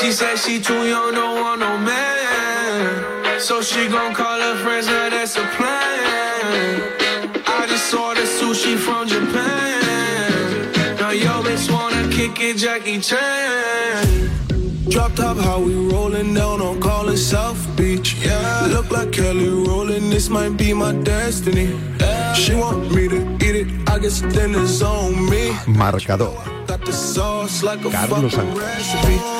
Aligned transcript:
She 0.00 0.12
said 0.12 0.36
she 0.36 0.60
too 0.60 0.86
young, 0.86 1.12
don't 1.12 1.40
want 1.40 1.58
no 1.58 1.76
man. 1.76 3.40
So 3.40 3.60
she 3.60 3.88
gon' 3.88 4.14
call 4.14 4.40
her 4.40 4.54
friends, 4.62 4.86
now 4.86 5.10
that's 5.10 5.34
a 5.36 5.44
plan. 5.56 6.92
I 7.44 7.66
just 7.66 7.92
ordered 7.92 8.22
sushi 8.22 8.76
from 8.78 9.08
Japan. 9.08 10.72
Now 11.00 11.10
yo 11.10 11.42
bitch 11.42 11.68
wanna 11.68 12.08
kick 12.12 12.38
it, 12.40 12.58
Jackie 12.58 13.00
Chan. 13.00 14.30
Drop 14.88 15.14
top, 15.16 15.36
how 15.36 15.58
we 15.58 15.74
rollin' 15.74 16.32
down 16.32 16.62
on 16.62 16.80
call 16.80 17.08
it 17.08 17.16
South 17.16 17.60
Beach. 17.76 18.14
Yeah, 18.24 18.68
look 18.70 18.92
like 18.92 19.10
Kelly 19.10 19.48
rollin', 19.48 20.10
this 20.10 20.28
might 20.28 20.56
be 20.56 20.72
my 20.74 20.92
destiny. 20.92 21.76
Yeah. 21.98 22.34
She 22.34 22.54
want 22.54 22.92
me 22.94 23.08
to 23.08 23.20
eat 23.44 23.56
it, 23.62 23.88
I 23.88 23.98
guess 23.98 24.20
then 24.20 24.54
it's 24.54 24.80
on 24.80 25.28
me. 25.28 25.50
Marcador. 25.66 26.38
Got 26.68 26.86
the 26.86 26.92
sauce 26.92 27.64
like 27.64 27.84
a 27.84 27.90
Carlos 27.90 28.32
fucking 28.32 28.54
recipe. 28.54 29.38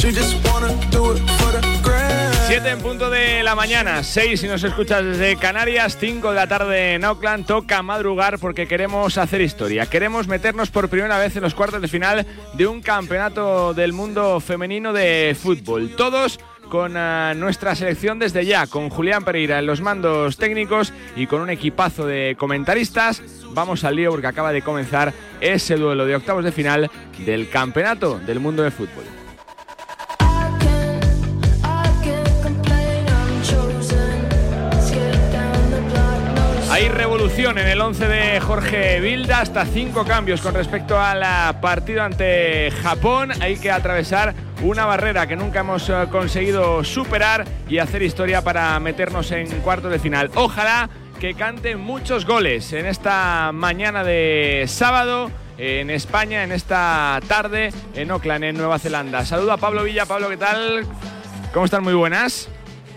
She 0.00 0.08
just 0.12 0.34
wanna 0.48 0.68
do 0.90 1.12
it 1.12 1.18
for 1.38 1.52
the 1.52 1.60
grand. 1.82 2.34
7 2.46 2.70
en 2.70 2.78
punto 2.78 3.10
de 3.10 3.42
la 3.42 3.54
mañana, 3.54 4.02
6 4.02 4.40
si 4.40 4.48
nos 4.48 4.64
escuchas 4.64 5.04
desde 5.04 5.36
Canarias, 5.36 5.98
5 6.00 6.30
de 6.30 6.34
la 6.36 6.46
tarde 6.46 6.94
en 6.94 7.04
Auckland, 7.04 7.44
toca 7.44 7.82
madrugar 7.82 8.38
porque 8.38 8.66
queremos 8.66 9.18
hacer 9.18 9.42
historia. 9.42 9.84
Queremos 9.84 10.26
meternos 10.26 10.70
por 10.70 10.88
primera 10.88 11.18
vez 11.18 11.36
en 11.36 11.42
los 11.42 11.54
cuartos 11.54 11.82
de 11.82 11.88
final 11.88 12.24
de 12.54 12.66
un 12.66 12.80
campeonato 12.80 13.74
del 13.74 13.92
mundo 13.92 14.40
femenino 14.40 14.94
de 14.94 15.36
fútbol. 15.38 15.94
Todos 15.94 16.40
con 16.70 16.96
ah, 16.96 17.34
nuestra 17.36 17.74
selección 17.74 18.18
desde 18.18 18.46
ya, 18.46 18.66
con 18.68 18.88
Julián 18.88 19.22
Pereira 19.22 19.58
en 19.58 19.66
los 19.66 19.82
mandos 19.82 20.38
técnicos 20.38 20.94
y 21.14 21.26
con 21.26 21.42
un 21.42 21.50
equipazo 21.50 22.06
de 22.06 22.36
comentaristas. 22.38 23.22
Vamos 23.50 23.84
al 23.84 23.96
lío 23.96 24.12
porque 24.12 24.28
acaba 24.28 24.50
de 24.50 24.62
comenzar 24.62 25.12
ese 25.42 25.76
duelo 25.76 26.06
de 26.06 26.16
octavos 26.16 26.42
de 26.42 26.52
final 26.52 26.90
del 27.18 27.50
campeonato 27.50 28.18
del 28.20 28.40
mundo 28.40 28.62
de 28.62 28.70
fútbol. 28.70 29.19
Revolución 36.92 37.58
en 37.58 37.68
el 37.68 37.80
11 37.80 38.08
de 38.08 38.40
Jorge 38.40 39.00
Vilda, 39.00 39.40
hasta 39.40 39.64
cinco 39.66 40.04
cambios 40.04 40.40
con 40.40 40.54
respecto 40.54 41.00
al 41.00 41.22
partido 41.60 42.02
ante 42.02 42.70
Japón. 42.82 43.32
Hay 43.40 43.56
que 43.56 43.70
atravesar 43.70 44.34
una 44.62 44.86
barrera 44.86 45.26
que 45.26 45.36
nunca 45.36 45.60
hemos 45.60 45.88
eh, 45.88 46.06
conseguido 46.10 46.84
superar 46.84 47.44
y 47.68 47.78
hacer 47.78 48.02
historia 48.02 48.42
para 48.42 48.78
meternos 48.80 49.30
en 49.32 49.48
cuartos 49.60 49.90
de 49.90 49.98
final. 49.98 50.30
Ojalá 50.34 50.90
que 51.18 51.34
canten 51.34 51.80
muchos 51.80 52.26
goles 52.26 52.72
en 52.72 52.86
esta 52.86 53.50
mañana 53.52 54.04
de 54.04 54.64
sábado 54.66 55.30
en 55.58 55.90
España, 55.90 56.44
en 56.44 56.52
esta 56.52 57.20
tarde 57.28 57.72
en 57.94 58.10
Auckland, 58.10 58.44
en 58.44 58.56
Nueva 58.56 58.78
Zelanda. 58.78 59.24
Saludo 59.24 59.52
a 59.52 59.56
Pablo 59.56 59.84
Villa. 59.84 60.06
Pablo, 60.06 60.28
¿qué 60.28 60.36
tal? 60.36 60.86
¿Cómo 61.52 61.64
están? 61.64 61.82
Muy 61.82 61.94
buenas. 61.94 62.48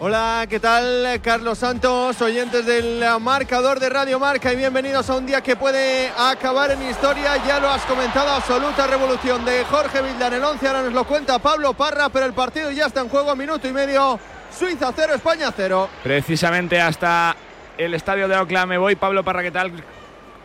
Hola, 0.05 0.47
¿qué 0.49 0.59
tal? 0.59 1.21
Carlos 1.21 1.59
Santos, 1.59 2.21
oyentes 2.21 2.65
del 2.65 3.01
marcador 3.21 3.79
de 3.79 3.87
Radio 3.87 4.19
Marca 4.19 4.51
y 4.51 4.57
bienvenidos 4.57 5.09
a 5.09 5.15
un 5.15 5.25
día 5.25 5.39
que 5.39 5.55
puede 5.55 6.09
acabar 6.17 6.71
en 6.71 6.89
historia. 6.89 7.37
Ya 7.47 7.57
lo 7.61 7.69
has 7.69 7.85
comentado, 7.85 8.29
absoluta 8.31 8.85
revolución 8.85 9.45
de 9.45 9.63
Jorge 9.63 10.01
Vilda 10.01 10.27
en 10.27 10.33
el 10.33 10.43
11. 10.43 10.67
Ahora 10.67 10.81
nos 10.83 10.91
lo 10.91 11.05
cuenta 11.05 11.39
Pablo 11.39 11.73
Parra, 11.73 12.09
pero 12.09 12.25
el 12.25 12.33
partido 12.33 12.69
ya 12.71 12.87
está 12.87 12.99
en 12.99 13.07
juego, 13.07 13.33
minuto 13.37 13.65
y 13.65 13.71
medio. 13.71 14.19
Suiza 14.51 14.91
0, 14.93 15.13
España 15.13 15.53
0. 15.55 15.87
Precisamente 16.03 16.81
hasta 16.81 17.37
el 17.77 17.93
estadio 17.93 18.27
de 18.27 18.35
Auckland 18.35 18.67
me 18.67 18.77
voy. 18.77 18.97
Pablo 18.97 19.23
Parra, 19.23 19.41
¿qué 19.41 19.51
tal? 19.51 19.71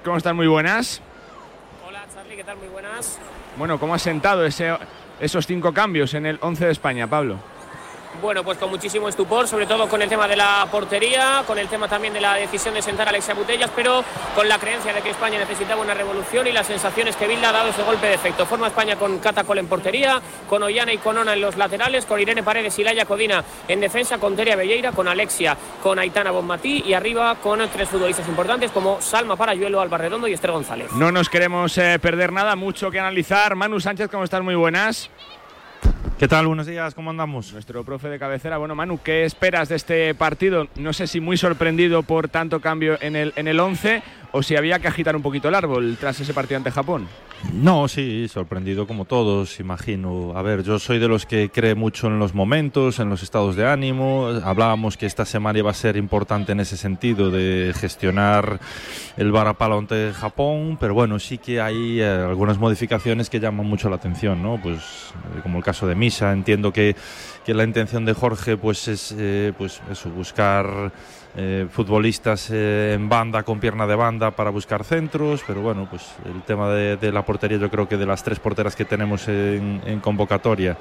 ¿Cómo 0.04 0.18
están? 0.18 0.36
Muy 0.36 0.46
buenas. 0.46 1.02
Hola 1.84 2.04
Charlie, 2.14 2.36
¿qué 2.36 2.44
tal? 2.44 2.58
Muy 2.58 2.68
buenas. 2.68 3.18
Bueno, 3.56 3.80
¿cómo 3.80 3.96
has 3.96 4.02
sentado 4.02 4.46
ese, 4.46 4.78
esos 5.18 5.48
cinco 5.48 5.74
cambios 5.74 6.14
en 6.14 6.26
el 6.26 6.38
11 6.40 6.64
de 6.64 6.70
España, 6.70 7.08
Pablo? 7.08 7.57
Bueno, 8.20 8.42
pues 8.42 8.58
con 8.58 8.68
muchísimo 8.70 9.08
estupor, 9.08 9.46
sobre 9.46 9.66
todo 9.66 9.88
con 9.88 10.02
el 10.02 10.08
tema 10.08 10.26
de 10.26 10.34
la 10.34 10.66
portería, 10.70 11.44
con 11.46 11.56
el 11.56 11.68
tema 11.68 11.86
también 11.86 12.12
de 12.12 12.20
la 12.20 12.34
decisión 12.34 12.74
de 12.74 12.82
sentar 12.82 13.06
a 13.06 13.10
Alexia 13.10 13.32
Butellas, 13.32 13.70
pero 13.74 14.04
con 14.34 14.48
la 14.48 14.58
creencia 14.58 14.92
de 14.92 15.00
que 15.00 15.10
España 15.10 15.38
necesitaba 15.38 15.80
una 15.80 15.94
revolución 15.94 16.46
y 16.48 16.52
las 16.52 16.66
sensaciones 16.66 17.14
que 17.14 17.28
Vilda 17.28 17.50
ha 17.50 17.52
dado 17.52 17.68
ese 17.68 17.82
golpe 17.82 18.08
de 18.08 18.14
efecto. 18.14 18.44
Forma 18.44 18.66
España 18.66 18.96
con 18.96 19.18
Catacol 19.18 19.58
en 19.58 19.68
portería, 19.68 20.20
con 20.48 20.62
Ollana 20.64 20.92
y 20.92 20.98
con 20.98 21.16
Ona 21.16 21.34
en 21.34 21.40
los 21.40 21.56
laterales, 21.56 22.06
con 22.06 22.20
Irene 22.20 22.42
Paredes 22.42 22.76
y 22.78 22.84
Laia 22.84 23.04
Codina 23.04 23.44
en 23.68 23.80
defensa, 23.80 24.18
con 24.18 24.34
Teria 24.34 24.56
Belleira, 24.56 24.90
con 24.90 25.06
Alexia, 25.06 25.56
con 25.82 25.98
Aitana 26.00 26.32
Bonmatí 26.32 26.82
y 26.84 26.94
arriba 26.94 27.36
con 27.36 27.60
tres 27.68 27.88
futbolistas 27.88 28.26
importantes 28.28 28.72
como 28.72 29.00
Salma 29.00 29.36
Parayuelo, 29.36 29.80
Alba 29.80 29.96
Redondo 29.96 30.26
y 30.26 30.32
Esther 30.32 30.50
González. 30.50 30.90
No 30.92 31.12
nos 31.12 31.28
queremos 31.28 31.78
eh, 31.78 31.98
perder 32.00 32.32
nada, 32.32 32.56
mucho 32.56 32.90
que 32.90 32.98
analizar. 32.98 33.54
Manu 33.54 33.78
Sánchez, 33.78 34.10
¿cómo 34.10 34.24
estás? 34.24 34.42
Muy 34.42 34.56
buenas. 34.56 35.08
¿Qué 36.18 36.26
tal? 36.26 36.46
Buenos 36.48 36.66
días, 36.66 36.94
¿cómo 36.94 37.10
andamos? 37.10 37.52
Nuestro 37.52 37.84
profe 37.84 38.08
de 38.08 38.18
cabecera. 38.18 38.58
Bueno, 38.58 38.74
Manu, 38.74 38.98
¿qué 39.02 39.24
esperas 39.24 39.68
de 39.68 39.76
este 39.76 40.14
partido? 40.14 40.66
No 40.76 40.92
sé 40.92 41.06
si 41.06 41.20
muy 41.20 41.36
sorprendido 41.36 42.02
por 42.02 42.28
tanto 42.28 42.60
cambio 42.60 42.98
en 43.00 43.14
el, 43.14 43.32
en 43.36 43.46
el 43.46 43.60
11 43.60 44.02
o 44.32 44.42
si 44.42 44.56
había 44.56 44.78
que 44.78 44.88
agitar 44.88 45.16
un 45.16 45.22
poquito 45.22 45.48
el 45.48 45.54
árbol 45.54 45.96
tras 45.98 46.20
ese 46.20 46.34
partido 46.34 46.58
ante 46.58 46.70
Japón. 46.70 47.06
No, 47.52 47.86
sí, 47.86 48.26
sorprendido 48.28 48.86
como 48.86 49.04
todos, 49.04 49.60
imagino. 49.60 50.32
A 50.36 50.42
ver, 50.42 50.64
yo 50.64 50.78
soy 50.80 50.98
de 50.98 51.06
los 51.06 51.24
que 51.24 51.50
cree 51.50 51.76
mucho 51.76 52.08
en 52.08 52.18
los 52.18 52.34
momentos, 52.34 52.98
en 52.98 53.08
los 53.08 53.22
estados 53.22 53.54
de 53.54 53.66
ánimo. 53.66 54.26
Hablábamos 54.42 54.96
que 54.96 55.06
esta 55.06 55.24
semana 55.24 55.60
iba 55.60 55.70
a 55.70 55.74
ser 55.74 55.96
importante 55.96 56.52
en 56.52 56.60
ese 56.60 56.76
sentido 56.76 57.30
de 57.30 57.72
gestionar 57.76 58.58
el 59.16 59.30
varapalo 59.30 59.78
ante 59.78 60.12
Japón, 60.12 60.78
pero 60.80 60.94
bueno, 60.94 61.18
sí 61.20 61.38
que 61.38 61.60
hay 61.60 62.00
eh, 62.00 62.06
algunas 62.06 62.58
modificaciones 62.58 63.30
que 63.30 63.38
llaman 63.38 63.66
mucho 63.66 63.88
la 63.88 63.96
atención, 63.96 64.42
¿no? 64.42 64.60
Pues 64.60 64.80
eh, 65.36 65.40
como 65.42 65.58
el 65.58 65.64
caso 65.64 65.86
de 65.86 65.87
Misa, 65.94 66.32
entiendo 66.32 66.72
que, 66.72 66.96
que 67.44 67.54
la 67.54 67.64
intención 67.64 68.04
de 68.04 68.12
Jorge 68.12 68.56
pues 68.56 68.88
es 68.88 69.14
eh, 69.16 69.52
pues 69.56 69.80
eso, 69.90 70.10
buscar 70.10 70.92
eh, 71.36 71.66
futbolistas 71.70 72.50
eh, 72.50 72.94
en 72.94 73.08
banda, 73.08 73.42
con 73.42 73.60
pierna 73.60 73.86
de 73.86 73.94
banda 73.94 74.30
para 74.30 74.50
buscar 74.50 74.84
centros, 74.84 75.44
pero 75.46 75.60
bueno, 75.60 75.86
pues 75.88 76.02
el 76.24 76.42
tema 76.42 76.70
de, 76.70 76.96
de 76.96 77.12
la 77.12 77.24
portería, 77.24 77.58
yo 77.58 77.70
creo 77.70 77.88
que 77.88 77.96
de 77.96 78.06
las 78.06 78.24
tres 78.24 78.40
porteras 78.40 78.74
que 78.74 78.84
tenemos 78.84 79.28
en, 79.28 79.80
en 79.84 80.00
convocatoria, 80.00 80.76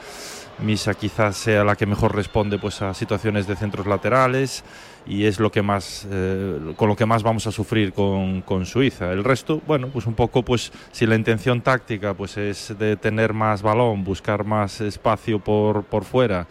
Misa 0.60 0.94
quizás 0.96 1.38
sea 1.38 1.64
la 1.64 1.76
que 1.76 1.86
mejor 1.86 2.16
responde 2.16 2.58
pues 2.58 2.82
a 2.82 2.94
situaciones 2.94 3.46
de 3.46 3.56
centros 3.56 3.86
laterales 3.86 4.64
y 5.08 5.26
es 5.26 5.40
lo 5.40 5.52
que 5.52 5.62
más 5.62 6.06
eh, 6.12 6.74
con 6.76 6.90
lo 6.90 6.96
que 6.96 7.06
más 7.06 7.24
vamos 7.24 7.48
a 7.48 7.52
sufrir 7.52 7.94
con, 7.94 8.42
con 8.42 8.66
Suiza. 8.66 9.12
El 9.12 9.24
resto, 9.24 9.62
bueno, 9.66 9.88
pues 9.88 10.06
un 10.06 10.14
poco 10.14 10.44
pues 10.44 10.72
si 10.92 11.06
la 11.06 11.16
intención 11.16 11.62
táctica 11.62 12.14
pues 12.14 12.38
es 12.38 12.78
de 12.78 12.98
tener 12.98 13.34
más 13.34 13.62
balón, 13.62 14.04
buscar 14.04 14.44
más 14.44 14.82
espacio 14.82 15.40
por, 15.40 15.84
por 15.84 16.04
fuera 16.04 16.48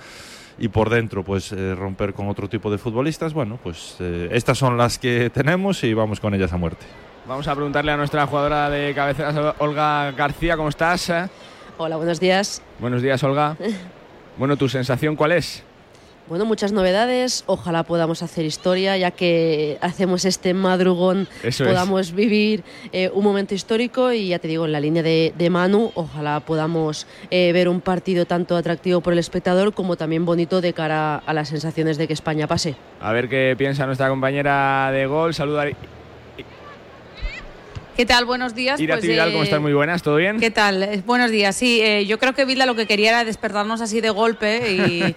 y 0.58 0.68
por 0.68 0.88
dentro 0.88 1.22
pues 1.22 1.52
eh, 1.52 1.74
romper 1.74 2.14
con 2.14 2.28
otro 2.28 2.48
tipo 2.48 2.70
de 2.70 2.78
futbolistas, 2.78 3.34
bueno, 3.34 3.58
pues 3.62 3.96
eh, 4.00 4.28
estas 4.32 4.56
son 4.56 4.78
las 4.78 4.98
que 4.98 5.30
tenemos 5.30 5.84
y 5.84 5.92
vamos 5.92 6.18
con 6.20 6.32
ellas 6.34 6.52
a 6.52 6.56
muerte. 6.56 6.86
Vamos 7.26 7.46
a 7.48 7.54
preguntarle 7.54 7.92
a 7.92 7.96
nuestra 7.96 8.26
jugadora 8.26 8.70
de 8.70 8.94
cabeceras, 8.94 9.54
Olga 9.58 10.12
García, 10.12 10.56
¿cómo 10.56 10.68
estás? 10.68 11.12
Hola, 11.76 11.96
buenos 11.96 12.20
días. 12.20 12.62
Buenos 12.78 13.02
días, 13.02 13.22
Olga. 13.22 13.56
Bueno, 14.38 14.58
¿tu 14.58 14.68
sensación 14.68 15.16
cuál 15.16 15.32
es? 15.32 15.64
Bueno, 16.28 16.44
muchas 16.44 16.72
novedades. 16.72 17.44
Ojalá 17.47 17.84
podamos 17.84 18.20
hacer 18.22 18.44
historia, 18.44 18.97
ya 18.97 19.12
que 19.12 19.78
hacemos 19.81 20.25
este 20.25 20.54
madrugón, 20.54 21.28
Eso 21.44 21.62
es. 21.62 21.69
podamos 21.70 22.12
vivir 22.12 22.64
eh, 22.92 23.10
un 23.14 23.22
momento 23.22 23.54
histórico 23.54 24.12
y 24.12 24.28
ya 24.28 24.41
te 24.41 24.48
digo, 24.48 24.65
en 24.66 24.72
la 24.72 24.81
línea 24.81 25.04
de, 25.04 25.32
de 25.38 25.50
Manu, 25.50 25.92
ojalá 25.94 26.41
podamos 26.41 27.06
eh, 27.31 27.53
ver 27.53 27.69
un 27.69 27.81
partido 27.81 28.26
tanto 28.26 28.56
atractivo 28.56 29.00
por 29.03 29.12
el 29.12 29.20
espectador 29.20 29.72
como 29.72 29.94
también 29.97 30.25
bonito 30.25 30.60
de 30.60 30.72
cara 30.72 31.16
a 31.25 31.32
las 31.32 31.48
sensaciones 31.48 31.97
de 31.97 32.09
que 32.09 32.15
España 32.15 32.48
pase. 32.48 32.75
A 33.00 33.12
ver 33.12 33.28
qué 33.28 33.54
piensa 33.56 33.86
nuestra 33.86 34.09
compañera 34.09 34.91
de 34.92 35.06
gol. 35.06 35.33
Saluda 35.33 35.66
¿Qué 37.97 38.04
tal? 38.04 38.27
Buenos 38.27 38.54
días. 38.54 38.78
Ira 38.78 38.97
Pues, 38.97 39.07
Vidal, 39.09 39.31
eh, 39.31 39.33
¿cómo 39.33 39.45
estás? 39.45 39.59
Muy 39.59 39.72
buenas, 39.72 40.03
¿todo 40.03 40.16
bien? 40.16 40.39
¿Qué 40.39 40.51
tal? 40.51 40.83
Eh, 40.83 41.03
Buenos 41.07 41.31
días. 41.31 41.57
Sí, 41.57 41.81
eh, 41.81 42.04
yo 42.04 42.19
creo 42.19 42.34
que 42.34 42.45
Vilda 42.45 42.66
lo 42.66 42.75
que 42.75 42.84
quería 42.84 43.09
era 43.09 43.25
despertarnos 43.25 43.81
así 43.81 44.03
de 44.03 44.10
golpe 44.10 44.71
y 44.71 45.16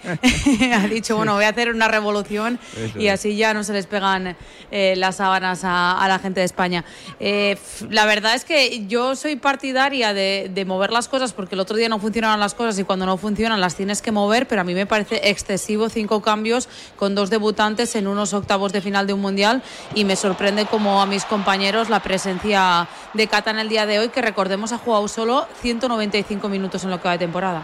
ha 0.72 0.88
dicho, 0.88 1.14
bueno, 1.14 1.34
voy 1.34 1.44
a 1.44 1.50
hacer 1.50 1.68
una 1.68 1.88
revolución 1.88 2.58
Eso 2.82 2.98
y 2.98 3.08
así 3.08 3.36
ya 3.36 3.52
no 3.52 3.64
se 3.64 3.74
les 3.74 3.84
pegan 3.84 4.34
eh, 4.70 4.94
las 4.96 5.16
sábanas 5.16 5.62
a, 5.62 6.02
a 6.02 6.08
la 6.08 6.18
gente 6.20 6.40
de 6.40 6.46
España. 6.46 6.86
Eh, 7.18 7.58
la 7.90 8.06
verdad 8.06 8.34
es 8.34 8.46
que 8.46 8.86
yo 8.86 9.14
soy 9.14 9.36
partidaria 9.36 10.14
de, 10.14 10.50
de 10.50 10.64
mover 10.64 10.90
las 10.90 11.06
cosas 11.08 11.34
porque 11.34 11.56
el 11.56 11.60
otro 11.60 11.76
día 11.76 11.90
no 11.90 11.98
funcionaron 11.98 12.40
las 12.40 12.54
cosas 12.54 12.78
y 12.78 12.84
cuando 12.84 13.04
no 13.04 13.18
funcionan 13.18 13.60
las 13.60 13.76
tienes 13.76 14.00
que 14.00 14.10
mover, 14.10 14.48
pero 14.48 14.62
a 14.62 14.64
mí 14.64 14.72
me 14.72 14.86
parece 14.86 15.20
excesivo 15.28 15.90
cinco 15.90 16.22
cambios 16.22 16.66
con 16.96 17.14
dos 17.14 17.28
debutantes 17.28 17.94
en 17.94 18.06
unos 18.06 18.32
octavos 18.32 18.72
de 18.72 18.80
final 18.80 19.06
de 19.06 19.12
un 19.12 19.20
mundial 19.20 19.62
y 19.94 20.04
me 20.04 20.16
sorprende 20.16 20.64
como 20.64 21.02
a 21.02 21.04
mis 21.04 21.26
compañeros 21.26 21.90
la 21.90 22.00
presencia 22.00 22.69
de 23.14 23.26
Cata 23.28 23.50
en 23.50 23.58
el 23.58 23.68
día 23.68 23.86
de 23.86 23.98
hoy, 23.98 24.08
que 24.08 24.22
recordemos 24.22 24.72
ha 24.72 24.78
jugado 24.78 25.08
solo 25.08 25.46
195 25.60 26.48
minutos 26.48 26.84
en 26.84 26.90
lo 26.90 26.98
que 27.00 27.08
va 27.08 27.12
de 27.12 27.18
temporada. 27.18 27.62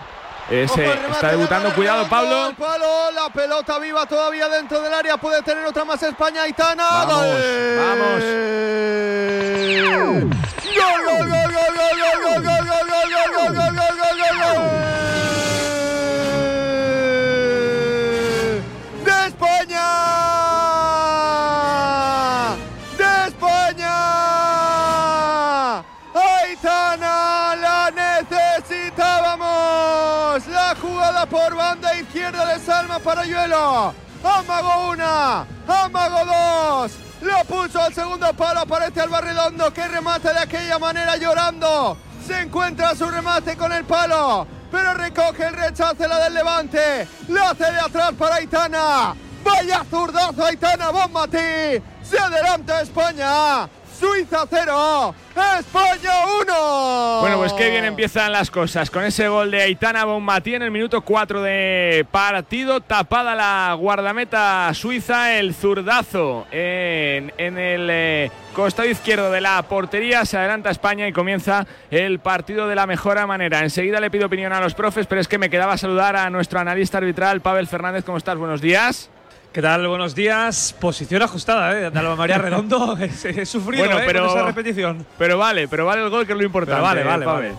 Ese 0.50 0.76
remate 0.76 1.11
está 1.11 1.26
de 1.26 1.37
debutando, 1.37 1.75
cuidado, 1.75 2.08
Pablo. 2.08 2.53
palo, 2.56 3.11
la 3.11 3.29
pelota 3.31 3.79
viva 3.81 4.06
todavía 4.06 4.49
dentro 4.49 4.81
del 4.81 4.94
área, 4.94 5.17
puede 5.17 5.43
tener 5.43 5.64
otra 5.64 5.85
más 5.85 6.00
España, 6.05 6.43
Aitana. 6.43 6.85
Vamos, 6.88 7.17
¡Gol! 7.17 7.35
vamos. 7.79 8.23
Gol, 10.76 11.05
gol, 11.05 11.29
gol, 11.29 11.53
gol, 11.53 11.73
gol, 11.76 11.97
gol, 12.23 12.32
gol, 12.32 12.43
gol, 12.44 12.67
gol, 12.67 12.87
gol, 12.87 13.08
gol, 13.11 13.35
gol, 13.35 13.55
gol, 13.55 13.55
gol, 13.56 13.75
gol, 13.75 13.97
gol, 13.99 14.56
gol. 14.56 14.95
Salma 32.87 33.00
Parayuelo. 33.00 33.94
Amago 34.23 34.91
una, 34.91 35.44
Amago 35.67 36.25
dos. 36.25 36.93
Lo 37.21 37.44
puso 37.44 37.83
al 37.83 37.93
segundo 37.93 38.33
palo, 38.35 38.61
aparece 38.61 39.00
Alba 39.00 39.21
Redondo 39.21 39.73
que 39.73 39.88
remate 39.88 40.33
de 40.33 40.38
aquella 40.38 40.79
manera 40.79 41.17
llorando. 41.17 41.97
Se 42.25 42.43
encuentra 42.43 42.94
su 42.94 43.09
remate 43.11 43.56
con 43.56 43.73
el 43.73 43.85
palo, 43.85 44.47
pero 44.71 44.94
recoge 44.94 45.47
el 45.47 45.55
rechace 45.55 46.06
la 46.06 46.21
del 46.21 46.35
Levante. 46.35 47.09
La 47.29 47.50
hace 47.50 47.65
de 47.73 47.81
atrás 47.81 48.12
para 48.17 48.37
Aitana. 48.37 49.17
Vaya 49.44 49.85
zurdazo 49.91 50.44
Aitana 50.44 50.91
Bonmatí. 50.91 51.82
Se 52.05 52.19
adelanta 52.21 52.82
España. 52.82 53.69
Suiza 53.98 54.44
0, 54.48 55.14
España 55.58 56.10
1. 56.43 57.19
Bueno, 57.20 57.38
pues 57.38 57.52
qué 57.54 57.70
bien 57.70 57.84
empiezan 57.84 58.31
las 58.31 58.50
cosas 58.50 58.90
con 58.90 59.04
ese 59.04 59.28
gol 59.28 59.50
de 59.50 59.62
Aitana 59.62 60.04
Bonmatí 60.04 60.54
en 60.54 60.62
el 60.62 60.70
minuto 60.70 61.00
4 61.00 61.40
de 61.40 62.06
partido. 62.10 62.81
Tapada 62.81 63.34
la 63.34 63.75
guardameta 63.78 64.70
suiza, 64.75 65.38
el 65.38 65.54
zurdazo 65.54 66.46
en, 66.50 67.32
el 67.38 67.88
eh, 67.90 68.31
costado 68.54 68.88
izquierdo 68.88 69.31
de 69.31 69.40
la 69.40 69.62
portería. 69.62 70.26
Se 70.26 70.37
adelanta 70.37 70.70
España 70.70 71.08
y 71.08 71.12
comienza 71.12 71.66
el 71.90 72.19
partido 72.19 72.69
de 72.69 72.75
la 72.75 72.87
mejor 72.87 73.26
manera. 73.26 73.60
Enseguida 73.62 74.00
le 74.00 74.10
pido 74.10 74.26
opinión 74.26 74.52
a 74.52 74.60
los 74.60 74.75
profes, 74.75 75.06
pero 75.06 75.22
es 75.22 75.28
que 75.28 75.38
me 75.38 75.48
quedaba 75.48 75.78
saludar 75.78 76.16
a 76.16 76.28
nuestro 76.28 76.60
analista 76.60 76.98
arbitral, 76.98 77.40
Pavel 77.40 77.66
Fernández. 77.66 78.04
¿Cómo 78.04 78.19
estás? 78.19 78.37
Buenos 78.37 78.60
días. 78.60 79.10
¿Qué 79.56 79.62
tal? 79.62 79.88
Buenos 79.88 80.14
días. 80.14 80.76
Posición 80.79 81.23
ajustada, 81.23 81.73
¿eh? 81.73 81.91
De 81.91 81.99
Alba 81.99 82.14
María 82.14 82.37
Redondo. 82.37 82.94
He 83.25 83.47
sufrido 83.47 83.87
Bueno, 83.87 84.00
¿eh? 84.00 84.05
pero- 84.06 84.26
con 84.26 84.37
esa 84.37 84.47
repetición. 84.49 85.06
Pero 85.17 85.38
vale, 85.38 85.67
pero 85.67 85.87
vale 85.87 86.03
el 86.03 86.11
gol 86.11 86.26
que 86.26 86.32
es 86.32 86.38
lo 86.38 86.44
importante. 86.44 86.75
Pero 86.75 87.06
vale, 87.08 87.25
vale, 87.25 87.25
vale. 87.25 87.55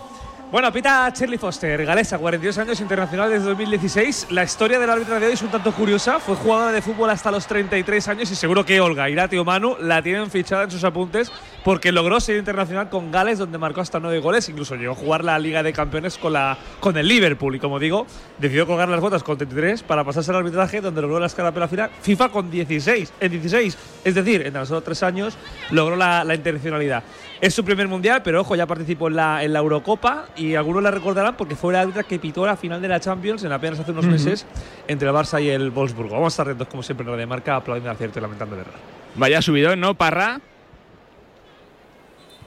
Bueno, 0.50 0.72
pita 0.72 1.10
Shirley 1.14 1.38
Foster, 1.38 1.86
galesa, 1.86 2.18
42 2.18 2.58
años, 2.58 2.80
internacional 2.80 3.30
desde 3.30 3.48
2016. 3.48 4.28
La 4.30 4.46
historia 4.46 4.80
del 4.80 4.90
árbitro 4.90 5.20
de 5.20 5.26
hoy 5.26 5.34
es 5.34 5.42
un 5.42 5.50
tanto 5.50 5.74
curiosa. 5.74 6.20
Fue 6.20 6.38
jugadora 6.38 6.72
de 6.72 6.82
fútbol 6.82 7.10
hasta 7.10 7.30
los 7.32 7.46
33 7.48 8.08
años 8.08 8.32
y 8.32 8.36
seguro 8.36 8.66
que 8.66 8.80
Olga, 8.80 9.10
Irati 9.10 9.38
o 9.38 9.44
Manu 9.44 9.76
la 9.82 10.02
tienen 10.02 10.32
fichada 10.32 10.64
en 10.64 10.72
sus 10.72 10.86
apuntes 10.86 11.34
porque 11.66 11.92
logró 11.92 12.22
ser 12.22 12.38
internacional 12.38 12.88
con 12.88 13.12
Gales, 13.12 13.40
donde 13.40 13.58
marcó 13.58 13.82
hasta 13.82 14.00
9 14.00 14.20
goles. 14.20 14.48
Incluso 14.48 14.76
llegó 14.76 14.94
a 14.94 14.96
jugar 14.96 15.26
la 15.26 15.38
Liga 15.38 15.64
de 15.64 15.74
Campeones 15.74 16.18
con, 16.18 16.32
la, 16.32 16.58
con 16.80 16.96
el 16.96 17.10
Liverpool. 17.10 17.58
Y 17.58 17.60
como 17.60 17.78
digo, 17.78 18.08
decidió 18.38 18.66
colgar 18.66 18.88
las 18.88 19.02
botas 19.02 19.24
con 19.24 19.38
33 19.38 19.84
para 19.84 20.06
pasarse 20.06 20.32
al 20.32 20.38
arbitraje, 20.38 20.80
donde 20.80 21.02
logró 21.02 21.20
la 21.20 21.26
escarapela 21.26 21.68
final. 21.68 21.90
FIFA 22.02 22.30
con 22.30 22.50
16, 22.50 23.12
en 23.20 23.32
16. 23.34 23.78
Es 24.06 24.16
decir, 24.16 24.48
en 24.48 24.54
tan 24.54 24.66
solo 24.66 24.80
3 24.80 25.04
años 25.04 25.38
logró 25.72 25.98
la, 25.98 26.24
la 26.24 26.36
internacionalidad. 26.36 27.04
Es 27.40 27.54
su 27.54 27.64
primer 27.64 27.88
mundial, 27.88 28.22
pero 28.24 28.42
ojo, 28.42 28.56
ya 28.56 28.66
participó 28.66 29.10
en 29.10 29.16
la, 29.16 29.44
en 29.44 29.54
la 29.54 29.60
Eurocopa 29.60 30.26
y 30.36 30.56
algunos 30.56 30.82
la 30.82 30.90
recordarán 30.90 31.38
porque 31.38 31.56
fue 31.56 31.72
la 31.72 31.82
árbitra 31.82 32.04
que 32.04 32.18
pitó 32.18 32.46
la 32.46 32.58
final 32.58 32.82
de 32.82 32.88
la 32.88 33.00
Champions 33.00 33.44
en 33.44 33.52
apenas 33.52 33.80
hace 33.80 33.92
unos 33.92 34.06
meses 34.06 34.46
entre 34.88 35.08
el 35.08 35.14
Barça 35.14 35.42
y 35.42 35.50
el 35.50 35.70
Wolfsburgo. 35.70 36.16
Vamos 36.16 36.34
a 36.34 36.34
estar 36.34 36.48
atentos, 36.48 36.68
como 36.68 36.82
siempre, 36.82 37.06
en 37.06 37.12
Radio 37.12 37.28
Marca, 37.28 37.56
aplaudiendo 37.56 37.92
al 37.92 37.96
acierto 37.96 38.18
y 38.18 38.22
lamentando 38.24 38.56
el 38.56 38.62
error. 38.62 38.74
Vaya 39.16 39.42
subidón, 39.42 39.80
¿no, 39.80 39.94
Parra? 39.94 40.42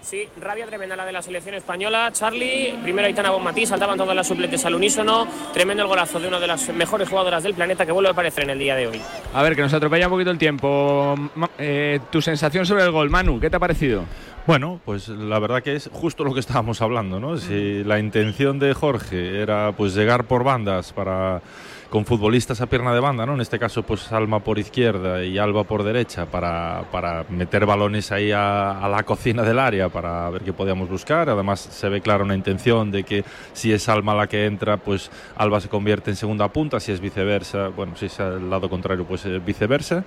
Sí, 0.02 0.26
rabia 0.40 0.66
tremenda 0.66 0.96
la 0.96 1.04
de 1.04 1.12
la 1.12 1.22
selección 1.22 1.54
española. 1.54 2.10
Charlie, 2.12 2.74
primero 2.82 3.06
Aitana 3.06 3.30
Bonmatí, 3.30 3.64
saltaban 3.66 3.96
todas 3.96 4.16
las 4.16 4.26
suplentes 4.26 4.64
al 4.64 4.74
unísono. 4.74 5.28
Tremendo 5.52 5.84
el 5.84 5.88
golazo 5.88 6.18
de 6.18 6.26
una 6.26 6.40
de 6.40 6.48
las 6.48 6.68
mejores 6.70 7.08
jugadoras 7.08 7.44
del 7.44 7.54
planeta 7.54 7.86
que 7.86 7.92
vuelve 7.92 8.08
a 8.08 8.12
aparecer 8.12 8.44
en 8.44 8.50
el 8.50 8.58
día 8.58 8.74
de 8.74 8.88
hoy. 8.88 9.00
A 9.32 9.42
ver, 9.42 9.54
que 9.54 9.62
nos 9.62 9.72
atropella 9.72 10.06
un 10.06 10.12
poquito 10.12 10.30
el 10.30 10.38
tiempo. 10.38 11.14
Eh, 11.58 12.00
tu 12.10 12.20
sensación 12.22 12.66
sobre 12.66 12.82
el 12.82 12.90
gol, 12.90 13.08
Manu, 13.08 13.38
¿qué 13.38 13.50
te 13.50 13.56
ha 13.56 13.60
parecido? 13.60 14.04
Bueno, 14.46 14.80
pues 14.84 15.08
la 15.08 15.38
verdad 15.38 15.62
que 15.62 15.76
es 15.76 15.90
justo 15.92 16.24
lo 16.24 16.34
que 16.34 16.40
estábamos 16.40 16.80
hablando, 16.82 17.20
¿no? 17.20 17.36
Si 17.36 17.84
la 17.84 17.98
intención 17.98 18.58
de 18.58 18.74
Jorge 18.74 19.40
era 19.42 19.72
pues 19.72 19.94
llegar 19.94 20.24
por 20.24 20.44
bandas 20.44 20.92
para 20.92 21.42
con 21.90 22.06
futbolistas 22.06 22.60
a 22.60 22.66
pierna 22.66 22.94
de 22.94 23.00
banda, 23.00 23.26
¿no? 23.26 23.34
En 23.34 23.40
este 23.40 23.58
caso, 23.58 23.82
pues 23.82 24.12
Alma 24.12 24.40
por 24.40 24.58
izquierda 24.58 25.24
y 25.24 25.38
Alba 25.38 25.64
por 25.64 25.82
derecha 25.82 26.24
para, 26.26 26.84
para 26.92 27.24
meter 27.28 27.66
balones 27.66 28.12
ahí 28.12 28.30
a, 28.32 28.88
la 28.88 29.02
cocina 29.02 29.42
del 29.42 29.58
área 29.58 29.88
para 29.88 30.30
ver 30.30 30.42
qué 30.42 30.52
podíamos 30.52 30.88
buscar. 30.88 31.28
Además, 31.28 31.60
se 31.60 31.88
ve 31.88 32.00
clara 32.00 32.22
una 32.22 32.36
intención 32.36 32.92
de 32.92 33.02
que 33.02 33.24
si 33.52 33.72
es 33.72 33.88
Alma 33.88 34.14
la 34.14 34.28
que 34.28 34.46
entra, 34.46 34.76
pues 34.76 35.10
Alba 35.36 35.60
se 35.60 35.68
convierte 35.68 36.10
en 36.10 36.16
segunda 36.16 36.48
punta, 36.48 36.78
si 36.78 36.92
es 36.92 37.00
viceversa, 37.00 37.68
bueno, 37.68 37.96
si 37.96 38.06
es 38.06 38.20
al 38.20 38.48
lado 38.48 38.70
contrario, 38.70 39.04
pues 39.04 39.26
eh, 39.26 39.40
viceversa. 39.44 40.04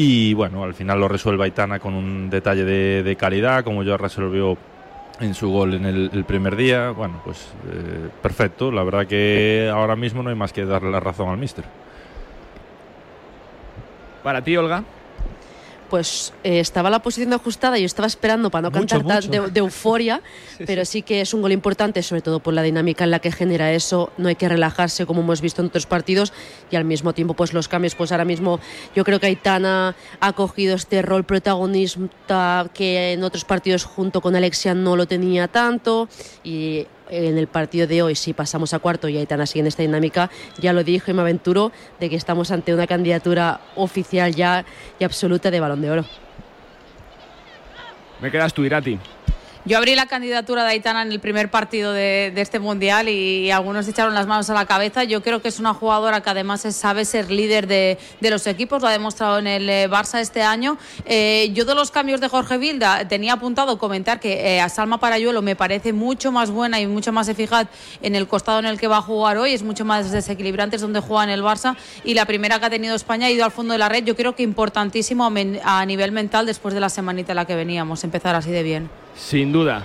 Y 0.00 0.32
bueno, 0.32 0.62
al 0.62 0.74
final 0.74 1.00
lo 1.00 1.08
resuelve 1.08 1.42
Aitana 1.42 1.80
con 1.80 1.92
un 1.92 2.30
detalle 2.30 2.64
de, 2.64 3.02
de 3.02 3.16
calidad, 3.16 3.64
como 3.64 3.82
ya 3.82 3.96
resolvió 3.96 4.56
en 5.18 5.34
su 5.34 5.50
gol 5.50 5.74
en 5.74 5.86
el, 5.86 6.24
primer 6.24 6.54
día. 6.54 6.90
Bueno, 6.90 7.20
pues 7.24 7.52
eh, 7.72 8.08
perfecto. 8.22 8.70
La 8.70 8.84
verdad 8.84 9.08
que 9.08 9.68
ahora 9.74 9.96
mismo 9.96 10.22
no 10.22 10.30
hay 10.30 10.36
más 10.36 10.52
que 10.52 10.64
darle 10.64 10.92
la 10.92 11.00
razón 11.00 11.30
al 11.30 11.38
míster. 11.38 11.64
Para 14.22 14.40
ti, 14.42 14.56
Olga. 14.56 14.84
Pues 15.90 16.32
eh, 16.44 16.60
estaba 16.60 16.90
la 16.90 17.00
posición 17.00 17.32
ajustada 17.32 17.78
y 17.78 17.82
yo 17.82 17.86
estaba 17.86 18.06
esperando 18.06 18.50
para 18.50 18.68
no 18.68 18.78
Mucho, 18.78 18.98
cantar 18.98 19.22
tan 19.24 19.30
mucho. 19.30 19.42
de, 19.44 19.50
de 19.50 19.60
euforia, 19.60 20.22
pero 20.66 20.84
sí 20.84 21.02
que 21.02 21.20
es 21.20 21.32
un 21.34 21.42
gol 21.42 21.52
importante, 21.52 22.02
sobre 22.02 22.22
todo 22.22 22.40
por 22.40 22.54
la 22.54 22.62
dinámica 22.62 23.04
en 23.04 23.10
la 23.10 23.18
que 23.18 23.32
genera 23.32 23.72
eso. 23.72 24.12
No 24.18 24.28
hay 24.28 24.34
que 24.36 24.48
relajarse 24.48 25.06
como 25.06 25.22
hemos 25.22 25.40
visto 25.40 25.62
en 25.62 25.68
otros 25.68 25.86
partidos 25.86 26.32
y 26.70 26.76
al 26.76 26.84
mismo 26.84 27.12
tiempo 27.12 27.34
pues 27.34 27.52
los 27.52 27.68
cambios. 27.68 27.94
Pues 27.94 28.12
ahora 28.12 28.24
mismo 28.24 28.60
yo 28.94 29.04
creo 29.04 29.20
que 29.20 29.26
Aitana 29.26 29.94
ha 30.20 30.32
cogido 30.32 30.76
este 30.76 31.02
rol 31.02 31.24
protagonista 31.24 32.68
que 32.74 33.12
en 33.12 33.24
otros 33.24 33.44
partidos 33.44 33.84
junto 33.84 34.20
con 34.20 34.36
Alexia 34.36 34.74
no 34.74 34.96
lo 34.96 35.06
tenía 35.06 35.48
tanto 35.48 36.08
y 36.44 36.86
en 37.10 37.38
el 37.38 37.46
partido 37.46 37.86
de 37.86 38.02
hoy, 38.02 38.14
si 38.14 38.32
pasamos 38.32 38.74
a 38.74 38.78
cuarto 38.78 39.08
y 39.08 39.16
Aitana 39.16 39.46
sigue 39.46 39.60
en 39.60 39.66
esta 39.66 39.82
dinámica, 39.82 40.30
ya 40.58 40.72
lo 40.72 40.84
dijo 40.84 41.10
y 41.10 41.14
me 41.14 41.22
aventuro 41.22 41.72
de 42.00 42.10
que 42.10 42.16
estamos 42.16 42.50
ante 42.50 42.74
una 42.74 42.86
candidatura 42.86 43.60
oficial 43.76 44.34
ya 44.34 44.64
y 44.98 45.04
absoluta 45.04 45.50
de 45.50 45.60
balón 45.60 45.82
de 45.82 45.90
oro. 45.90 46.04
Me 48.20 48.30
quedas 48.30 48.52
tú, 48.52 48.64
Irati. 48.64 48.98
Yo 49.68 49.76
abrí 49.76 49.94
la 49.94 50.06
candidatura 50.06 50.64
de 50.64 50.70
Aitana 50.70 51.02
en 51.02 51.12
el 51.12 51.20
primer 51.20 51.50
partido 51.50 51.92
de, 51.92 52.32
este 52.36 52.58
mundial 52.58 53.06
y, 53.10 53.50
algunos 53.50 53.86
echaron 53.86 54.14
las 54.14 54.26
manos 54.26 54.48
a 54.48 54.54
la 54.54 54.64
cabeza. 54.64 55.04
Yo 55.04 55.22
creo 55.22 55.42
que 55.42 55.48
es 55.48 55.60
una 55.60 55.74
jugadora 55.74 56.22
que 56.22 56.30
además 56.30 56.62
sabe 56.74 57.04
ser 57.04 57.30
líder 57.30 57.66
de, 57.66 57.98
de 58.18 58.30
los 58.30 58.46
equipos, 58.46 58.80
lo 58.80 58.88
ha 58.88 58.92
demostrado 58.92 59.38
en 59.38 59.46
el 59.46 59.68
eh, 59.68 59.86
Barça 59.90 60.20
este 60.20 60.40
año. 60.40 60.78
Eh, 61.04 61.50
yo 61.52 61.66
de 61.66 61.74
los 61.74 61.90
cambios 61.90 62.22
de 62.22 62.28
Jorge 62.28 62.56
Vilda 62.56 63.06
tenía 63.08 63.34
apuntado 63.34 63.78
comentar 63.78 64.20
que 64.20 64.56
eh, 64.56 64.60
a 64.62 64.70
Salma 64.70 65.00
Parayuelo 65.00 65.42
me 65.42 65.54
parece 65.54 65.92
mucho 65.92 66.32
más 66.32 66.50
buena 66.50 66.80
y 66.80 66.86
mucho 66.86 67.12
más 67.12 67.28
eficaz 67.28 67.68
en 68.00 68.14
el 68.14 68.26
costado 68.26 68.60
en 68.60 68.64
el 68.64 68.80
que 68.80 68.88
va 68.88 68.96
a 68.96 69.02
jugar 69.02 69.36
hoy, 69.36 69.52
es 69.52 69.62
mucho 69.62 69.84
más 69.84 70.10
desequilibrante, 70.10 70.76
es 70.76 70.82
donde 70.82 71.00
juega 71.00 71.24
en 71.24 71.30
el 71.30 71.42
Barça 71.42 71.76
y 72.04 72.14
la 72.14 72.24
primera 72.24 72.58
que 72.58 72.64
ha 72.64 72.70
tenido 72.70 72.94
España 72.94 73.26
ha 73.26 73.30
ido 73.30 73.44
al 73.44 73.50
fondo 73.50 73.72
de 73.72 73.78
la 73.78 73.90
red. 73.90 74.02
Yo 74.02 74.16
creo 74.16 74.34
que 74.34 74.42
importantísimo 74.42 75.26
a 75.26 75.30
men- 75.30 75.60
a 75.62 75.84
nivel 75.84 76.10
mental 76.10 76.46
después 76.46 76.72
de 76.72 76.80
la 76.80 76.88
semanita 76.88 77.32
en 77.32 77.36
la 77.36 77.44
que 77.44 77.54
veníamos, 77.54 78.02
empezar 78.02 78.34
así 78.34 78.50
de 78.50 78.62
bien. 78.62 79.07
Sin 79.18 79.52
duda. 79.52 79.82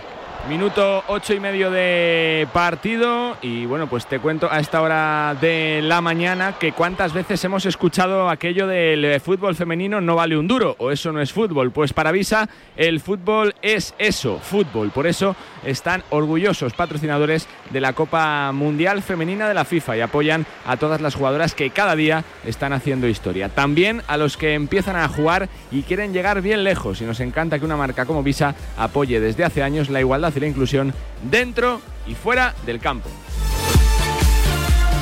Minuto 0.50 1.06
ocho 1.08 1.34
y 1.34 1.40
medio 1.40 1.72
de 1.72 2.50
partido 2.52 3.38
y 3.42 3.66
bueno, 3.66 3.88
pues 3.88 4.08
te 4.08 4.20
cuento 4.20 4.52
a 4.52 4.60
esta 4.60 4.82
hora 4.82 5.38
de 5.40 5.80
la 5.82 6.02
mañana 6.02 6.56
que 6.60 6.74
cuántas 6.74 7.14
veces 7.14 7.42
hemos 7.46 7.66
escuchado 7.66 8.28
aquello 8.30 8.68
del 8.68 9.06
eh, 9.06 9.20
fútbol 9.22 9.56
femenino 9.56 10.02
no 10.02 10.16
vale 10.16 10.36
un 10.36 10.50
duro 10.50 10.76
o 10.80 10.92
eso 10.92 11.14
no 11.14 11.22
es 11.22 11.32
fútbol. 11.32 11.72
Pues 11.72 11.94
para 11.94 12.12
Visa 12.12 12.50
el 12.76 13.00
fútbol 13.00 13.56
es 13.62 13.96
eso, 13.98 14.38
fútbol. 14.38 14.92
Por 14.92 15.08
eso 15.08 15.34
están 15.64 16.04
orgullosos 16.10 16.74
patrocinadores 16.74 17.48
de 17.70 17.80
la 17.80 17.94
Copa 17.94 18.52
Mundial 18.52 19.02
Femenina 19.02 19.48
de 19.48 19.54
la 19.54 19.64
FIFA 19.64 19.96
y 19.96 20.02
apoyan 20.02 20.46
a 20.68 20.76
todas 20.76 21.00
las 21.00 21.16
jugadoras 21.16 21.56
que 21.56 21.70
cada 21.70 21.96
día 21.96 22.26
están 22.46 22.74
haciendo 22.74 23.08
historia. 23.08 23.48
También 23.48 24.02
a 24.08 24.18
los 24.18 24.36
que 24.36 24.56
empiezan 24.56 24.98
a 24.98 25.08
jugar 25.08 25.48
y 25.72 25.84
quieren 25.84 26.12
llegar 26.12 26.42
bien 26.42 26.66
lejos 26.66 27.00
y 27.00 27.06
nos 27.06 27.22
encanta 27.22 27.60
que 27.60 27.66
una 27.66 27.78
marca 27.78 28.06
como 28.06 28.24
Visa 28.24 28.56
apoye 28.78 29.22
desde 29.22 29.46
hace 29.46 29.64
años 29.64 29.90
la 29.90 30.02
igualdad 30.02 30.33
y 30.36 30.40
la 30.40 30.48
inclusión 30.48 30.94
dentro 31.22 31.82
y 32.08 32.16
fuera 32.16 32.54
del 32.66 32.80
campo. 32.80 33.10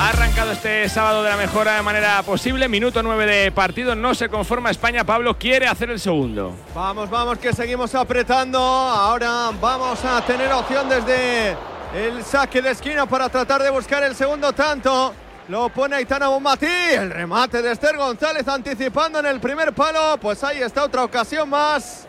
Ha 0.01 0.09
arrancado 0.09 0.53
este 0.53 0.89
sábado 0.89 1.21
de 1.21 1.29
la 1.29 1.37
mejor 1.37 1.67
manera 1.83 2.23
posible. 2.23 2.67
Minuto 2.67 3.03
9 3.03 3.25
de 3.27 3.51
partido. 3.51 3.93
No 3.93 4.15
se 4.15 4.29
conforma 4.29 4.71
España. 4.71 5.03
Pablo 5.03 5.37
quiere 5.37 5.67
hacer 5.67 5.91
el 5.91 5.99
segundo. 5.99 6.55
Vamos, 6.73 7.07
vamos, 7.07 7.37
que 7.37 7.53
seguimos 7.53 7.93
apretando. 7.93 8.57
Ahora 8.57 9.51
vamos 9.61 10.03
a 10.03 10.25
tener 10.25 10.51
opción 10.53 10.89
desde 10.89 11.55
el 11.93 12.23
saque 12.23 12.63
de 12.63 12.71
esquina 12.71 13.05
para 13.05 13.29
tratar 13.29 13.61
de 13.61 13.69
buscar 13.69 14.03
el 14.03 14.15
segundo 14.15 14.51
tanto. 14.53 15.13
Lo 15.47 15.69
pone 15.69 15.97
Aitana 15.97 16.29
Bonmatí. 16.29 16.65
El 16.65 17.11
remate 17.11 17.61
de 17.61 17.71
Esther 17.71 17.95
González 17.95 18.47
anticipando 18.47 19.19
en 19.19 19.27
el 19.27 19.39
primer 19.39 19.71
palo. 19.71 20.17
Pues 20.19 20.43
ahí 20.43 20.63
está 20.63 20.83
otra 20.83 21.03
ocasión 21.03 21.47
más. 21.47 22.07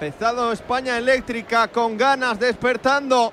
Empezado 0.00 0.52
España 0.52 0.96
eléctrica 0.96 1.66
con 1.66 1.98
ganas, 1.98 2.38
despertando 2.38 3.32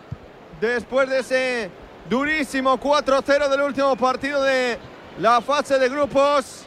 después 0.60 1.08
de 1.08 1.20
ese 1.20 1.70
durísimo 2.10 2.80
4-0 2.80 3.50
del 3.50 3.62
último 3.62 3.96
partido 3.96 4.42
de 4.42 4.80
la 5.20 5.42
fase 5.42 5.78
de 5.78 5.88
grupos 5.90 6.66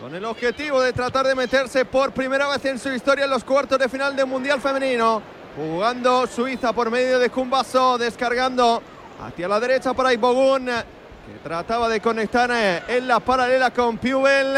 con 0.00 0.12
el 0.16 0.24
objetivo 0.24 0.82
de 0.82 0.92
tratar 0.92 1.28
de 1.28 1.36
meterse 1.36 1.84
por 1.84 2.10
primera 2.10 2.48
vez 2.48 2.64
en 2.64 2.76
su 2.80 2.90
historia 2.90 3.26
en 3.26 3.30
los 3.30 3.44
cuartos 3.44 3.78
de 3.78 3.88
final 3.88 4.16
del 4.16 4.26
Mundial 4.26 4.60
Femenino. 4.60 5.22
Jugando 5.56 6.26
Suiza 6.26 6.72
por 6.72 6.90
medio 6.90 7.20
de 7.20 7.30
Kumbaso, 7.30 7.98
descargando 7.98 8.82
hacia 9.22 9.46
la 9.46 9.60
derecha 9.60 9.94
para 9.94 10.12
Ibogun, 10.12 10.66
que 10.66 11.38
trataba 11.44 11.88
de 11.88 12.00
conectar 12.00 12.50
eh, 12.52 12.82
en 12.88 13.06
la 13.06 13.20
paralela 13.20 13.70
con 13.70 13.96
Piubel. 13.96 14.56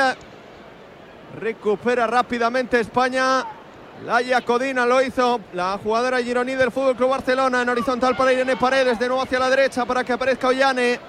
Recupera 1.39 2.07
rápidamente 2.07 2.81
España. 2.81 3.58
Laia 4.05 4.41
Codina 4.43 4.87
lo 4.87 5.03
hizo 5.03 5.41
la 5.55 5.79
jugadora 5.83 6.23
gironí 6.23 6.55
del 6.55 6.71
Fútbol 6.71 6.95
Club 6.95 7.11
Barcelona 7.11 7.63
en 7.63 7.69
horizontal 7.69 8.17
para 8.17 8.33
Irene 8.33 8.57
Paredes, 8.57 8.99
de 8.99 9.09
nuevo 9.09 9.23
hacia 9.23 9.41
la 9.41 9.51
derecha 9.51 9.85
para 9.85 10.05
que 10.05 10.13
aparezca 10.13 10.49
Ollane. 10.49 11.01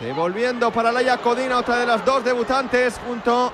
Devolviendo 0.00 0.72
para 0.72 0.90
Laia 0.90 1.18
Codina, 1.18 1.58
otra 1.58 1.76
de 1.76 1.86
las 1.86 2.04
dos 2.04 2.24
debutantes, 2.24 2.98
junto 3.06 3.52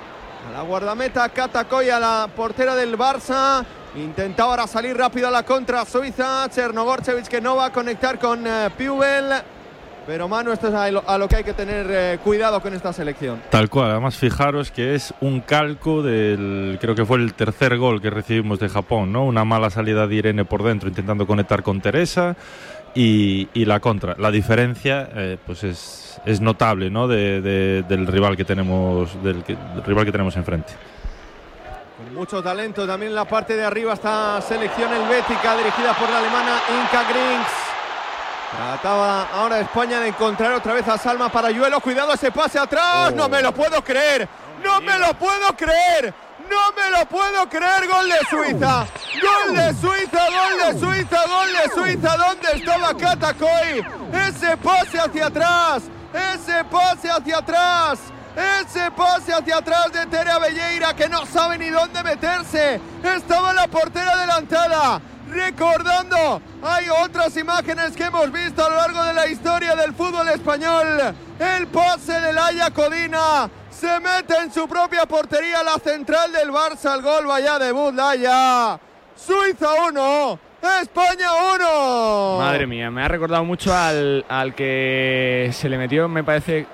a 0.49 0.53
la 0.53 0.63
guardameta 0.63 1.29
Katakoya, 1.29 1.99
la 1.99 2.29
portera 2.35 2.77
del 2.77 2.97
Barça. 2.97 3.65
Intentaba 3.97 4.51
ahora 4.51 4.67
salir 4.67 4.97
rápido 4.97 5.29
a 5.29 5.31
la 5.31 5.43
contra 5.43 5.85
Suiza. 5.85 6.49
Chernogorchevich 6.49 7.29
que 7.29 7.41
no 7.41 7.57
va 7.57 7.67
a 7.67 7.73
conectar 7.73 8.19
con 8.19 8.47
eh, 8.47 8.71
Piubel. 8.77 9.54
Pero 10.07 10.29
Manu, 10.29 10.53
esto 10.53 10.69
es 10.69 10.75
a 10.75 10.91
lo, 10.91 11.03
a 11.09 11.17
lo 11.17 11.27
que 11.29 11.37
hay 11.37 11.45
que 11.45 11.55
tener 11.55 11.87
eh, 11.89 12.19
cuidado 12.23 12.61
con 12.61 12.75
esta 12.75 12.93
selección. 12.93 13.41
Tal 13.51 13.71
cual, 13.71 13.91
además 13.93 14.17
fijaros 14.19 14.71
que 14.71 14.95
es 14.95 15.15
un 15.23 15.41
calco 15.41 16.03
del, 16.03 16.77
creo 16.79 16.95
que 16.95 17.07
fue 17.07 17.17
el 17.19 17.33
tercer 17.33 17.79
gol 17.79 18.03
que 18.03 18.11
recibimos 18.11 18.59
de 18.59 18.69
Japón, 18.69 19.13
¿no? 19.13 19.25
Una 19.25 19.45
mala 19.47 19.71
salida 19.71 20.07
de 20.07 20.15
Irene 20.17 20.45
por 20.45 20.63
dentro 20.63 20.91
intentando 20.91 21.27
conectar 21.27 21.63
con 21.63 21.81
Teresa 21.81 22.37
y, 22.95 23.49
y 23.55 23.65
la 23.65 23.81
contra. 23.81 24.15
La 24.19 24.31
diferencia, 24.31 25.09
eh, 25.15 25.39
pues 25.47 25.65
es, 25.65 26.21
es 26.27 26.39
notable, 26.43 26.91
¿no? 26.91 27.09
De, 27.09 27.41
de- 27.41 27.83
del 27.89 28.07
rival 28.07 28.37
que 28.37 28.45
tenemos, 28.45 29.23
del, 29.25 29.43
que- 29.43 29.57
del 29.57 29.85
rival 29.85 30.05
que 30.05 30.13
tenemos 30.13 30.37
enfrente. 30.37 30.75
Con 31.97 32.15
mucho 32.15 32.43
talento 32.43 32.87
también 32.87 33.11
en 33.13 33.17
la 33.17 33.25
parte 33.25 33.57
de 33.57 33.65
arriba 33.65 33.95
esta 33.95 34.39
selección 34.43 34.93
helvética 34.93 35.57
dirigida 35.57 35.95
por 35.95 36.11
la 36.11 36.19
alemana 36.19 36.59
Inka 36.69 37.05
Grings. 37.09 37.64
Trataba 38.57 39.29
ahora 39.33 39.61
España 39.61 39.99
de 40.01 40.09
encontrar 40.09 40.53
otra 40.53 40.75
vez 40.75 40.87
a 40.87 40.97
Salma 40.97 41.29
Parayuelo. 41.29 41.81
Cuidado 41.81 42.13
ese 42.13 42.31
pase 42.31 42.59
atrás. 42.59 43.13
No 43.13 43.29
me 43.29 43.43
lo 43.43 43.53
puedo 43.53 43.83
creer. 43.83 44.29
No 44.63 44.81
me 44.81 44.99
lo 44.99 45.13
puedo 45.15 45.57
creer. 45.57 46.15
No 46.49 46.73
me 46.73 46.91
lo 46.97 47.07
puedo 47.07 47.49
creer. 47.49 47.89
Gol 47.89 48.09
de 48.09 48.19
Suiza. 48.31 48.87
Gol 49.21 49.57
de 49.57 49.75
Suiza. 49.75 50.21
Gol 50.31 50.59
de 50.59 50.81
Suiza. 50.81 51.27
Gol 51.27 51.53
de 51.53 51.75
Suiza. 51.75 52.17
¿Dónde 52.17 52.49
estaba 52.55 52.97
Katakoi? 52.97 53.85
Ese 54.13 54.57
pase 54.59 55.01
hacia 55.01 55.27
atrás. 55.27 55.83
Ese 56.13 56.65
pase 56.65 57.11
hacia 57.11 57.39
atrás. 57.39 57.99
Ese 58.37 58.91
pase 58.93 59.33
hacia 59.33 59.57
atrás 59.59 59.93
de 59.93 60.07
Tere 60.07 60.39
Belleira 60.41 60.95
que 60.95 61.09
no 61.09 61.27
sabe 61.27 61.59
ni 61.59 61.71
dónde 61.71 62.03
meterse. 62.03 62.81
Estaba 63.03 63.53
la 63.53 63.67
portera 63.67 64.13
adelantada. 64.13 65.01
Recordando, 65.35 66.41
hay 66.63 66.87
otras 66.89 67.37
imágenes 67.37 67.97
que 67.97 68.05
hemos 68.05 68.31
visto 68.31 68.65
a 68.65 68.69
lo 68.71 68.77
largo 68.77 69.03
de 69.05 69.15
la 69.15 69.27
historia 69.27 69.75
del 69.75 69.93
fútbol 69.93 70.29
español. 70.29 70.87
El 71.39 71.67
pase 71.67 72.21
de 72.21 72.33
Laia 72.33 72.71
Codina 72.71 73.51
se 73.69 73.99
mete 74.01 74.37
en 74.43 74.53
su 74.53 74.69
propia 74.69 75.07
portería 75.07 75.63
la 75.65 75.79
central 75.83 76.31
del 76.33 76.51
Barça. 76.51 76.95
El 76.95 77.03
gol 77.03 77.27
vaya 77.27 77.59
debut 77.59 77.93
Laia. 77.95 78.79
Suiza 79.17 79.69
1, 79.89 80.39
España 80.83 81.29
1. 81.57 82.39
Madre 82.39 82.67
mía, 82.67 82.91
me 82.91 83.03
ha 83.05 83.09
recordado 83.09 83.45
mucho 83.45 83.75
al, 83.75 84.25
al 84.29 84.55
que 84.55 85.51
se 85.53 85.69
le 85.69 85.79
metió, 85.79 86.09
me 86.09 86.23
parece, 86.25 86.67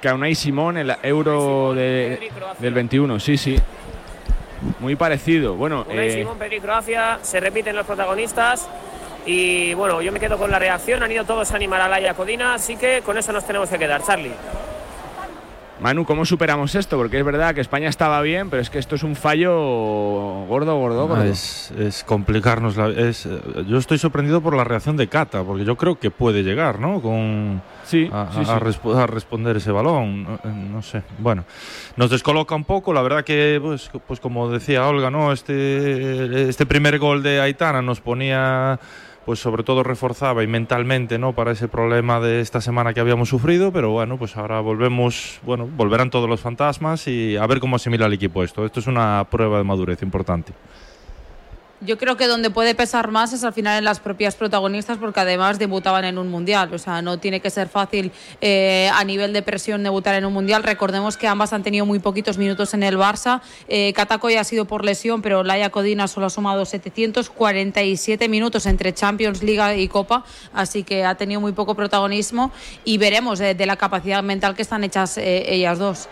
que 0.00 0.08
a 0.08 0.14
Unai 0.14 0.34
Simón 0.34 0.76
el 0.78 0.94
euro 1.02 1.74
de- 1.74 2.30
del 2.58 2.74
21. 2.74 3.18
Sí, 3.20 3.36
sí. 3.36 3.58
Muy 4.80 4.96
parecido. 4.96 5.54
Bueno, 5.54 5.86
Unai 5.88 6.08
eh, 6.08 6.12
Simón, 6.12 6.38
Pedri, 6.38 6.60
Croacia, 6.60 7.18
se 7.22 7.40
repiten 7.40 7.76
los 7.76 7.86
protagonistas. 7.86 8.68
Y 9.24 9.74
bueno, 9.74 10.00
yo 10.02 10.12
me 10.12 10.20
quedo 10.20 10.38
con 10.38 10.50
la 10.50 10.58
reacción. 10.58 11.02
Han 11.02 11.10
ido 11.10 11.24
todos 11.24 11.50
a 11.52 11.56
animar 11.56 11.80
a 11.80 11.88
Laia 11.88 12.14
Codina, 12.14 12.54
así 12.54 12.76
que 12.76 13.02
con 13.02 13.18
eso 13.18 13.32
nos 13.32 13.44
tenemos 13.44 13.68
que 13.68 13.78
quedar. 13.78 14.02
Charlie. 14.02 14.32
Manu, 15.78 16.06
¿cómo 16.06 16.24
superamos 16.24 16.74
esto? 16.74 16.96
Porque 16.96 17.18
es 17.18 17.24
verdad 17.24 17.54
que 17.54 17.60
España 17.60 17.88
estaba 17.90 18.22
bien, 18.22 18.48
pero 18.48 18.62
es 18.62 18.70
que 18.70 18.78
esto 18.78 18.94
es 18.94 19.02
un 19.02 19.14
fallo 19.14 19.52
gordo, 20.48 20.74
gordo, 20.78 21.06
gordo. 21.06 21.22
Ah, 21.22 21.26
Es, 21.26 21.70
es 21.78 22.02
complicarnos 22.02 22.78
la 22.78 22.88
es, 22.88 23.28
Yo 23.68 23.76
estoy 23.76 23.98
sorprendido 23.98 24.40
por 24.40 24.56
la 24.56 24.64
reacción 24.64 24.96
de 24.96 25.06
Cata, 25.08 25.44
porque 25.44 25.66
yo 25.66 25.76
creo 25.76 25.98
que 25.98 26.10
puede 26.10 26.42
llegar, 26.42 26.80
¿no? 26.80 27.02
Con, 27.02 27.60
Sí, 27.84 28.08
a, 28.10 28.28
sí, 28.32 28.40
a- 28.40 28.44
sí. 28.46 28.50
a 28.52 28.58
respo- 28.58 28.96
a 28.96 29.06
responder 29.06 29.58
ese 29.58 29.70
balón. 29.70 30.24
No, 30.24 30.34
eh, 30.36 30.38
no 30.72 30.80
sé. 30.80 31.02
Bueno, 31.18 31.44
nos 31.96 32.08
descoloca 32.08 32.54
un 32.54 32.64
poco. 32.64 32.94
La 32.94 33.02
verdad 33.02 33.22
que, 33.22 33.60
pues, 33.62 33.90
pues 34.06 34.18
como 34.18 34.48
decía 34.50 34.88
Olga, 34.88 35.10
¿no? 35.10 35.30
Este, 35.30 36.48
este 36.48 36.64
primer 36.64 36.98
gol 36.98 37.22
de 37.22 37.42
Aitana 37.42 37.82
nos 37.82 38.00
ponía, 38.00 38.80
pues 39.26 39.40
sobre 39.40 39.64
todo 39.64 39.82
reforzaba 39.82 40.44
y 40.44 40.46
mentalmente, 40.46 41.18
¿no? 41.18 41.32
Para 41.32 41.50
ese 41.50 41.66
problema 41.66 42.20
de 42.20 42.40
esta 42.40 42.60
semana 42.60 42.94
que 42.94 43.00
habíamos 43.00 43.28
sufrido. 43.28 43.72
Pero 43.72 43.90
bueno, 43.90 44.18
pues 44.18 44.36
ahora 44.36 44.60
volvemos, 44.60 45.40
bueno, 45.42 45.66
volverán 45.66 46.10
todos 46.10 46.30
los 46.30 46.40
fantasmas 46.40 47.08
y 47.08 47.36
a 47.36 47.44
ver 47.48 47.58
cómo 47.58 47.74
asimila 47.74 48.06
el 48.06 48.12
equipo 48.12 48.44
esto. 48.44 48.64
Esto 48.64 48.78
es 48.78 48.86
una 48.86 49.26
prueba 49.28 49.58
de 49.58 49.64
madurez 49.64 50.00
importante. 50.02 50.52
Yo 51.82 51.98
creo 51.98 52.16
que 52.16 52.26
donde 52.26 52.48
puede 52.48 52.74
pesar 52.74 53.10
más 53.10 53.34
es 53.34 53.44
al 53.44 53.52
final 53.52 53.78
en 53.78 53.84
las 53.84 54.00
propias 54.00 54.34
protagonistas, 54.34 54.96
porque 54.96 55.20
además 55.20 55.58
debutaban 55.58 56.06
en 56.06 56.16
un 56.16 56.28
mundial. 56.30 56.72
O 56.72 56.78
sea, 56.78 57.02
no 57.02 57.18
tiene 57.18 57.40
que 57.40 57.50
ser 57.50 57.68
fácil 57.68 58.12
eh, 58.40 58.90
a 58.94 59.04
nivel 59.04 59.34
de 59.34 59.42
presión 59.42 59.82
debutar 59.82 60.14
en 60.14 60.24
un 60.24 60.32
mundial. 60.32 60.62
Recordemos 60.62 61.18
que 61.18 61.28
ambas 61.28 61.52
han 61.52 61.62
tenido 61.62 61.84
muy 61.84 61.98
poquitos 61.98 62.38
minutos 62.38 62.72
en 62.72 62.82
el 62.82 62.96
Barça. 62.96 63.42
Eh, 63.68 63.92
Katakoy 63.92 64.36
ha 64.36 64.44
sido 64.44 64.64
por 64.64 64.86
lesión, 64.86 65.20
pero 65.20 65.44
Laia 65.44 65.68
Codina 65.68 66.08
solo 66.08 66.26
ha 66.26 66.30
sumado 66.30 66.64
747 66.64 68.26
minutos 68.28 68.64
entre 68.64 68.94
Champions, 68.94 69.42
Liga 69.42 69.76
y 69.76 69.86
Copa. 69.88 70.24
Así 70.54 70.82
que 70.82 71.04
ha 71.04 71.14
tenido 71.16 71.42
muy 71.42 71.52
poco 71.52 71.74
protagonismo 71.74 72.52
y 72.84 72.96
veremos 72.96 73.38
eh, 73.40 73.54
de 73.54 73.66
la 73.66 73.76
capacidad 73.76 74.22
mental 74.22 74.54
que 74.54 74.62
están 74.62 74.82
hechas 74.82 75.18
eh, 75.18 75.44
ellas 75.52 75.78
dos. 75.78 76.08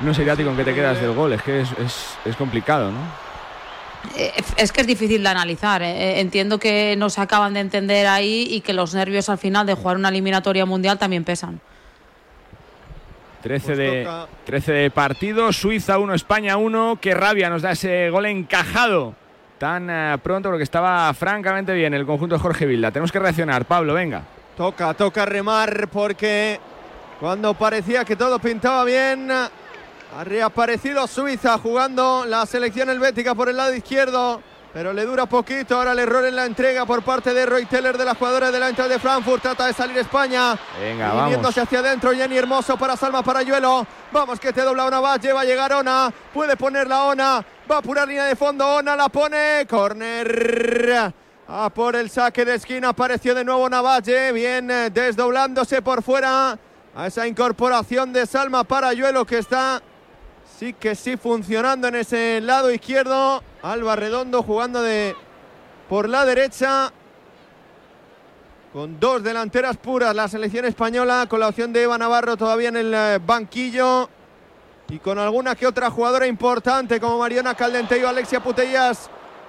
No 0.00 0.14
sé, 0.14 0.22
Irati, 0.22 0.44
con 0.44 0.56
qué 0.56 0.64
te 0.64 0.74
quedas 0.74 1.00
del 1.00 1.12
gol. 1.12 1.32
Es 1.32 1.42
que 1.42 1.60
es, 1.60 1.68
es- 1.72 2.18
es 2.24 2.36
complicado, 2.36 2.90
¿no? 2.92 2.98
Eh, 4.16 4.32
Es 4.56 4.70
que 4.72 4.80
es 4.82 4.86
difícil 4.86 5.22
de 5.22 5.28
analizar. 5.28 5.82
eh. 5.82 6.20
Entiendo 6.20 6.58
que 6.58 6.94
no 6.96 7.10
se 7.10 7.20
acaban 7.20 7.54
de 7.54 7.60
entender 7.60 8.06
ahí 8.06 8.46
y 8.50 8.60
que 8.60 8.72
los 8.72 8.94
nervios 8.94 9.28
al 9.28 9.38
final 9.38 9.66
de 9.66 9.74
jugar 9.74 9.96
una 9.96 10.08
eliminatoria 10.10 10.64
mundial 10.66 10.98
también 10.98 11.24
pesan. 11.24 11.60
13 13.42 13.66
Pues 13.66 13.78
de, 13.78 14.04
toca. 14.04 14.26
13 14.46 14.72
de 14.72 14.90
partido, 14.90 15.52
Suiza 15.52 15.98
1, 15.98 16.14
España 16.14 16.56
1. 16.56 16.98
Qué 17.00 17.14
rabia 17.14 17.48
nos 17.50 17.62
da 17.62 17.72
ese 17.72 18.10
gol 18.10 18.26
encajado 18.26 19.14
tan 19.58 19.88
eh, 19.90 20.16
pronto 20.22 20.48
porque 20.50 20.62
estaba 20.64 21.12
francamente 21.14 21.72
bien 21.72 21.92
el 21.94 22.06
conjunto 22.06 22.36
de 22.36 22.40
Jorge 22.40 22.66
Vilda. 22.66 22.90
Tenemos 22.92 23.10
que 23.12 23.18
reaccionar. 23.18 23.64
Pablo, 23.64 23.94
venga. 23.94 24.22
Toca, 24.56 24.92
toca 24.94 25.24
remar 25.24 25.88
porque 25.88 26.58
cuando 27.20 27.54
parecía 27.54 28.04
que 28.04 28.16
todo 28.16 28.38
pintaba 28.40 28.84
bien, 28.84 29.28
ha 30.16 30.24
reaparecido 30.24 31.06
Suiza 31.06 31.58
jugando 31.58 32.24
la 32.26 32.46
selección 32.46 32.88
helvética 32.88 33.34
por 33.34 33.48
el 33.48 33.56
lado 33.56 33.74
izquierdo. 33.74 34.40
Pero 34.72 34.92
le 34.92 35.06
dura 35.06 35.24
poquito 35.26 35.76
ahora 35.76 35.92
el 35.92 35.98
error 35.98 36.24
en 36.26 36.36
la 36.36 36.44
entrega 36.44 36.84
por 36.84 37.02
parte 37.02 37.32
de 37.32 37.46
Roy 37.46 37.64
Teller 37.64 37.96
de 37.96 38.04
la 38.04 38.14
jugadora 38.14 38.50
de 38.50 38.60
la 38.60 38.68
entrada 38.68 38.90
de 38.90 38.98
Frankfurt. 38.98 39.42
Trata 39.42 39.66
de 39.66 39.72
salir 39.72 39.96
España. 39.96 40.58
Venga, 40.78 41.12
Viniéndose 41.24 41.60
vamos. 41.60 41.68
hacia 41.68 41.78
adentro, 41.78 42.12
Jenny 42.12 42.36
Hermoso 42.36 42.76
para 42.76 42.94
Salma 42.94 43.22
Parayuelo. 43.22 43.86
Vamos 44.12 44.38
que 44.38 44.52
te 44.52 44.60
dobla 44.60 44.84
una 44.84 45.16
lleva 45.16 45.40
a 45.40 45.44
llegar 45.44 45.72
Ona. 45.72 46.12
Puede 46.34 46.56
ponerla 46.56 47.04
Ona. 47.04 47.44
Va 47.70 47.76
a 47.76 47.78
apurar 47.78 48.06
línea 48.06 48.24
de 48.24 48.36
fondo, 48.36 48.66
Ona 48.76 48.94
la 48.94 49.08
pone. 49.08 49.66
Corner. 49.68 51.14
A 51.48 51.70
por 51.70 51.96
el 51.96 52.10
saque 52.10 52.44
de 52.44 52.56
esquina 52.56 52.90
apareció 52.90 53.34
de 53.34 53.44
nuevo 53.44 53.68
Navalle. 53.70 54.32
Bien 54.32 54.70
eh, 54.70 54.90
desdoblándose 54.90 55.80
por 55.80 56.02
fuera. 56.02 56.58
A 56.94 57.06
esa 57.06 57.26
incorporación 57.26 58.12
de 58.12 58.26
Salma 58.26 58.64
Parayuelo 58.64 59.24
que 59.24 59.38
está 59.38 59.80
sí 60.58 60.72
que 60.72 60.96
sí 60.96 61.16
funcionando 61.16 61.86
en 61.88 61.94
ese 61.94 62.40
lado 62.40 62.72
izquierdo. 62.72 63.42
Alba 63.62 63.94
Redondo 63.94 64.42
jugando 64.42 64.82
de 64.82 65.14
por 65.88 66.08
la 66.08 66.24
derecha. 66.24 66.92
Con 68.72 68.98
dos 68.98 69.22
delanteras 69.22 69.76
puras 69.76 70.14
la 70.14 70.28
selección 70.28 70.64
española, 70.64 71.26
con 71.28 71.40
la 71.40 71.48
opción 71.48 71.72
de 71.72 71.82
Eva 71.82 71.96
Navarro 71.96 72.36
todavía 72.36 72.68
en 72.68 72.76
el 72.76 72.92
eh, 72.92 73.18
banquillo. 73.24 74.08
Y 74.88 74.98
con 74.98 75.18
alguna 75.18 75.54
que 75.54 75.66
otra 75.66 75.90
jugadora 75.90 76.26
importante 76.26 77.00
como 77.00 77.18
Mariana 77.18 77.54
Caldente 77.54 77.98
y 77.98 78.04
Alexia 78.04 78.40
Putellas. 78.40 79.08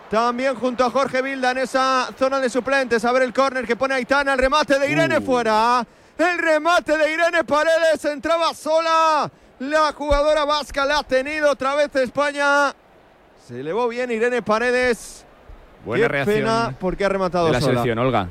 También 0.10 0.56
junto 0.56 0.84
a 0.84 0.92
Jorge 0.92 1.22
Vilda 1.22 1.52
en 1.52 1.60
esa 1.60 2.10
zona 2.18 2.40
de 2.40 2.50
suplentes. 2.50 3.04
A 3.06 3.12
ver 3.12 3.24
el 3.24 3.34
córner 3.34 3.66
que 3.66 3.76
pone 3.76 3.96
Aitana. 3.96 4.34
El 4.34 4.40
remate 4.40 4.78
de 4.78 4.92
Irene 4.92 5.22
fuera. 5.22 5.86
El 6.18 6.38
remate 6.38 6.98
de 6.98 7.14
Irene 7.14 7.44
Paredes. 7.44 8.04
Entraba 8.06 8.54
sola. 8.54 9.32
La 9.60 9.92
jugadora 9.94 10.46
vasca 10.46 10.86
la 10.86 11.00
ha 11.00 11.04
tenido 11.04 11.52
otra 11.52 11.76
vez 11.76 11.94
España. 11.96 12.74
Se 13.46 13.60
elevó 13.60 13.88
bien 13.88 14.10
Irene 14.12 14.42
Paredes. 14.42 15.26
Buena 15.86 16.04
Qué 16.04 16.08
reacción 16.08 16.38
pena 16.40 16.76
porque 16.80 17.06
ha 17.06 17.10
rematado 17.10 17.48
de 17.48 17.54
la 17.54 17.60
sola. 17.62 17.72
selección, 17.82 18.00
Olga. 18.00 18.30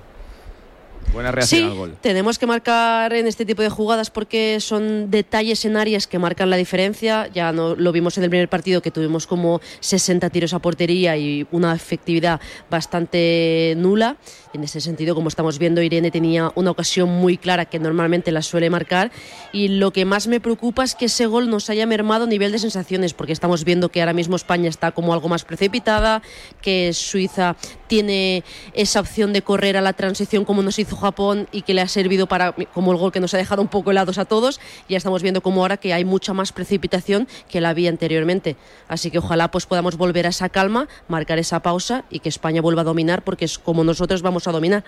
Buena 1.12 1.32
reacción 1.32 1.60
Sí, 1.60 1.66
al 1.66 1.74
gol. 1.74 1.96
tenemos 2.00 2.38
que 2.38 2.46
marcar 2.46 3.12
en 3.12 3.26
este 3.26 3.44
tipo 3.44 3.62
de 3.62 3.70
jugadas 3.70 4.10
porque 4.10 4.58
son 4.60 5.10
detalles 5.10 5.64
en 5.64 5.76
áreas 5.76 6.06
que 6.06 6.18
marcan 6.18 6.50
la 6.50 6.56
diferencia. 6.56 7.28
Ya 7.32 7.50
no, 7.52 7.74
lo 7.74 7.92
vimos 7.92 8.18
en 8.18 8.24
el 8.24 8.30
primer 8.30 8.48
partido 8.48 8.82
que 8.82 8.90
tuvimos 8.90 9.26
como 9.26 9.60
60 9.80 10.28
tiros 10.30 10.52
a 10.54 10.58
portería 10.58 11.16
y 11.16 11.46
una 11.50 11.74
efectividad 11.74 12.40
bastante 12.70 13.74
nula. 13.76 14.16
En 14.54 14.64
ese 14.64 14.80
sentido, 14.80 15.14
como 15.14 15.28
estamos 15.28 15.58
viendo, 15.58 15.82
Irene 15.82 16.10
tenía 16.10 16.52
una 16.54 16.70
ocasión 16.70 17.08
muy 17.08 17.36
clara 17.36 17.66
que 17.66 17.78
normalmente 17.78 18.32
la 18.32 18.42
suele 18.42 18.70
marcar. 18.70 19.10
Y 19.52 19.68
lo 19.68 19.92
que 19.92 20.04
más 20.04 20.26
me 20.26 20.40
preocupa 20.40 20.84
es 20.84 20.94
que 20.94 21.06
ese 21.06 21.26
gol 21.26 21.50
nos 21.50 21.68
haya 21.70 21.86
mermado 21.86 22.24
a 22.24 22.26
nivel 22.28 22.52
de 22.52 22.58
sensaciones, 22.58 23.12
porque 23.12 23.32
estamos 23.32 23.64
viendo 23.64 23.90
que 23.90 24.00
ahora 24.00 24.14
mismo 24.14 24.36
España 24.36 24.68
está 24.70 24.92
como 24.92 25.12
algo 25.12 25.28
más 25.28 25.44
precipitada, 25.44 26.22
que 26.62 26.92
Suiza 26.94 27.56
tiene 27.88 28.44
esa 28.74 29.00
opción 29.00 29.32
de 29.32 29.42
correr 29.42 29.76
a 29.76 29.80
la 29.80 29.92
transición 29.94 30.44
como 30.44 30.62
nos 30.62 30.78
hizo 30.78 30.96
Japón 30.96 31.48
y 31.50 31.62
que 31.62 31.74
le 31.74 31.80
ha 31.80 31.88
servido 31.88 32.26
para 32.26 32.52
como 32.52 32.92
el 32.92 32.98
gol 32.98 33.10
que 33.10 33.20
nos 33.20 33.34
ha 33.34 33.38
dejado 33.38 33.62
un 33.62 33.68
poco 33.68 33.90
helados 33.90 34.18
a 34.18 34.24
todos. 34.24 34.60
Ya 34.88 34.96
estamos 34.96 35.22
viendo 35.22 35.40
como 35.40 35.62
ahora 35.62 35.78
que 35.78 35.92
hay 35.92 36.04
mucha 36.04 36.32
más 36.32 36.52
precipitación 36.52 37.26
que 37.48 37.60
la 37.60 37.70
había 37.70 37.90
anteriormente. 37.90 38.56
Así 38.86 39.10
que 39.10 39.18
ojalá 39.18 39.50
pues 39.50 39.66
podamos 39.66 39.96
volver 39.96 40.26
a 40.26 40.28
esa 40.28 40.48
calma, 40.48 40.86
marcar 41.08 41.38
esa 41.38 41.60
pausa 41.60 42.04
y 42.10 42.20
que 42.20 42.28
España 42.28 42.62
vuelva 42.62 42.82
a 42.82 42.84
dominar 42.84 43.24
porque 43.24 43.46
es 43.46 43.58
como 43.58 43.82
nosotros 43.82 44.22
vamos 44.22 44.46
a 44.46 44.52
dominar. 44.52 44.84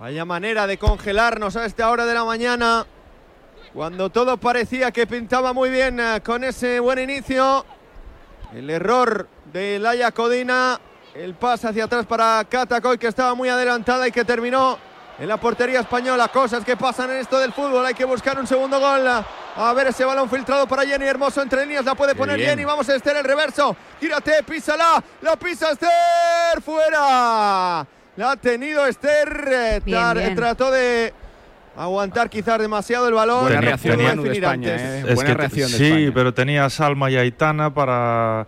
Vaya 0.00 0.24
manera 0.24 0.66
de 0.66 0.78
congelarnos 0.78 1.56
a 1.56 1.66
esta 1.66 1.90
hora 1.90 2.06
de 2.06 2.14
la 2.14 2.24
mañana. 2.24 2.86
Cuando 3.74 4.10
todo 4.10 4.38
parecía 4.38 4.90
que 4.90 5.06
pintaba 5.06 5.52
muy 5.52 5.70
bien 5.70 6.00
eh, 6.00 6.20
con 6.24 6.42
ese 6.42 6.80
buen 6.80 6.98
inicio. 6.98 7.64
El 8.54 8.68
error 8.68 9.28
de 9.52 9.78
Laia 9.78 10.10
Codina. 10.12 10.80
El 11.14 11.34
pase 11.34 11.66
hacia 11.68 11.84
atrás 11.84 12.06
para 12.06 12.44
Catacoy 12.48 12.96
que 12.96 13.08
estaba 13.08 13.34
muy 13.34 13.48
adelantada 13.48 14.06
y 14.06 14.12
que 14.12 14.24
terminó 14.24 14.78
en 15.18 15.26
la 15.28 15.38
portería 15.38 15.80
española. 15.80 16.28
Cosas 16.28 16.64
que 16.64 16.76
pasan 16.76 17.10
en 17.10 17.16
esto 17.16 17.38
del 17.38 17.52
fútbol. 17.52 17.84
Hay 17.84 17.94
que 17.94 18.04
buscar 18.04 18.38
un 18.38 18.46
segundo 18.46 18.78
gol. 18.78 19.02
A 19.56 19.72
ver 19.74 19.88
ese 19.88 20.04
balón 20.04 20.30
filtrado 20.30 20.68
para 20.68 20.86
Jenny 20.86 21.06
Hermoso 21.06 21.42
entre 21.42 21.62
líneas. 21.66 21.84
La 21.84 21.96
puede 21.96 22.12
Qué 22.12 22.18
poner 22.18 22.36
bien. 22.36 22.50
Jenny. 22.50 22.64
Vamos 22.64 22.88
a 22.88 22.94
Esther 22.94 23.16
el 23.16 23.24
reverso. 23.24 23.76
Gírate, 24.00 24.42
písala. 24.44 25.02
La 25.22 25.34
pisa 25.36 25.72
Esther. 25.72 26.62
Fuera. 26.64 27.84
La 28.16 28.30
ha 28.32 28.36
tenido 28.36 28.86
Esther. 28.86 29.48
eh, 29.52 29.80
Bien, 29.84 29.98
tar- 29.98 30.16
bien. 30.18 30.34
Trató 30.36 30.70
de 30.70 31.12
aguantar 31.76 32.30
quizás 32.30 32.60
demasiado 32.60 33.08
el 33.08 33.14
balón. 33.14 33.42
Buena 33.42 33.56
No 33.56 33.62
reacción 33.62 33.96
de 33.98 34.04
España, 34.32 34.50
antes. 34.74 34.80
eh. 34.80 35.04
Es 35.08 35.14
Buena 35.16 35.30
que- 35.30 35.36
reacción 35.36 35.72
de 35.72 35.76
sí, 35.78 35.86
España. 35.86 36.10
pero 36.14 36.34
tenía 36.34 36.70
Salma 36.70 37.10
y 37.10 37.16
Aitana 37.16 37.74
para. 37.74 38.46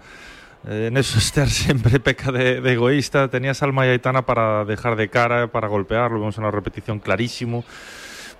Eh, 0.66 0.87
en 0.88 0.97
eso 0.97 1.19
Esther 1.19 1.49
siempre 1.49 2.00
peca 2.00 2.33
de, 2.33 2.61
de 2.61 2.73
egoísta. 2.73 3.28
Tenía 3.28 3.52
a 3.52 3.54
Salma 3.54 3.87
y 3.87 3.90
Aitana 3.90 4.26
para 4.26 4.64
dejar 4.64 4.97
de 4.97 5.09
cara, 5.09 5.49
para 5.49 5.69
golpearlo. 5.69 6.19
Vemos 6.19 6.38
una 6.38 6.50
repetición 6.50 7.00
clarísimo. 7.00 7.64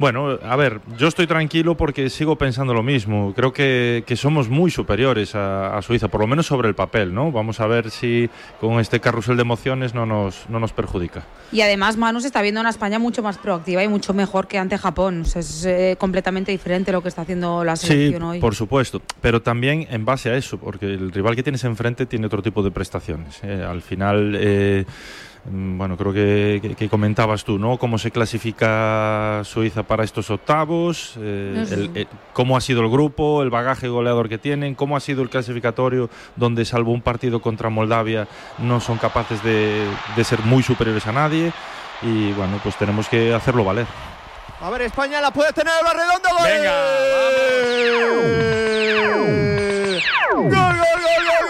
Bueno, 0.03 0.37
a 0.43 0.57
ver, 0.57 0.81
yo 0.99 1.07
estoy 1.07 1.29
tranquilo 1.29 1.77
porque 1.77 2.11
sigo 2.11 2.35
pensando 2.35 2.75
lo 2.75 2.83
mismo. 2.83 3.33
Creo 3.37 3.53
que, 3.53 4.03
que 4.05 4.17
somos 4.17 4.49
muy 4.49 4.69
superiores 4.69 5.37
a, 5.37 5.79
a 5.79 5.81
Suiza, 5.81 6.09
por 6.09 6.21
lo 6.21 6.27
menos 6.27 6.45
sobre 6.45 6.67
el 6.69 6.75
papel, 6.75 7.15
¿no? 7.15 7.31
Vamos 7.31 7.61
a 7.61 7.69
ver 7.69 7.89
si 7.89 8.29
con 8.61 8.81
este 8.81 8.99
carrusel 8.99 9.37
de 9.37 9.43
emociones 9.43 9.95
no 9.95 10.05
nos, 10.05 10.51
no 10.51 10.59
nos 10.59 10.73
perjudica. 10.73 11.23
Y 11.53 11.61
además 11.61 11.97
Manu 11.97 12.21
se 12.21 12.27
está 12.27 12.43
viendo 12.43 12.61
una 12.61 12.71
España 12.71 12.99
mucho 12.99 13.23
más 13.23 13.39
proactiva 13.39 13.85
y 13.85 13.87
mucho 13.87 14.13
mejor 14.13 14.49
que 14.49 14.59
ante 14.59 14.77
Japón. 14.77 15.21
O 15.21 15.25
sea, 15.25 15.39
es 15.39 15.65
eh, 15.67 15.95
completamente 16.01 16.51
diferente 16.51 16.91
lo 16.91 17.01
que 17.01 17.09
está 17.09 17.23
haciendo 17.23 17.63
la 17.63 17.77
Sí, 17.77 17.87
selección 17.87 18.25
hoy. 18.25 18.41
por 18.41 18.57
supuesto, 18.57 19.01
pero 19.21 19.41
también 19.41 19.87
en 19.89 20.05
base 20.05 20.31
a 20.31 20.37
eso, 20.37 20.59
porque 20.59 20.87
el 20.87 21.13
rival 21.13 21.37
que 21.37 21.45
tienes 21.45 21.63
enfrente 21.63 22.07
tiene 22.07 22.27
otro 22.27 22.43
tipo 22.43 22.65
de 22.65 22.73
prestaciones. 22.73 23.39
¿eh? 23.45 23.65
Al 23.65 23.83
final, 23.83 24.35
eh, 24.37 24.85
bueno, 25.45 25.97
creo 25.97 26.13
que, 26.13 26.61
que- 26.63 26.75
que 26.77 26.89
comentabas 26.89 27.43
tú, 27.45 27.59
¿no? 27.59 27.77
Cómo 27.77 27.99
se 27.99 28.11
clasifica 28.13 29.43
Suiza 29.45 29.83
para 29.83 30.05
estos 30.05 30.31
octavos, 30.31 31.15
eh, 31.19 31.55
No 31.57 31.67
sé. 31.67 31.75
el- 31.75 32.09
cómo 32.33 32.57
ha 32.57 32.61
sido 32.61 32.81
el 32.83 32.89
grupo, 32.91 33.43
el 33.43 33.51
bagaje 33.51 33.89
goleador 33.89 34.29
que 34.29 34.39
tienen, 34.39 34.75
cómo 34.77 34.97
ha 34.97 35.01
sido 35.01 35.23
el 35.23 35.31
clasificatorio, 35.31 36.09
donde 36.37 36.65
salvo 36.65 36.93
un 36.93 37.03
partido 37.03 37.41
contra 37.43 37.71
Moldavia 37.71 38.29
no 38.59 38.79
son 38.81 38.99
capaces 38.99 39.43
de, 39.43 39.85
de 40.17 40.25
ser 40.25 40.41
muy 40.43 40.63
superiores 40.63 41.07
a 41.09 41.13
nadie. 41.13 41.53
Y 42.03 42.33
bueno, 42.33 42.59
pues 42.63 42.77
tenemos 42.77 43.09
que 43.09 43.33
hacerlo 43.35 43.65
valer. 43.65 43.87
A 44.61 44.71
ver, 44.71 44.83
España 44.83 45.21
la 45.21 45.33
puede 45.33 45.53
tener 45.53 45.73
el 45.81 45.85
Barredondo. 45.85 46.29
¡Gol! 46.39 46.49
Venga, 46.49 46.73
¡Gol, 50.35 50.43
gol, 50.43 50.51
gol, 50.51 50.53
gol, 50.53 50.79
gol, 50.79 51.03
gol, 51.03 51.25
gol, 51.27 51.42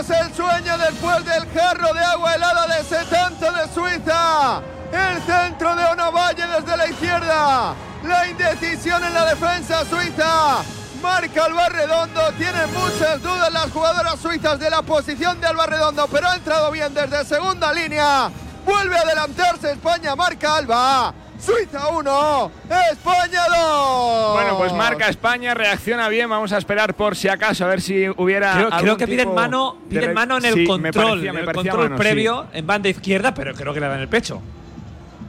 quitarnos 0.00 0.10
el 0.10 0.34
sueño 0.34 0.78
después 0.78 1.24
del 1.24 1.48
jarro 1.52 1.92
de 1.92 2.00
agua 2.00 2.34
helada 2.34 2.66
de 2.66 2.80
ese 2.80 3.04
tanto 3.06 3.50
de 3.52 3.68
Suiza. 3.72 4.62
El 4.92 5.22
centro 5.22 5.74
de 5.76 5.84
Onovalle 5.84 6.46
desde 6.46 6.76
la 6.76 6.86
izquierda. 6.86 7.74
La 8.04 8.28
indecisión 8.28 9.02
en 9.04 9.14
la 9.14 9.26
defensa 9.26 9.84
suiza. 9.84 10.62
Marca 11.02 11.44
Albarredondo, 11.44 12.32
tienen 12.32 12.72
muchas 12.72 13.22
dudas 13.22 13.52
las 13.52 13.70
jugadoras 13.70 14.18
suizas 14.20 14.58
de 14.58 14.68
la 14.68 14.82
posición 14.82 15.40
de 15.40 15.46
Albarredondo, 15.46 16.06
pero 16.08 16.28
ha 16.28 16.36
entrado 16.36 16.70
bien 16.70 16.92
desde 16.92 17.24
segunda 17.24 17.72
línea. 17.72 18.30
Vuelve 18.64 18.96
a 18.96 19.00
adelantarse 19.00 19.72
España, 19.72 20.14
marca 20.14 20.56
Alba. 20.56 21.14
Suiza 21.40 21.88
1, 21.88 22.50
España 22.92 23.40
2. 23.48 24.32
Bueno, 24.34 24.58
pues 24.58 24.72
marca 24.74 25.08
España, 25.08 25.54
reacciona 25.54 26.08
bien. 26.08 26.28
Vamos 26.28 26.52
a 26.52 26.58
esperar 26.58 26.94
por 26.94 27.16
si 27.16 27.28
acaso, 27.28 27.64
a 27.64 27.68
ver 27.68 27.80
si 27.80 28.08
hubiera. 28.16 28.52
Creo, 28.52 28.64
algún 28.66 28.80
creo 28.80 28.96
que 28.98 29.06
piden 29.08 29.34
mano, 29.34 29.76
de 29.88 30.00
piden 30.00 30.14
mano 30.14 30.36
en 30.36 30.44
el 30.44 30.54
Sí, 30.54 30.60
me 30.60 30.66
control, 30.66 30.92
parecía- 30.92 31.28
en 31.30 31.34
me 31.34 31.40
el 31.40 31.46
parecía 31.46 31.70
control 31.72 31.90
mano, 31.90 31.96
sí. 31.96 32.08
previo 32.08 32.46
en 32.52 32.66
banda 32.66 32.88
izquierda, 32.90 33.32
pero 33.34 33.54
creo 33.54 33.72
que 33.72 33.80
le 33.80 33.88
dan 33.88 34.00
el 34.00 34.08
pecho. 34.08 34.42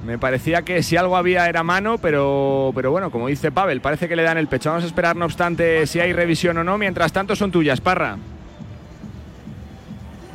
Me 0.06 0.18
parecía 0.18 0.64
que 0.64 0.82
si 0.84 0.98
algo 0.98 1.16
había 1.16 1.48
era 1.48 1.62
mano, 1.64 1.98
pero, 2.00 2.72
pero 2.76 2.90
bueno, 2.92 3.12
como 3.12 3.28
dice 3.28 3.52
Pavel, 3.52 3.82
parece 3.82 4.10
que 4.10 4.16
le 4.16 4.24
dan 4.24 4.38
el 4.38 4.48
pecho. 4.48 4.70
Vamos 4.70 4.84
a 4.84 4.88
esperar, 4.88 5.16
no 5.16 5.26
obstante, 5.26 5.86
si 5.88 6.00
hay 6.00 6.12
revisión 6.12 6.58
o 6.58 6.64
no. 6.64 6.78
Mientras 6.78 7.14
tanto, 7.14 7.36
son 7.36 7.52
tuyas, 7.52 7.80
Parra. 7.82 8.18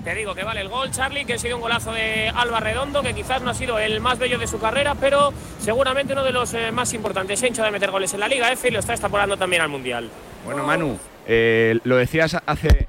Te 0.07 0.15
digo 0.15 0.37
que 0.37 0.45
vale 0.45 0.61
el 0.61 0.69
gol, 0.69 0.93
Charlie, 0.93 1.25
que 1.25 1.35
ha 1.35 1.39
sido 1.39 1.57
un 1.57 1.63
golazo 1.63 1.91
de 1.91 2.29
Alba 2.33 2.61
Redondo, 2.61 3.03
que 3.03 3.13
quizás 3.13 3.43
no 3.43 3.51
ha 3.51 3.55
sido 3.55 3.77
el 3.81 4.01
más 4.01 4.21
bello 4.21 4.39
de 4.39 4.47
su 4.47 4.61
carrera, 4.61 4.95
pero 4.95 5.33
seguramente 5.59 6.13
uno 6.13 6.23
de 6.23 6.31
los 6.31 6.55
eh, 6.55 6.71
más 6.71 6.95
importantes. 6.95 7.41
Se 7.41 7.47
ha 7.47 7.49
hecho 7.49 7.65
de 7.65 7.73
meter 7.73 7.91
goles 7.91 8.15
en 8.15 8.21
la 8.21 8.29
Liga 8.29 8.53
F 8.53 8.69
y 8.69 8.71
lo 8.71 8.79
está 8.79 8.93
extrapolando 8.93 9.37
también 9.37 9.63
al 9.63 9.69
Mundial. 9.69 10.09
Bueno, 10.45 10.63
Manu, 10.63 10.97
eh, 11.27 11.81
lo 11.83 11.97
decías 11.97 12.37
hace. 12.47 12.87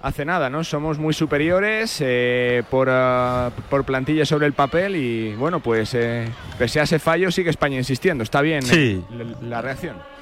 Hace 0.00 0.24
nada, 0.24 0.48
¿no? 0.48 0.64
Somos 0.64 0.98
muy 0.98 1.12
superiores 1.12 1.98
eh, 2.00 2.62
por, 2.70 2.88
ah, 2.90 3.50
por 3.68 3.84
plantilla 3.84 4.24
sobre 4.24 4.46
el 4.46 4.54
papel 4.54 4.96
y 4.96 5.34
bueno, 5.34 5.60
pues 5.60 5.92
eh, 5.92 6.26
pese 6.58 6.80
a 6.80 6.84
ese 6.84 6.98
fallo 6.98 7.30
sigue 7.30 7.50
España 7.50 7.76
insistiendo. 7.76 8.24
Está 8.24 8.40
bien 8.40 8.62
Sí. 8.62 9.04
eh, 9.12 9.14
la, 9.42 9.46
la 9.48 9.60
reacción. 9.60 10.15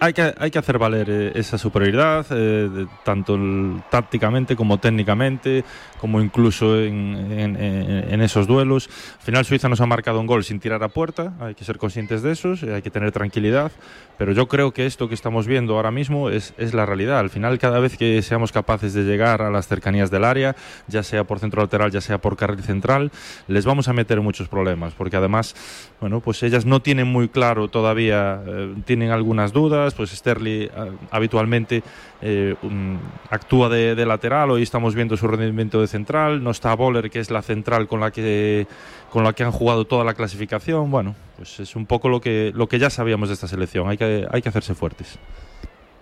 Hay- 0.00 0.12
que, 0.12 0.34
hay 0.38 0.50
que 0.50 0.58
hacer 0.58 0.76
valer 0.78 1.06
eh, 1.08 1.32
esa 1.34 1.56
superioridad, 1.56 2.26
eh, 2.30 2.68
de- 2.68 2.86
tanto 3.04 3.36
el- 3.36 3.80
tácticamente 3.90 4.54
como 4.54 4.78
técnicamente, 4.78 5.64
como 5.98 6.20
incluso 6.20 6.78
en, 6.78 7.16
en- 7.32 7.56
en- 7.56 8.20
esos 8.20 8.46
duelos. 8.46 8.90
Al 9.20 9.24
final 9.24 9.44
Suiza 9.46 9.68
nos 9.70 9.80
ha 9.80 9.86
marcado 9.86 10.20
un 10.20 10.26
gol 10.26 10.44
sin 10.44 10.60
tirar 10.60 10.82
a 10.82 10.88
puerta, 10.88 11.32
hay 11.40 11.54
que 11.54 11.64
ser 11.64 11.78
conscientes 11.78 12.22
de 12.22 12.32
eso, 12.32 12.54
hay 12.74 12.82
que 12.82 12.90
tener 12.90 13.12
tranquilidad, 13.12 13.72
pero 14.18 14.32
yo 14.32 14.46
creo 14.48 14.72
que 14.72 14.84
esto 14.84 15.08
que 15.08 15.14
estamos 15.14 15.46
viendo 15.46 15.76
ahora 15.76 15.90
mismo 15.90 16.28
es, 16.28 16.52
es 16.58 16.74
la 16.74 16.84
realidad. 16.84 17.18
Al 17.20 17.30
final 17.30 17.58
cada 17.58 17.78
vez 17.78 17.96
que 17.96 18.20
seamos 18.20 18.52
capaces 18.52 18.92
de 18.92 19.04
llegar 19.04 19.40
a 19.40 19.50
las 19.50 19.68
cercanías 19.68 20.10
del 20.10 20.24
área, 20.24 20.54
ya 20.88 21.02
sea 21.02 21.24
por 21.24 21.38
centro 21.38 21.62
lateral, 21.62 21.90
ya 21.92 22.00
sea 22.02 22.18
por 22.18 22.36
carril 22.36 22.62
central, 22.62 23.10
les 23.46 23.64
vamos 23.64 23.88
a 23.88 23.94
meter 23.94 24.20
muchos 24.20 24.48
problemas, 24.48 24.92
porque 24.92 25.16
además, 25.16 25.54
bueno, 26.00 26.20
pues 26.20 26.42
ellas 26.42 26.66
no 26.66 26.82
tienen 26.82 27.06
muy 27.06 27.28
claro 27.28 27.68
todavía, 27.68 28.42
eh, 28.46 28.74
tienen 28.84 29.12
algunas 29.12 29.52
dudas, 29.52 29.77
pues 29.96 30.10
Sterling 30.10 30.62
eh, 30.62 30.70
habitualmente 31.10 31.82
eh, 32.20 32.54
un- 32.62 32.98
actúa 33.30 33.68
de, 33.68 33.94
de 33.94 34.06
lateral, 34.06 34.50
hoy 34.50 34.62
estamos 34.62 34.94
viendo 34.94 35.16
su 35.16 35.26
rendimiento 35.28 35.80
de 35.80 35.86
central, 35.86 36.42
no 36.42 36.50
está 36.50 36.74
Boller, 36.74 37.10
que 37.10 37.20
es 37.20 37.30
la 37.30 37.42
central 37.42 37.86
con 37.88 38.00
la 38.00 38.10
que 38.10 38.66
con 39.10 39.24
la 39.24 39.32
que 39.32 39.42
han 39.44 39.52
jugado 39.52 39.84
toda 39.86 40.04
la 40.04 40.14
clasificación, 40.14 40.90
bueno, 40.90 41.14
pues 41.36 41.60
es 41.60 41.74
un 41.76 41.86
poco 41.86 42.08
lo 42.08 42.20
que 42.20 42.52
lo 42.54 42.66
que 42.68 42.78
ya 42.78 42.90
sabíamos 42.90 43.28
de 43.28 43.34
esta 43.34 43.48
selección, 43.48 43.88
hay 43.88 43.96
que 43.96 44.26
hay 44.30 44.42
que 44.42 44.48
hacerse 44.48 44.74
fuertes. 44.74 45.18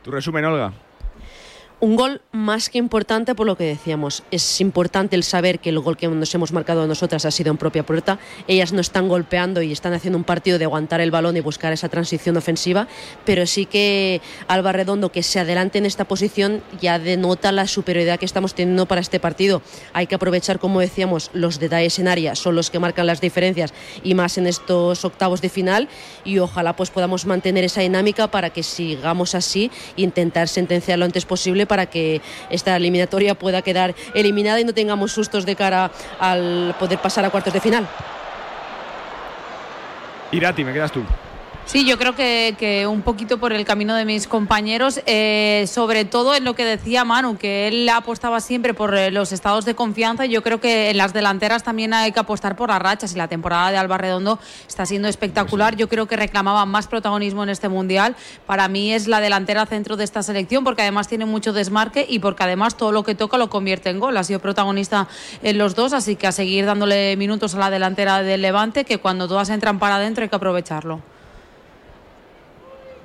Tu 0.02 0.10
resumen, 0.10 0.44
Olga. 0.44 0.72
Un 1.78 1.94
gol 1.94 2.22
más 2.32 2.70
que 2.70 2.78
importante 2.78 3.34
por 3.34 3.46
lo 3.46 3.54
que 3.54 3.64
decíamos. 3.64 4.22
Es 4.30 4.62
importante 4.62 5.14
el 5.14 5.22
saber 5.22 5.58
que 5.58 5.68
el 5.68 5.78
gol 5.78 5.98
que 5.98 6.08
nos 6.08 6.34
hemos 6.34 6.50
marcado 6.50 6.86
nosotras 6.86 7.26
ha 7.26 7.30
sido 7.30 7.50
en 7.50 7.58
propia 7.58 7.84
puerta. 7.84 8.18
Ellas 8.48 8.72
no 8.72 8.80
están 8.80 9.08
golpeando 9.08 9.60
y 9.60 9.72
están 9.72 9.92
haciendo 9.92 10.16
un 10.16 10.24
partido 10.24 10.58
de 10.58 10.64
aguantar 10.64 11.02
el 11.02 11.10
balón 11.10 11.36
y 11.36 11.40
buscar 11.40 11.74
esa 11.74 11.90
transición 11.90 12.38
ofensiva, 12.38 12.88
pero 13.26 13.46
sí 13.46 13.66
que 13.66 14.22
Alba 14.48 14.72
Redondo 14.72 15.12
que 15.12 15.22
se 15.22 15.38
adelante 15.38 15.76
en 15.76 15.84
esta 15.84 16.06
posición 16.06 16.62
ya 16.80 16.98
denota 16.98 17.52
la 17.52 17.66
superioridad 17.66 18.18
que 18.18 18.24
estamos 18.24 18.54
teniendo 18.54 18.86
para 18.86 19.02
este 19.02 19.20
partido. 19.20 19.60
Hay 19.92 20.06
que 20.06 20.14
aprovechar, 20.14 20.58
como 20.58 20.80
decíamos, 20.80 21.30
los 21.34 21.60
detalles 21.60 21.98
en 21.98 22.08
área 22.08 22.36
son 22.36 22.54
los 22.54 22.70
que 22.70 22.78
marcan 22.78 23.06
las 23.06 23.20
diferencias 23.20 23.74
y 24.02 24.14
más 24.14 24.38
en 24.38 24.46
estos 24.46 25.04
octavos 25.04 25.42
de 25.42 25.50
final 25.50 25.90
y 26.24 26.38
ojalá 26.38 26.74
pues 26.74 26.88
podamos 26.88 27.26
mantener 27.26 27.64
esa 27.64 27.82
dinámica 27.82 28.30
para 28.30 28.48
que 28.48 28.62
sigamos 28.62 29.34
así 29.34 29.70
e 29.98 30.02
intentar 30.02 30.48
sentenciar 30.48 30.98
lo 30.98 31.04
antes 31.04 31.26
posible 31.26 31.65
para 31.66 31.87
que 31.87 32.20
esta 32.50 32.76
eliminatoria 32.76 33.35
pueda 33.35 33.62
quedar 33.62 33.94
eliminada 34.14 34.61
y 34.61 34.64
no 34.64 34.72
tengamos 34.72 35.12
sustos 35.12 35.46
de 35.46 35.57
cara 35.57 35.90
al 36.18 36.74
poder 36.79 36.98
pasar 36.98 37.24
a 37.24 37.31
cuartos 37.31 37.52
de 37.52 37.61
final. 37.61 37.88
Irati, 40.33 40.64
me 40.64 40.72
quedas 40.72 40.92
tú. 40.92 41.02
Sí, 41.66 41.85
yo 41.85 41.98
creo 41.98 42.14
que, 42.14 42.55
que, 42.57 42.87
un 42.87 43.02
poquito 43.02 43.38
por 43.38 43.52
el 43.52 43.64
camino 43.64 43.96
de 43.96 44.05
mis 44.05 44.29
compañeros, 44.29 45.00
eh, 45.05 45.64
sobre 45.66 46.05
todo 46.05 46.37
en 46.37 46.44
lo 46.44 46.55
que 46.55 46.64
decía 46.64 47.05
Manu, 47.05 47.37
que 47.38 47.66
él 47.66 47.88
apostaba 47.88 48.38
siempre 48.38 48.72
por 48.72 48.94
eh, 48.94 49.11
los 49.11 49.33
estados 49.33 49.64
de 49.64 49.74
confianza. 49.74 50.26
Yo 50.26 50.44
creo 50.44 50.61
que 50.61 50.90
en 50.90 50.96
las 50.96 51.12
delanteras 51.12 51.64
también 51.64 51.92
hay 51.92 52.12
que 52.12 52.20
apostar 52.20 52.55
por 52.55 52.68
las 52.68 52.81
rachas 52.81 53.14
y 53.14 53.16
la 53.16 53.26
temporada 53.26 53.72
de 53.72 53.79
Alba 53.79 53.98
Redondo 53.98 54.38
está 54.68 54.87
siendo 54.87 55.09
espectacular. 55.09 55.74
Yo 55.74 55.88
creo 55.88 56.07
que 56.07 56.14
reclamaba 56.14 56.64
más 56.66 56.87
protagonismo 56.87 57.42
en 57.42 57.48
este 57.48 57.68
mundial. 57.68 58.14
Para 58.46 58.68
mí 58.68 58.92
es 58.92 59.09
la 59.09 59.20
delantera 59.20 59.66
centro 59.66 59.96
de 59.96 60.05
esta 60.05 60.22
selección 60.22 60.62
porque 60.62 60.83
además 60.83 61.09
tiene 61.09 61.26
mucho 61.26 61.52
desmarque 61.52 62.07
y 62.09 62.20
porque 62.20 62.44
además 62.44 62.76
todo 62.76 62.92
lo 62.92 63.02
que 63.02 63.16
toca 63.16 63.38
lo 63.38 63.50
convierte 63.50 63.90
en 63.90 63.98
gol. 63.98 64.16
Ha 64.16 64.22
sido 64.22 64.38
protagonista 64.38 65.09
en 65.42 65.59
los 65.59 65.74
dos, 65.74 65.94
así 65.94 66.14
que 66.14 66.29
a 66.29 66.33
seguir 66.33 66.64
dándole 66.64 67.16
minutos 67.16 67.57
a 67.57 67.59
la 67.59 67.70
delantera 67.70 68.22
del 68.22 68.40
Levante, 68.40 68.85
que 68.85 68.98
cuando 68.98 69.26
todas 69.26 69.50
entran 69.50 69.81
para 69.81 69.96
adentro 69.96 70.22
hay 70.22 70.29
que 70.29 70.37
aprovecharlo. 70.37 71.15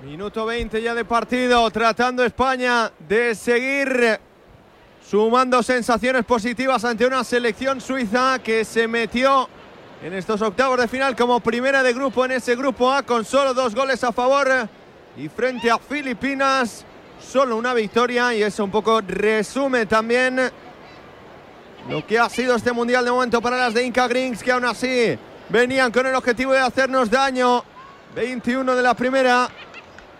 Minuto 0.03 0.47
20 0.47 0.81
ya 0.81 0.95
de 0.95 1.05
partido, 1.05 1.69
tratando 1.69 2.25
España 2.25 2.91
de 3.07 3.35
seguir 3.35 4.19
sumando 5.07 5.61
sensaciones 5.61 6.25
positivas 6.25 6.83
ante 6.85 7.05
una 7.05 7.23
selección 7.23 7.79
suiza 7.79 8.39
que 8.43 8.65
se 8.65 8.87
metió 8.87 9.47
en 10.01 10.13
estos 10.13 10.41
octavos 10.41 10.79
de 10.79 10.87
final 10.87 11.15
como 11.15 11.39
primera 11.39 11.83
de 11.83 11.93
grupo 11.93 12.25
en 12.25 12.31
ese 12.31 12.55
grupo 12.55 12.91
A 12.91 13.03
con 13.03 13.23
solo 13.23 13.53
dos 13.53 13.75
goles 13.75 14.03
a 14.03 14.11
favor 14.11 14.47
y 15.17 15.29
frente 15.29 15.69
a 15.69 15.77
Filipinas 15.77 16.83
solo 17.19 17.55
una 17.55 17.75
victoria 17.75 18.33
y 18.33 18.41
eso 18.41 18.63
un 18.63 18.71
poco 18.71 19.01
resume 19.01 19.85
también 19.85 20.49
lo 21.87 22.07
que 22.07 22.17
ha 22.17 22.27
sido 22.27 22.55
este 22.55 22.71
mundial 22.71 23.05
de 23.05 23.11
momento 23.11 23.39
para 23.39 23.55
las 23.55 23.75
de 23.75 23.85
Inca 23.85 24.07
Greens 24.07 24.41
que 24.41 24.51
aún 24.51 24.65
así 24.65 25.15
venían 25.49 25.91
con 25.91 26.07
el 26.07 26.15
objetivo 26.15 26.53
de 26.53 26.59
hacernos 26.59 27.11
daño. 27.11 27.63
21 28.15 28.75
de 28.75 28.81
la 28.81 28.93
primera 28.93 29.49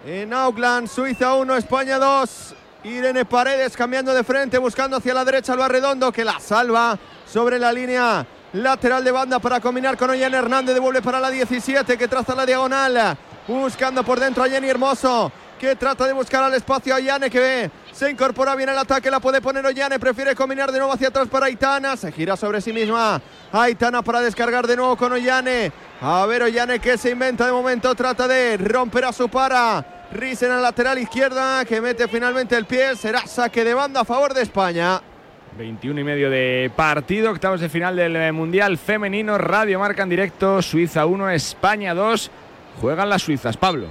en 0.05 0.33
Auckland, 0.33 0.87
Suiza 0.87 1.33
1, 1.35 1.55
España 1.57 1.99
2. 1.99 2.55
Irene 2.83 3.25
Paredes 3.25 3.77
cambiando 3.77 4.13
de 4.13 4.23
frente, 4.23 4.57
buscando 4.57 4.97
hacia 4.97 5.13
la 5.13 5.23
derecha 5.23 5.53
al 5.53 5.69
Redondo, 5.69 6.11
que 6.11 6.25
la 6.25 6.39
salva 6.39 6.97
sobre 7.31 7.59
la 7.59 7.71
línea 7.71 8.25
lateral 8.53 9.03
de 9.03 9.11
banda 9.11 9.39
para 9.39 9.59
combinar 9.59 9.95
con 9.97 10.09
Ollane 10.09 10.35
Hernández. 10.35 10.73
Devuelve 10.73 11.01
para 11.01 11.19
la 11.19 11.29
17, 11.29 11.97
que 11.97 12.07
traza 12.07 12.33
la 12.33 12.45
diagonal. 12.45 13.17
Buscando 13.47 14.03
por 14.03 14.19
dentro 14.19 14.43
a 14.43 14.49
Jenny 14.49 14.69
Hermoso, 14.69 15.31
que 15.59 15.75
trata 15.75 16.07
de 16.07 16.13
buscar 16.13 16.43
al 16.43 16.53
espacio 16.55 16.95
a 16.95 16.97
Ollane, 16.97 17.29
que 17.29 17.39
ve. 17.39 17.71
Se 17.91 18.09
incorpora 18.09 18.55
bien 18.55 18.69
el 18.69 18.77
ataque, 18.77 19.11
la 19.11 19.19
puede 19.19 19.41
poner 19.41 19.63
Ollane. 19.63 19.99
Prefiere 19.99 20.35
combinar 20.35 20.71
de 20.71 20.79
nuevo 20.79 20.93
hacia 20.93 21.09
atrás 21.09 21.27
para 21.27 21.45
Aitana. 21.45 21.95
Se 21.95 22.11
gira 22.11 22.35
sobre 22.35 22.61
sí 22.61 22.73
misma. 22.73 23.21
Aitana 23.51 24.01
para 24.01 24.21
descargar 24.21 24.65
de 24.65 24.75
nuevo 24.75 24.97
con 24.97 25.11
Ollane. 25.11 25.71
A 26.01 26.25
ver 26.25 26.41
Ollane 26.41 26.79
que 26.79 26.97
se 26.97 27.11
inventa 27.11 27.45
de 27.45 27.51
momento. 27.51 27.93
Trata 27.93 28.27
de 28.27 28.57
romper 28.57 29.05
a 29.05 29.13
su 29.13 29.29
para. 29.29 29.90
Risen 30.13 30.52
al 30.52 30.62
lateral 30.62 30.97
izquierda 30.97 31.63
que 31.63 31.80
mete 31.80 32.08
finalmente 32.08 32.58
el 32.58 32.65
pie. 32.65 32.95
Será 32.97 33.26
saque 33.26 33.63
de 33.63 33.74
banda 33.74 34.02
a 34.02 34.06
favor 34.06 34.34
de 34.34 34.41
España. 34.41 35.02
21 35.58 36.00
y 36.00 36.04
medio 36.04 36.30
de 36.30 36.71
partido, 36.76 37.32
octavos 37.32 37.62
de 37.62 37.69
final 37.69 37.95
del 37.95 38.34
Mundial 38.34 38.78
Femenino, 38.78 39.38
Radio 39.38 39.80
Marca 39.80 40.04
en 40.04 40.10
directo, 40.10 40.62
Suiza 40.62 41.06
1, 41.06 41.30
España 41.32 41.93
2. 41.93 42.32
Juegan 42.82 43.10
las 43.10 43.21
suizas, 43.21 43.56
Pablo. 43.58 43.88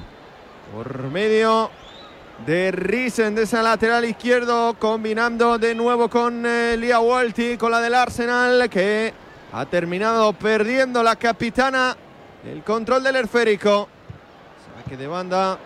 Por 0.75 1.05
medio 1.05 1.71
de 2.47 2.71
Risen 2.71 3.35
de 3.35 3.43
ese 3.43 3.63
lateral 3.63 4.05
izquierdo, 4.05 4.75
combinando 4.79 5.59
de 5.59 5.75
nuevo 5.75 6.09
con 6.09 6.45
eh, 6.47 6.77
Lia 6.79 7.01
Walti, 7.01 7.57
con 7.57 7.71
la 7.71 7.81
del 7.81 7.95
Arsenal, 7.95 8.69
que 8.69 9.13
ha 9.53 9.67
terminado 9.67 10.33
perdiendo 10.35 11.03
la 11.03 11.17
capitana 11.17 11.97
el 12.45 12.63
control 12.63 13.03
del 13.03 13.17
esférico. 13.17 13.89
Saque 14.83 14.97
de 14.97 15.07
banda 15.07 15.59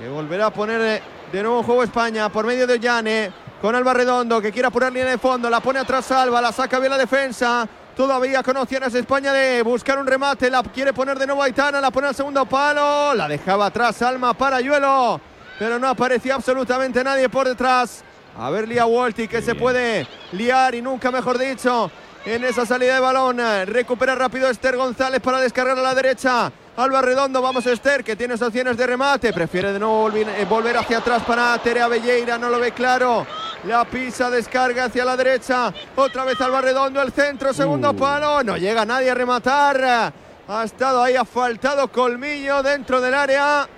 que 0.00 0.08
volverá 0.08 0.46
a 0.46 0.50
poner 0.50 1.02
de 1.30 1.42
nuevo 1.42 1.58
en 1.58 1.64
juego 1.64 1.82
España 1.82 2.30
por 2.30 2.46
medio 2.46 2.66
de 2.66 2.80
Llane 2.80 3.30
con 3.60 3.74
Alba 3.74 3.92
Redondo 3.92 4.40
que 4.40 4.50
quiere 4.50 4.68
apurar 4.68 4.90
línea 4.90 5.10
de 5.10 5.18
fondo, 5.18 5.50
la 5.50 5.60
pone 5.60 5.78
atrás 5.78 6.10
Alba, 6.10 6.40
la 6.40 6.52
saca 6.52 6.78
bien 6.78 6.90
la 6.90 6.96
defensa. 6.96 7.68
Todavía 7.94 8.42
con 8.42 8.56
opciones 8.56 8.94
España 8.94 9.30
de 9.30 9.60
buscar 9.60 9.98
un 9.98 10.06
remate, 10.06 10.48
la 10.48 10.62
quiere 10.62 10.94
poner 10.94 11.18
de 11.18 11.26
nuevo 11.26 11.42
Aitana, 11.42 11.82
la 11.82 11.90
pone 11.90 12.08
al 12.08 12.14
segundo 12.14 12.46
palo, 12.46 13.12
la 13.12 13.28
dejaba 13.28 13.66
atrás 13.66 14.00
Alma 14.00 14.32
para 14.32 14.62
Yuelo, 14.62 15.20
pero 15.58 15.78
no 15.78 15.88
aparecía 15.88 16.36
absolutamente 16.36 17.04
nadie 17.04 17.28
por 17.28 17.46
detrás. 17.46 18.02
A 18.38 18.48
ver 18.48 18.66
Lía 18.66 18.86
Walti 18.86 19.28
que 19.28 19.42
se 19.42 19.54
puede 19.54 20.06
liar 20.32 20.74
y 20.74 20.80
nunca 20.80 21.10
mejor 21.10 21.36
dicho 21.36 21.90
en 22.24 22.42
esa 22.44 22.64
salida 22.64 22.94
de 22.94 23.00
balón. 23.00 23.38
Recupera 23.66 24.14
rápido 24.14 24.48
Esther 24.48 24.78
González 24.78 25.20
para 25.20 25.40
descargar 25.40 25.78
a 25.78 25.82
la 25.82 25.94
derecha. 25.94 26.50
Alba 26.82 27.02
Redondo, 27.02 27.42
vamos 27.42 27.66
Esther, 27.66 28.02
que 28.02 28.16
tiene 28.16 28.34
opciones 28.34 28.76
de 28.76 28.86
remate. 28.86 29.32
Prefiere 29.32 29.72
de 29.72 29.78
nuevo 29.78 30.10
volver 30.48 30.76
hacia 30.78 30.98
atrás 30.98 31.22
para 31.26 31.56
Terea 31.58 31.88
Belleira, 31.88 32.38
no 32.38 32.48
lo 32.48 32.58
ve 32.58 32.72
claro. 32.72 33.26
La 33.64 33.84
pisa, 33.84 34.30
descarga 34.30 34.84
hacia 34.86 35.04
la 35.04 35.16
derecha. 35.16 35.72
Otra 35.96 36.24
vez 36.24 36.40
Alba 36.40 36.60
Redondo, 36.60 37.02
el 37.02 37.12
centro, 37.12 37.52
segundo 37.52 37.94
palo. 37.94 38.42
No 38.42 38.56
llega 38.56 38.84
nadie 38.86 39.10
a 39.10 39.14
rematar. 39.14 40.12
Ha 40.48 40.64
estado 40.64 41.02
ahí, 41.02 41.14
ha 41.16 41.24
faltado 41.24 41.88
colmillo 41.88 42.62
dentro 42.62 43.00
del 43.00 43.14
área. 43.14 43.68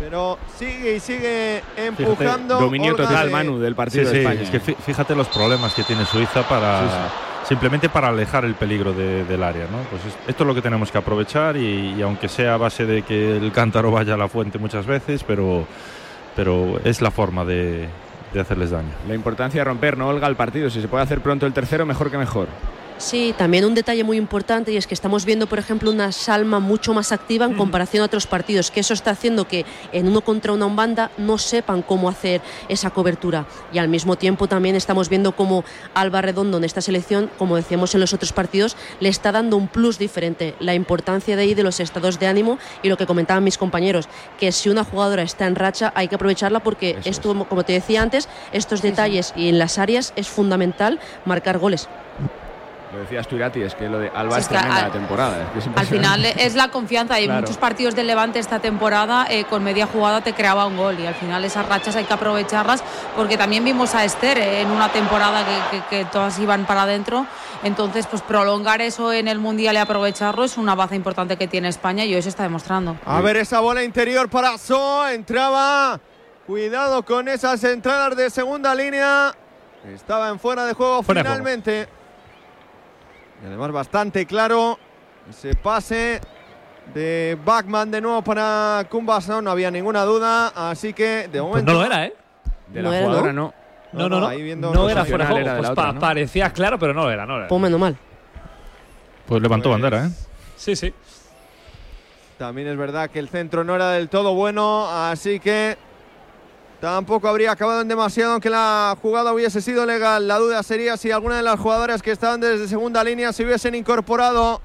Pero 0.00 0.38
sigue 0.58 0.96
y 0.96 1.00
sigue 1.00 1.62
empujando. 1.76 2.16
Fíjate, 2.56 2.64
dominio 2.64 2.92
Olga 2.94 3.06
total, 3.06 3.26
de- 3.26 3.32
Manu, 3.32 3.58
del 3.60 3.74
partido 3.76 4.04
Sí, 4.04 4.10
de 4.10 4.14
sí, 4.14 4.18
España. 4.26 4.42
es 4.42 4.50
que 4.50 4.60
fí- 4.60 4.76
fíjate 4.76 5.14
los 5.14 5.28
problemas 5.28 5.74
que 5.74 5.84
tiene 5.84 6.04
Suiza 6.06 6.42
para 6.48 6.80
Sí, 6.80 6.86
simplemente 7.44 7.88
para 7.88 8.08
alejar 8.08 8.44
el 8.44 8.54
peligro 8.54 8.92
de- 8.92 9.24
del 9.24 9.42
área, 9.42 9.66
¿no? 9.70 9.78
Pues 9.90 10.04
es- 10.06 10.16
esto 10.28 10.44
es 10.44 10.46
lo 10.46 10.54
que 10.54 10.62
tenemos 10.62 10.90
que 10.92 10.98
aprovechar 10.98 11.56
y, 11.56 11.94
y 11.96 12.02
aunque 12.02 12.28
sea 12.28 12.54
a 12.54 12.56
base 12.56 12.86
de 12.86 13.02
que 13.02 13.36
el 13.36 13.52
cántaro 13.52 13.90
vaya 13.90 14.14
a 14.14 14.16
la 14.16 14.28
fuente 14.28 14.58
muchas 14.58 14.86
veces, 14.86 15.24
pero 15.24 15.66
pero 16.34 16.80
es 16.82 17.02
la 17.02 17.10
forma 17.10 17.44
de, 17.44 17.88
de 18.32 18.40
hacerles 18.40 18.70
daño. 18.70 18.88
La 19.06 19.14
importancia 19.14 19.60
de 19.60 19.64
romper, 19.66 19.98
no 19.98 20.08
Olga, 20.08 20.26
el 20.28 20.34
partido. 20.36 20.70
Si 20.70 20.80
se 20.80 20.88
puede 20.88 21.02
hacer 21.04 21.20
pronto 21.20 21.44
el 21.44 21.52
tercero, 21.52 21.84
mejor 21.84 22.10
que 22.10 22.16
mejor. 22.16 22.48
Sí, 23.02 23.34
también 23.36 23.64
un 23.64 23.74
detalle 23.74 24.04
muy 24.04 24.16
importante 24.16 24.70
y 24.70 24.76
es 24.76 24.86
que 24.86 24.94
estamos 24.94 25.24
viendo, 25.24 25.48
por 25.48 25.58
ejemplo, 25.58 25.90
una 25.90 26.12
Salma 26.12 26.60
mucho 26.60 26.94
más 26.94 27.10
activa 27.10 27.46
en 27.46 27.54
comparación 27.54 28.00
a 28.00 28.06
otros 28.06 28.28
partidos, 28.28 28.70
que 28.70 28.78
eso 28.78 28.94
está 28.94 29.10
haciendo 29.10 29.48
que 29.48 29.66
en 29.90 30.06
uno 30.06 30.20
contra 30.20 30.52
una 30.52 30.68
banda 30.68 31.10
no 31.18 31.36
sepan 31.36 31.82
cómo 31.82 32.08
hacer 32.08 32.40
esa 32.68 32.90
cobertura. 32.90 33.44
Y 33.72 33.78
al 33.78 33.88
mismo 33.88 34.14
tiempo 34.14 34.46
también 34.46 34.76
estamos 34.76 35.08
viendo 35.08 35.34
cómo 35.34 35.64
Alba 35.94 36.22
Redondo 36.22 36.58
en 36.58 36.64
esta 36.64 36.80
selección, 36.80 37.28
como 37.38 37.56
decíamos 37.56 37.92
en 37.96 38.00
los 38.02 38.14
otros 38.14 38.32
partidos, 38.32 38.76
le 39.00 39.08
está 39.08 39.32
dando 39.32 39.56
un 39.56 39.66
plus 39.66 39.98
diferente. 39.98 40.54
La 40.60 40.74
importancia 40.74 41.34
de 41.34 41.42
ahí 41.42 41.54
de 41.54 41.64
los 41.64 41.80
estados 41.80 42.20
de 42.20 42.28
ánimo 42.28 42.58
y 42.84 42.88
lo 42.88 42.96
que 42.96 43.06
comentaban 43.06 43.42
mis 43.42 43.58
compañeros, 43.58 44.08
que 44.38 44.52
si 44.52 44.68
una 44.68 44.84
jugadora 44.84 45.24
está 45.24 45.48
en 45.48 45.56
racha 45.56 45.92
hay 45.96 46.06
que 46.06 46.14
aprovecharla 46.14 46.60
porque 46.60 46.90
Eso 47.00 47.10
esto, 47.10 47.46
como 47.48 47.64
te 47.64 47.72
decía 47.72 48.00
antes, 48.00 48.28
estos 48.52 48.80
detalles 48.80 49.32
y 49.34 49.48
en 49.48 49.58
las 49.58 49.78
áreas 49.78 50.12
es 50.14 50.28
fundamental 50.28 51.00
marcar 51.24 51.58
goles. 51.58 51.88
Lo 52.92 52.98
decías 52.98 53.26
tú, 53.26 53.36
Irati, 53.36 53.62
es 53.62 53.74
que 53.74 53.88
lo 53.88 53.98
de 53.98 54.10
Alba 54.14 54.34
Sí, 54.34 54.40
es 54.40 54.44
es 54.44 54.48
que 54.48 54.54
tremenda 54.54 54.76
al- 54.80 54.86
la 54.88 54.92
temporada. 54.92 55.42
es 55.42 55.48
que 55.50 55.58
es 55.60 55.76
Al 55.78 55.86
final 55.86 56.24
es 56.26 56.54
la 56.54 56.68
confianza. 56.68 57.14
Hay 57.14 57.24
Claro. 57.24 57.40
muchos 57.40 57.56
partidos 57.56 57.94
del 57.94 58.06
Levante 58.06 58.38
esta 58.38 58.58
temporada 58.58 59.26
eh, 59.30 59.44
con 59.44 59.64
media 59.64 59.86
jugada 59.86 60.20
te 60.20 60.34
creaba 60.34 60.66
un 60.66 60.76
gol 60.76 61.00
y 61.00 61.06
al 61.06 61.14
final 61.14 61.42
esas 61.44 61.66
rachas 61.66 61.96
hay 61.96 62.04
que 62.04 62.12
aprovecharlas 62.12 62.84
porque 63.16 63.38
también 63.38 63.64
vimos 63.64 63.94
a 63.94 64.04
Esther 64.04 64.36
eh, 64.36 64.60
en 64.60 64.70
una 64.70 64.90
temporada 64.92 65.42
que, 65.70 65.78
que- 65.78 65.84
que 65.86 66.04
todas 66.04 66.38
iban 66.38 66.66
para 66.66 66.82
adentro. 66.82 67.26
Entonces, 67.62 68.06
pues 68.06 68.20
prolongar 68.20 68.82
eso 68.82 69.10
en 69.12 69.26
el 69.28 69.38
Mundial 69.38 69.74
y 69.76 69.78
aprovecharlo 69.78 70.44
es 70.44 70.58
una 70.58 70.74
baza 70.74 70.94
importante 70.94 71.36
que 71.38 71.48
tiene 71.48 71.68
España 71.68 72.04
y 72.04 72.14
hoy 72.14 72.20
se 72.20 72.28
está 72.28 72.42
demostrando. 72.42 72.96
A 73.06 73.20
ver 73.22 73.36
esa 73.38 73.60
bola 73.60 73.82
interior 73.84 74.28
para 74.28 74.58
So. 74.58 75.08
Entraba. 75.08 75.98
Cuidado 76.46 77.04
con 77.04 77.28
esas 77.28 77.62
entradas 77.64 78.16
de 78.16 78.28
segunda 78.28 78.74
línea. 78.74 79.32
Estaba 79.94 80.28
en 80.28 80.38
fuera 80.38 80.64
de 80.66 80.74
juego 80.74 81.02
Fuera 81.02 81.22
de 81.22 81.28
juego. 81.28 81.86
Y 83.42 83.46
además 83.46 83.72
bastante 83.72 84.26
claro. 84.26 84.78
Ese 85.28 85.54
pase 85.54 86.20
de 86.94 87.38
Bachman 87.44 87.90
de 87.90 88.00
nuevo 88.00 88.22
para 88.22 88.86
Kumbason. 88.90 89.44
No 89.44 89.50
había 89.50 89.70
ninguna 89.70 90.04
duda. 90.04 90.52
Así 90.70 90.92
que 90.92 91.28
de 91.28 91.40
Pues 91.40 91.42
momento. 91.42 91.72
no 91.72 91.78
lo 91.80 91.84
era, 91.86 92.06
¿eh? 92.06 92.14
De 92.68 92.82
No 92.82 92.90
la 92.90 92.96
era, 92.98 93.06
jugadora 93.06 93.32
¿no? 93.32 93.42
no. 93.42 93.62
No, 93.92 94.08
no, 94.08 94.20
no. 94.20 94.72
No 94.72 94.88
era 94.88 95.04
fuera 95.04 95.24
de 95.26 95.30
juego. 95.32 95.46
era 95.46 95.54
de 95.54 95.58
Pues 95.58 95.70
pa- 95.72 95.92
¿no? 95.92 96.00
parecía 96.00 96.50
claro, 96.50 96.78
pero 96.78 96.94
no 96.94 97.02
lo 97.04 97.10
era, 97.10 97.26
no 97.26 97.34
lo 97.34 97.38
era. 97.40 97.48
Pues 97.48 97.60
menos 97.60 97.78
mal. 97.78 97.96
Pues 99.26 99.42
levantó 99.42 99.68
Pues- 99.68 99.82
bandera, 99.82 100.06
¿eh? 100.06 100.10
Sí, 100.56 100.74
sí. 100.76 100.94
También 102.38 102.68
es 102.68 102.76
verdad 102.76 103.10
que 103.10 103.18
el 103.18 103.28
centro 103.28 103.64
no 103.64 103.74
era 103.74 103.90
del 103.90 104.08
todo 104.08 104.34
bueno, 104.34 104.88
así 104.90 105.38
que 105.40 105.76
tampoco 106.82 107.28
habría 107.28 107.52
acabado 107.52 107.80
en 107.80 107.86
demasiado 107.86 108.32
aunque 108.32 108.50
la 108.50 108.96
jugada 109.00 109.32
hubiese 109.32 109.60
sido 109.60 109.86
legal. 109.86 110.26
La 110.26 110.38
duda 110.38 110.64
sería 110.64 110.96
si 110.96 111.12
alguna 111.12 111.36
de 111.36 111.44
las 111.44 111.60
jugadoras 111.60 112.02
que 112.02 112.10
estaban 112.10 112.40
desde 112.40 112.66
segunda 112.66 113.04
línea 113.04 113.32
se 113.32 113.44
hubiesen 113.44 113.76
incorporado 113.76 114.60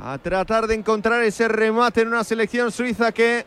a 0.00 0.16
tratar 0.18 0.68
de 0.68 0.76
encontrar 0.76 1.20
ese 1.24 1.48
remate 1.48 2.02
en 2.02 2.08
una 2.08 2.22
selección 2.22 2.70
suiza 2.70 3.10
que 3.10 3.44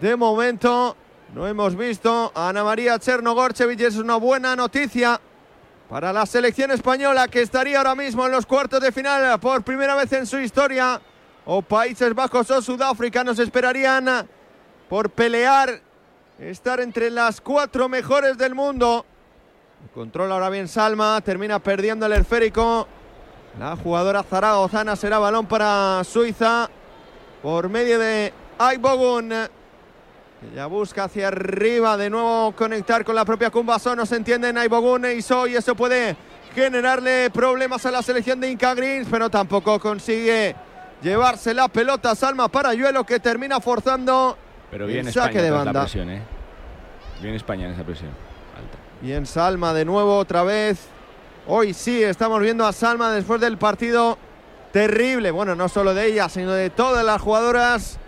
de 0.00 0.14
momento 0.14 0.96
no 1.34 1.48
hemos 1.48 1.74
visto. 1.74 2.30
Ana 2.32 2.62
María 2.62 2.96
Chernogorchevich 2.96 3.80
es 3.80 3.96
una 3.96 4.14
buena 4.14 4.54
noticia 4.54 5.20
para 5.90 6.12
la 6.12 6.26
selección 6.26 6.70
española 6.70 7.26
que 7.26 7.42
estaría 7.42 7.78
ahora 7.78 7.96
mismo 7.96 8.24
en 8.24 8.30
los 8.30 8.46
cuartos 8.46 8.80
de 8.80 8.92
final 8.92 9.40
por 9.40 9.64
primera 9.64 9.96
vez 9.96 10.12
en 10.12 10.26
su 10.26 10.38
historia. 10.38 11.00
O 11.44 11.60
Países 11.60 12.14
Bajos 12.14 12.48
o 12.52 12.62
Sudáfrica 12.62 13.24
nos 13.24 13.40
esperarían 13.40 14.28
por 14.88 15.10
pelear, 15.10 15.80
estar 16.38 16.80
entre 16.80 17.10
las 17.10 17.40
cuatro 17.40 17.88
mejores 17.88 18.36
del 18.36 18.54
mundo. 18.54 19.04
Controla 19.94 20.34
ahora 20.34 20.50
bien 20.50 20.68
Salma, 20.68 21.20
termina 21.22 21.58
perdiendo 21.58 22.06
el 22.06 22.12
esférico. 22.12 22.86
La 23.58 23.76
jugadora 23.76 24.22
zaragozana 24.22 24.96
será 24.96 25.18
balón 25.18 25.46
para 25.46 26.02
Suiza 26.04 26.68
por 27.42 27.68
medio 27.68 27.98
de 27.98 28.32
Aibogun. 28.58 29.28
Que 29.28 30.54
ya 30.54 30.66
busca 30.66 31.04
hacia 31.04 31.28
arriba 31.28 31.96
de 31.96 32.10
nuevo 32.10 32.52
conectar 32.52 33.04
con 33.04 33.14
la 33.14 33.24
propia 33.24 33.50
Kumbaso. 33.50 33.96
No 33.96 34.04
se 34.04 34.16
entienden 34.16 34.58
Aibogun 34.58 35.06
y 35.06 35.18
Iso 35.18 35.46
y 35.46 35.56
eso 35.56 35.74
puede 35.74 36.16
generarle 36.54 37.30
problemas 37.30 37.86
a 37.86 37.90
la 37.90 38.02
selección 38.02 38.40
de 38.40 38.50
Inca 38.50 38.74
Greens, 38.74 39.08
pero 39.10 39.30
tampoco 39.30 39.80
consigue 39.80 40.54
llevarse 41.02 41.54
la 41.54 41.68
pelota 41.68 42.14
Salma 42.14 42.48
Parayuelo 42.48 43.04
que 43.04 43.20
termina 43.20 43.60
forzando 43.60 44.36
Pero 44.70 44.86
bien 44.86 45.06
España 45.08 45.26
saque 45.26 45.42
de 45.42 45.50
la 45.50 45.56
banda. 45.58 45.80
presión, 45.82 46.10
¿eh? 46.10 46.22
Bien 47.20 47.34
España 47.34 47.66
en 47.66 47.72
esa 47.72 47.84
presión. 47.84 48.10
Alta. 48.10 49.06
Y 49.06 49.12
en 49.12 49.26
Salma 49.26 49.72
de 49.72 49.84
nuevo 49.84 50.18
otra 50.18 50.42
vez. 50.42 50.88
Hoy 51.46 51.72
sí 51.74 52.02
estamos 52.02 52.40
viendo 52.40 52.66
a 52.66 52.72
Salma 52.72 53.10
después 53.12 53.40
del 53.40 53.56
partido 53.56 54.18
terrible. 54.72 55.30
Bueno, 55.30 55.54
no 55.54 55.68
solo 55.68 55.94
de 55.94 56.06
ella, 56.06 56.28
sino 56.28 56.52
de 56.52 56.70
todas 56.70 57.04
las 57.04 57.20
jugadoras 57.20 57.98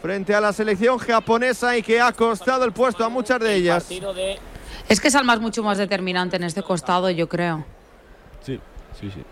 frente 0.00 0.34
a 0.34 0.40
la 0.40 0.52
selección 0.52 0.98
japonesa 0.98 1.76
y 1.76 1.82
que 1.82 2.00
ha 2.00 2.12
costado 2.12 2.64
el 2.64 2.72
puesto 2.72 3.04
a 3.04 3.08
muchas 3.08 3.40
de 3.40 3.56
El 3.56 3.62
ellas. 3.62 3.88
Es 4.88 5.00
que 5.00 5.10
Salma 5.10 5.34
es 5.34 5.40
mucho 5.40 5.62
más 5.62 5.78
determinante 5.78 6.36
en 6.36 6.44
este 6.44 6.62
costado, 6.62 7.10
yo 7.10 7.28
creo. 7.28 7.64
Sí, 8.40 8.58
sí, 8.98 9.10
sí. 9.10 9.22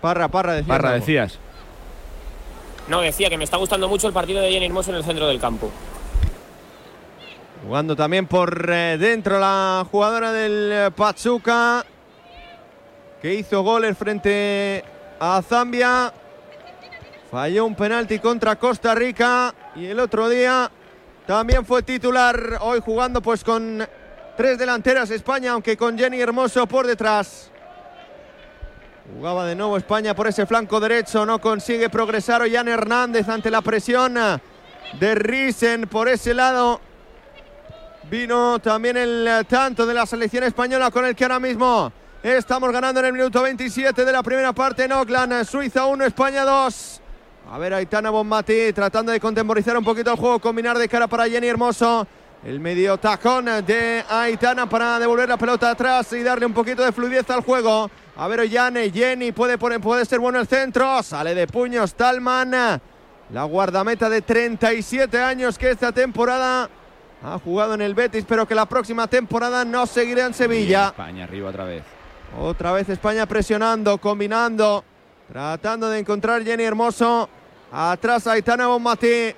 Parra, 0.00 0.28
Parra, 0.28 0.54
decía. 0.54 0.68
Parra, 0.68 0.88
algo. 0.90 1.00
decías. 1.00 1.38
No, 2.90 3.02
decía 3.02 3.30
que 3.30 3.38
me 3.38 3.44
está 3.44 3.56
gustando 3.56 3.88
mucho 3.88 4.08
el 4.08 4.12
partido 4.12 4.42
de 4.42 4.50
Jenny 4.50 4.66
Hermoso 4.66 4.90
en 4.90 4.96
el 4.96 5.04
centro 5.04 5.28
del 5.28 5.38
campo. 5.38 5.70
Jugando 7.64 7.94
también 7.94 8.26
por 8.26 8.68
eh, 8.68 8.98
dentro 8.98 9.38
la 9.38 9.86
jugadora 9.88 10.32
del 10.32 10.72
eh, 10.72 10.90
Pachuca 10.90 11.86
que 13.22 13.32
hizo 13.32 13.62
goles 13.62 13.96
frente 13.96 14.84
a 15.20 15.40
Zambia. 15.40 16.12
Falló 17.30 17.64
un 17.64 17.76
penalti 17.76 18.18
contra 18.18 18.56
Costa 18.56 18.92
Rica 18.92 19.54
y 19.76 19.86
el 19.86 20.00
otro 20.00 20.28
día 20.28 20.68
también 21.28 21.64
fue 21.64 21.84
titular 21.84 22.58
hoy 22.60 22.80
jugando 22.80 23.22
pues 23.22 23.44
con 23.44 23.86
tres 24.36 24.58
delanteras 24.58 25.10
España, 25.10 25.52
aunque 25.52 25.76
con 25.76 25.96
Jenny 25.96 26.20
Hermoso 26.20 26.66
por 26.66 26.88
detrás. 26.88 27.49
Jugaba 29.16 29.44
de 29.44 29.54
nuevo 29.54 29.76
España 29.76 30.14
por 30.14 30.28
ese 30.28 30.46
flanco 30.46 30.78
derecho, 30.78 31.26
no 31.26 31.40
consigue 31.40 31.90
progresar 31.90 32.42
Ollán 32.42 32.68
Hernández 32.68 33.28
ante 33.28 33.50
la 33.50 33.60
presión 33.60 34.14
de 34.14 35.14
Risen 35.14 35.88
por 35.88 36.08
ese 36.08 36.32
lado. 36.32 36.80
Vino 38.08 38.58
también 38.60 38.96
el 38.96 39.46
tanto 39.48 39.84
de 39.84 39.94
la 39.94 40.06
selección 40.06 40.44
española 40.44 40.90
con 40.90 41.04
el 41.04 41.14
que 41.14 41.24
ahora 41.24 41.40
mismo 41.40 41.92
estamos 42.22 42.70
ganando 42.72 43.00
en 43.00 43.06
el 43.06 43.12
minuto 43.12 43.42
27 43.42 44.04
de 44.04 44.12
la 44.12 44.22
primera 44.22 44.52
parte 44.52 44.84
en 44.84 44.92
Oakland. 44.92 45.44
Suiza 45.44 45.86
1, 45.86 46.04
España 46.04 46.44
2. 46.44 47.00
A 47.50 47.58
ver, 47.58 47.74
Aitana 47.74 48.10
Bonmatí 48.10 48.72
tratando 48.72 49.12
de 49.12 49.20
contemporizar 49.20 49.76
un 49.76 49.84
poquito 49.84 50.12
el 50.12 50.16
juego, 50.16 50.38
combinar 50.38 50.78
de 50.78 50.88
cara 50.88 51.08
para 51.08 51.28
Jenny 51.28 51.48
Hermoso. 51.48 52.06
El 52.42 52.58
medio 52.58 52.96
tacón 52.96 53.44
de 53.66 54.02
Aitana 54.08 54.66
para 54.66 54.98
devolver 54.98 55.28
la 55.28 55.36
pelota 55.36 55.70
atrás 55.70 56.10
y 56.14 56.22
darle 56.22 56.46
un 56.46 56.54
poquito 56.54 56.82
de 56.82 56.90
fluidez 56.90 57.28
al 57.28 57.42
juego. 57.42 57.90
A 58.20 58.28
ver, 58.28 58.40
Ollane, 58.40 58.90
Jenny 58.90 59.32
puede, 59.32 59.56
poner, 59.56 59.80
puede 59.80 60.04
ser 60.04 60.20
bueno 60.20 60.38
el 60.38 60.46
centro. 60.46 61.02
Sale 61.02 61.34
de 61.34 61.46
puños 61.46 61.94
Talman. 61.94 62.50
La 62.50 63.44
guardameta 63.44 64.10
de 64.10 64.20
37 64.20 65.18
años 65.18 65.56
que 65.56 65.70
esta 65.70 65.90
temporada 65.90 66.68
ha 67.22 67.38
jugado 67.38 67.72
en 67.72 67.80
el 67.80 67.94
Betis, 67.94 68.26
pero 68.28 68.46
que 68.46 68.54
la 68.54 68.66
próxima 68.66 69.06
temporada 69.06 69.64
no 69.64 69.86
seguirá 69.86 70.26
en 70.26 70.34
Sevilla. 70.34 70.88
España 70.88 71.24
arriba 71.24 71.48
otra 71.48 71.64
vez. 71.64 71.82
Otra 72.38 72.72
vez 72.72 72.90
España 72.90 73.24
presionando, 73.24 73.96
combinando, 73.96 74.84
tratando 75.32 75.88
de 75.88 76.00
encontrar 76.00 76.44
Jenny 76.44 76.64
Hermoso. 76.64 77.26
Atrás 77.72 78.26
Aitana 78.26 78.66
Bonmatí, 78.66 79.34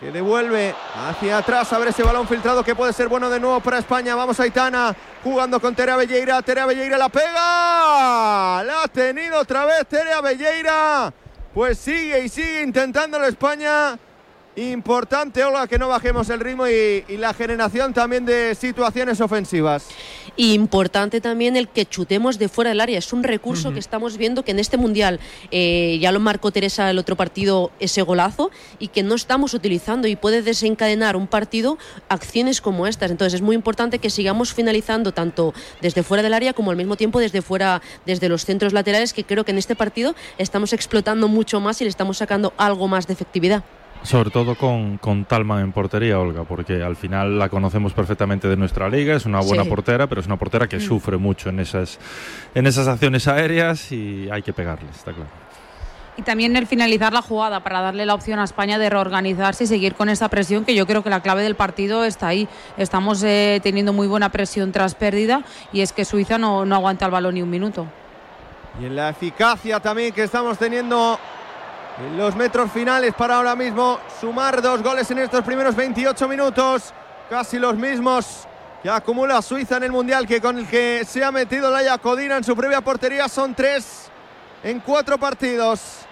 que 0.00 0.10
devuelve 0.10 0.74
hacia 0.96 1.36
atrás 1.36 1.70
a 1.74 1.78
ver 1.78 1.88
ese 1.88 2.02
balón 2.02 2.26
filtrado 2.26 2.64
que 2.64 2.74
puede 2.74 2.94
ser 2.94 3.08
bueno 3.08 3.28
de 3.28 3.38
nuevo 3.38 3.60
para 3.60 3.78
España. 3.78 4.14
Vamos 4.14 4.40
Aitana 4.40 4.96
jugando 5.22 5.60
con 5.60 5.74
Terea 5.74 5.96
Belleira. 5.96 6.40
Terea 6.40 6.64
Belleira 6.64 6.96
la 6.96 7.10
pega. 7.10 8.62
La 8.64 8.82
ha 8.84 8.88
tenido 8.88 9.38
otra 9.38 9.66
vez 9.66 9.86
Terea 9.86 10.22
Belleira. 10.22 11.12
Pues 11.52 11.78
sigue 11.78 12.24
y 12.24 12.28
sigue 12.30 12.62
intentándolo 12.62 13.26
España. 13.26 13.98
Importante, 14.56 15.44
Olga, 15.44 15.68
que 15.68 15.78
no 15.78 15.88
bajemos 15.88 16.28
el 16.28 16.40
ritmo 16.40 16.66
y, 16.66 17.04
y 17.08 17.16
la 17.16 17.32
generación 17.32 17.94
también 17.94 18.26
de 18.26 18.54
situaciones 18.56 19.20
ofensivas. 19.20 19.86
Y 20.36 20.54
importante 20.54 21.20
también 21.20 21.56
el 21.56 21.68
que 21.68 21.86
chutemos 21.86 22.38
de 22.38 22.48
fuera 22.48 22.70
del 22.70 22.80
área. 22.80 22.98
Es 22.98 23.12
un 23.12 23.22
recurso 23.22 23.72
que 23.72 23.78
estamos 23.78 24.16
viendo 24.16 24.44
que 24.44 24.50
en 24.50 24.58
este 24.58 24.76
mundial 24.76 25.20
eh, 25.50 25.98
ya 26.00 26.10
lo 26.12 26.18
marcó 26.18 26.50
Teresa 26.50 26.90
el 26.90 26.98
otro 26.98 27.16
partido 27.16 27.70
ese 27.78 28.02
golazo 28.02 28.50
y 28.78 28.88
que 28.88 29.02
no 29.02 29.14
estamos 29.14 29.54
utilizando 29.54 30.08
y 30.08 30.16
puede 30.16 30.42
desencadenar 30.42 31.16
un 31.16 31.28
partido 31.28 31.78
acciones 32.08 32.60
como 32.60 32.86
estas. 32.86 33.10
Entonces 33.10 33.34
es 33.34 33.42
muy 33.42 33.54
importante 33.54 33.98
que 33.98 34.10
sigamos 34.10 34.52
finalizando 34.52 35.12
tanto 35.12 35.54
desde 35.80 36.02
fuera 36.02 36.22
del 36.22 36.34
área 36.34 36.54
como 36.54 36.70
al 36.70 36.76
mismo 36.76 36.96
tiempo 36.96 37.20
desde 37.20 37.40
fuera, 37.42 37.82
desde 38.04 38.28
los 38.28 38.44
centros 38.44 38.72
laterales, 38.72 39.12
que 39.12 39.24
creo 39.24 39.44
que 39.44 39.52
en 39.52 39.58
este 39.58 39.76
partido 39.76 40.14
estamos 40.38 40.72
explotando 40.72 41.28
mucho 41.28 41.60
más 41.60 41.80
y 41.80 41.84
le 41.84 41.90
estamos 41.90 42.18
sacando 42.18 42.52
algo 42.56 42.88
más 42.88 43.06
de 43.06 43.12
efectividad. 43.12 43.64
Sobre 44.02 44.30
todo 44.30 44.54
con, 44.54 44.96
con 44.96 45.26
Talman 45.26 45.60
en 45.62 45.72
portería, 45.72 46.18
Olga, 46.18 46.44
porque 46.44 46.82
al 46.82 46.96
final 46.96 47.38
la 47.38 47.50
conocemos 47.50 47.92
perfectamente 47.92 48.48
de 48.48 48.56
nuestra 48.56 48.88
liga, 48.88 49.14
es 49.14 49.26
una 49.26 49.40
buena 49.40 49.62
Sí. 49.64 49.68
portera, 49.68 50.06
pero 50.06 50.22
es 50.22 50.26
una 50.26 50.36
portera 50.38 50.66
que 50.66 50.80
sufre 50.80 51.18
mucho 51.18 51.50
en 51.50 51.60
esas, 51.60 51.98
en 52.54 52.66
esas 52.66 52.88
acciones 52.88 53.28
aéreas 53.28 53.92
y 53.92 54.28
hay 54.32 54.42
que 54.42 54.54
pegarle, 54.54 54.88
está 54.90 55.12
claro. 55.12 55.28
Y 56.16 56.22
también 56.22 56.56
el 56.56 56.66
finalizar 56.66 57.12
la 57.12 57.22
jugada 57.22 57.60
para 57.62 57.80
darle 57.82 58.04
la 58.06 58.14
opción 58.14 58.38
a 58.40 58.44
España 58.44 58.78
de 58.78 58.90
reorganizarse 58.90 59.64
y 59.64 59.66
seguir 59.66 59.94
con 59.94 60.08
esa 60.08 60.28
presión, 60.28 60.64
que 60.64 60.74
yo 60.74 60.86
creo 60.86 61.02
que 61.02 61.10
la 61.10 61.20
clave 61.20 61.42
del 61.42 61.54
partido 61.54 62.04
está 62.04 62.28
ahí. 62.28 62.48
Estamos 62.78 63.22
eh, 63.22 63.60
teniendo 63.62 63.92
muy 63.92 64.06
buena 64.06 64.30
presión 64.30 64.72
tras 64.72 64.94
pérdida 64.94 65.42
y 65.72 65.82
es 65.82 65.92
que 65.92 66.04
Suiza 66.04 66.36
no, 66.36 66.64
no 66.66 66.74
aguanta 66.74 67.04
el 67.04 67.10
balón 67.10 67.34
ni 67.34 67.42
un 67.42 67.50
minuto. 67.50 67.86
Y 68.80 68.86
en 68.86 68.96
la 68.96 69.10
eficacia 69.10 69.78
también 69.80 70.12
que 70.12 70.22
estamos 70.24 70.58
teniendo 70.58 71.18
los 72.16 72.34
metros 72.34 72.70
finales 72.72 73.14
para 73.14 73.36
ahora 73.36 73.54
mismo 73.54 74.00
sumar 74.20 74.62
dos 74.62 74.82
goles 74.82 75.10
en 75.10 75.18
estos 75.18 75.44
primeros 75.44 75.76
28 75.76 76.28
minutos, 76.28 76.94
casi 77.28 77.58
los 77.58 77.76
mismos 77.76 78.46
que 78.82 78.88
acumula 78.88 79.42
Suiza 79.42 79.76
en 79.76 79.84
el 79.84 79.92
Mundial 79.92 80.26
que 80.26 80.40
con 80.40 80.58
el 80.58 80.66
que 80.66 81.04
se 81.06 81.22
ha 81.22 81.30
metido 81.30 81.70
Laia 81.70 81.98
Codina 81.98 82.38
en 82.38 82.44
su 82.44 82.56
previa 82.56 82.80
portería 82.80 83.28
son 83.28 83.54
tres 83.54 84.10
en 84.62 84.80
cuatro 84.80 85.18
partidos. 85.18 86.06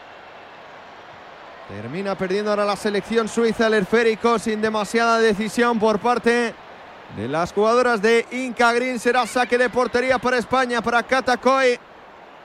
Termina 1.68 2.16
perdiendo 2.16 2.50
ahora 2.50 2.64
la 2.64 2.76
selección 2.76 3.28
suiza 3.28 3.66
el 3.66 3.74
esférico 3.74 4.38
sin 4.38 4.60
demasiada 4.60 5.18
decisión 5.18 5.78
por 5.78 5.98
parte 5.98 6.54
de 7.16 7.28
las 7.28 7.52
jugadoras 7.52 8.00
de 8.00 8.26
Inca 8.30 8.72
Green. 8.72 8.98
Será 8.98 9.26
saque 9.26 9.58
de 9.58 9.68
portería 9.68 10.18
para 10.18 10.38
España, 10.38 10.80
para 10.82 11.02
Katakoy. 11.02 11.78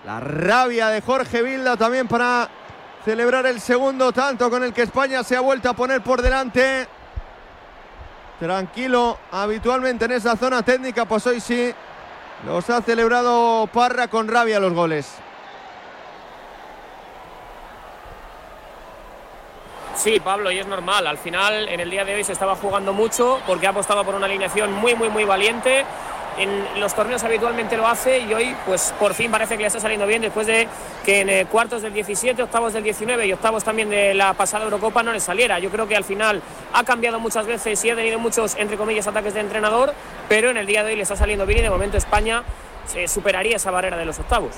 La 0.06 0.20
rabia 0.20 0.90
de 0.90 1.00
Jorge 1.02 1.42
Vilda 1.42 1.78
también 1.78 2.08
para 2.08 2.50
celebrar 3.04 3.46
el 3.46 3.60
segundo 3.60 4.12
tanto 4.12 4.50
con 4.50 4.64
el 4.64 4.74
que 4.74 4.84
España 4.84 5.24
se 5.24 5.36
ha 5.36 5.42
vuelto 5.42 5.70
a 5.70 5.74
poner 5.74 6.02
por 6.02 6.22
delante. 6.22 6.88
Tranquilo, 8.40 9.18
habitualmente 9.32 10.06
en 10.06 10.12
esa 10.14 10.36
zona 10.36 10.64
técnica, 10.64 11.06
pues 11.06 11.26
hoy 11.28 11.40
sí 11.40 11.74
los 12.46 12.70
ha 12.70 12.82
celebrado 12.82 13.68
Parra 13.68 14.08
con 14.08 14.28
rabia 14.28 14.60
los 14.60 14.74
goles. 14.74 15.16
Sí, 19.96 20.20
Pablo, 20.20 20.52
y 20.52 20.60
es 20.60 20.68
normal. 20.68 21.06
Al 21.08 21.18
final, 21.18 21.70
en 21.70 21.80
el 21.80 21.90
día 21.90 22.04
de 22.04 22.16
hoy 22.16 22.24
se 22.24 22.34
estaba 22.34 22.56
jugando 22.56 22.94
mucho 22.94 23.40
porque 23.46 23.68
ha 23.68 23.70
apostado 23.70 24.04
por 24.04 24.16
una 24.16 24.26
alineación 24.26 24.74
muy, 24.74 24.96
muy, 24.96 25.10
muy 25.10 25.24
valiente. 25.24 25.86
En 26.38 26.80
los 26.80 26.96
torneos 26.96 27.24
habitualmente 27.24 27.78
lo 27.78 27.88
hace 27.88 28.20
y 28.20 28.34
hoy, 28.34 28.56
pues 28.66 28.94
por 29.00 29.14
fin 29.14 29.30
parece 29.30 29.56
que 29.56 29.62
le 29.62 29.68
está 29.68 29.80
saliendo 29.80 30.08
bien 30.08 30.22
después 30.22 30.48
de 30.48 30.68
que 31.06 31.22
en 31.22 31.30
eh, 31.30 31.46
cuartos 31.46 31.84
del 31.84 31.94
17, 31.94 32.42
octavos 32.42 32.74
del 32.74 32.84
19 32.84 33.28
y 33.28 33.34
octavos 33.34 33.64
también 33.64 33.90
de 33.90 34.16
la 34.16 34.34
pasada 34.34 34.64
Eurocopa 34.64 35.04
no 35.04 35.12
le 35.12 35.20
saliera. 35.20 35.60
Yo 35.60 35.70
creo 35.70 35.88
que 35.88 35.96
al 35.96 36.04
final 36.04 36.42
ha 36.74 36.84
cambiado 36.84 37.20
muchas 37.20 37.46
veces 37.46 37.84
y 37.86 37.90
ha 37.92 37.96
tenido 37.96 38.18
muchos, 38.18 38.56
entre 38.56 38.78
comillas, 38.78 39.06
ataques 39.06 39.36
de 39.36 39.42
entrenador, 39.42 39.94
pero 40.28 40.50
en 40.50 40.58
el 40.58 40.66
día 40.66 40.84
de 40.84 40.92
hoy 40.92 40.96
le 40.96 41.04
está 41.04 41.16
saliendo 41.16 41.46
bien 41.46 41.60
y 41.60 41.62
de 41.62 41.70
momento 41.70 41.98
España 41.98 42.44
se 42.88 43.08
superaría 43.08 43.58
esa 43.58 43.70
barrera 43.70 43.98
de 43.98 44.06
los 44.06 44.18
octavos. 44.18 44.56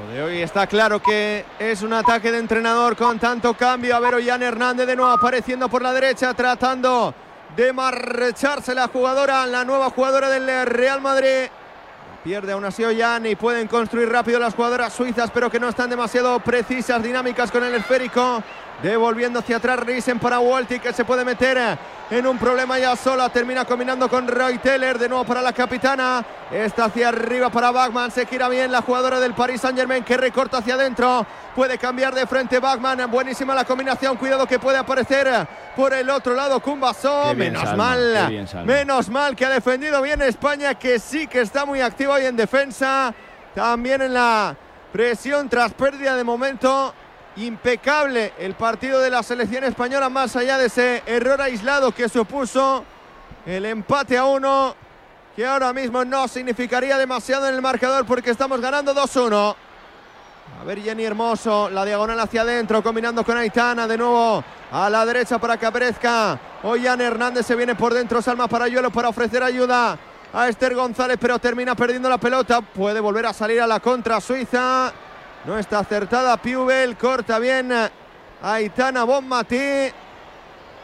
Lo 0.00 0.12
de 0.12 0.22
hoy 0.22 0.42
está 0.42 0.66
claro 0.66 1.02
que 1.02 1.44
es 1.58 1.82
un 1.82 1.92
ataque 1.92 2.30
de 2.32 2.38
entrenador 2.38 2.96
con 2.96 3.18
tanto 3.18 3.54
cambio. 3.54 3.94
A 3.94 4.00
ver, 4.00 4.14
Ollán 4.14 4.42
Hernández 4.42 4.86
de 4.86 4.96
nuevo 4.96 5.10
apareciendo 5.10 5.68
por 5.68 5.82
la 5.82 5.92
derecha, 5.92 6.32
tratando 6.34 7.14
de 7.56 7.72
marcharse 7.72 8.74
la 8.74 8.88
jugadora, 8.88 9.46
la 9.46 9.64
nueva 9.64 9.90
jugadora 9.90 10.28
del 10.30 10.66
Real 10.66 11.00
Madrid. 11.00 11.48
Pierde 12.24 12.52
aún 12.52 12.64
así 12.64 12.84
Ollán 12.84 13.26
y 13.26 13.34
pueden 13.34 13.66
construir 13.66 14.08
rápido 14.08 14.38
las 14.38 14.54
jugadoras 14.54 14.92
suizas, 14.92 15.30
pero 15.32 15.50
que 15.50 15.58
no 15.58 15.68
están 15.68 15.90
demasiado 15.90 16.38
precisas, 16.40 17.02
dinámicas 17.02 17.50
con 17.50 17.64
el 17.64 17.74
esférico. 17.74 18.42
Devolviendo 18.82 19.38
hacia 19.38 19.58
atrás 19.58 19.78
Risen 19.78 20.18
para 20.18 20.40
Walti 20.40 20.80
que 20.80 20.92
se 20.92 21.04
puede 21.04 21.24
meter 21.24 21.78
en 22.10 22.26
un 22.26 22.36
problema 22.36 22.80
ya 22.80 22.96
sola. 22.96 23.28
Termina 23.28 23.64
combinando 23.64 24.08
con 24.08 24.26
Roy 24.26 24.58
Teller. 24.58 24.98
De 24.98 25.08
nuevo 25.08 25.24
para 25.24 25.40
la 25.40 25.52
capitana. 25.52 26.24
Está 26.50 26.86
hacia 26.86 27.10
arriba 27.10 27.48
para 27.48 27.70
Bachman. 27.70 28.10
Se 28.10 28.26
gira 28.26 28.48
bien 28.48 28.72
la 28.72 28.82
jugadora 28.82 29.20
del 29.20 29.34
Paris 29.34 29.60
Saint 29.60 29.78
Germain 29.78 30.02
que 30.02 30.16
recorta 30.16 30.58
hacia 30.58 30.74
adentro. 30.74 31.24
Puede 31.54 31.78
cambiar 31.78 32.12
de 32.12 32.26
frente 32.26 32.58
Bachman. 32.58 33.08
Buenísima 33.08 33.54
la 33.54 33.64
combinación. 33.64 34.16
Cuidado 34.16 34.48
que 34.48 34.58
puede 34.58 34.78
aparecer 34.78 35.46
por 35.76 35.94
el 35.94 36.10
otro 36.10 36.34
lado 36.34 36.60
bien, 36.60 37.38
Menos 37.38 37.62
Salma, 37.62 37.76
mal. 37.76 38.46
Menos 38.66 39.08
mal 39.08 39.36
que 39.36 39.46
ha 39.46 39.50
defendido 39.50 40.02
bien 40.02 40.20
España. 40.22 40.74
Que 40.74 40.98
sí 40.98 41.28
que 41.28 41.42
está 41.42 41.64
muy 41.64 41.80
activa 41.80 42.14
hoy 42.14 42.26
en 42.26 42.34
defensa. 42.34 43.14
También 43.54 44.02
en 44.02 44.14
la 44.14 44.56
presión 44.92 45.48
tras 45.48 45.72
pérdida 45.72 46.16
de 46.16 46.24
momento. 46.24 46.92
Impecable 47.36 48.34
el 48.38 48.54
partido 48.54 49.00
de 49.00 49.08
la 49.08 49.22
selección 49.22 49.64
española, 49.64 50.10
más 50.10 50.36
allá 50.36 50.58
de 50.58 50.66
ese 50.66 51.02
error 51.06 51.40
aislado 51.40 51.92
que 51.92 52.08
supuso 52.08 52.84
el 53.46 53.64
empate 53.64 54.18
a 54.18 54.26
uno, 54.26 54.76
que 55.34 55.46
ahora 55.46 55.72
mismo 55.72 56.04
no 56.04 56.28
significaría 56.28 56.98
demasiado 56.98 57.48
en 57.48 57.54
el 57.54 57.62
marcador 57.62 58.04
porque 58.04 58.30
estamos 58.30 58.60
ganando 58.60 58.94
2-1. 58.94 59.56
A 60.60 60.64
ver 60.64 60.82
Jenny 60.82 61.04
Hermoso, 61.04 61.70
la 61.70 61.86
diagonal 61.86 62.20
hacia 62.20 62.42
adentro, 62.42 62.82
combinando 62.82 63.24
con 63.24 63.38
Aitana, 63.38 63.88
de 63.88 63.96
nuevo 63.96 64.44
a 64.70 64.90
la 64.90 65.06
derecha 65.06 65.38
para 65.38 65.56
que 65.56 65.64
aparezca. 65.64 66.38
Ollán 66.62 67.00
Hernández 67.00 67.46
se 67.46 67.56
viene 67.56 67.74
por 67.74 67.94
dentro, 67.94 68.20
Salma 68.20 68.46
Parayuelo 68.46 68.90
para 68.90 69.08
ofrecer 69.08 69.42
ayuda 69.42 69.98
a 70.34 70.48
Esther 70.48 70.74
González, 70.74 71.16
pero 71.18 71.38
termina 71.38 71.74
perdiendo 71.74 72.10
la 72.10 72.18
pelota. 72.18 72.60
Puede 72.60 73.00
volver 73.00 73.24
a 73.24 73.32
salir 73.32 73.62
a 73.62 73.66
la 73.66 73.80
contra 73.80 74.20
Suiza. 74.20 74.92
No 75.44 75.58
está 75.58 75.80
acertada 75.80 76.36
Piubel, 76.36 76.96
corta 76.96 77.38
bien 77.40 77.72
Aitana 78.42 79.04
Bonmatí. 79.04 79.90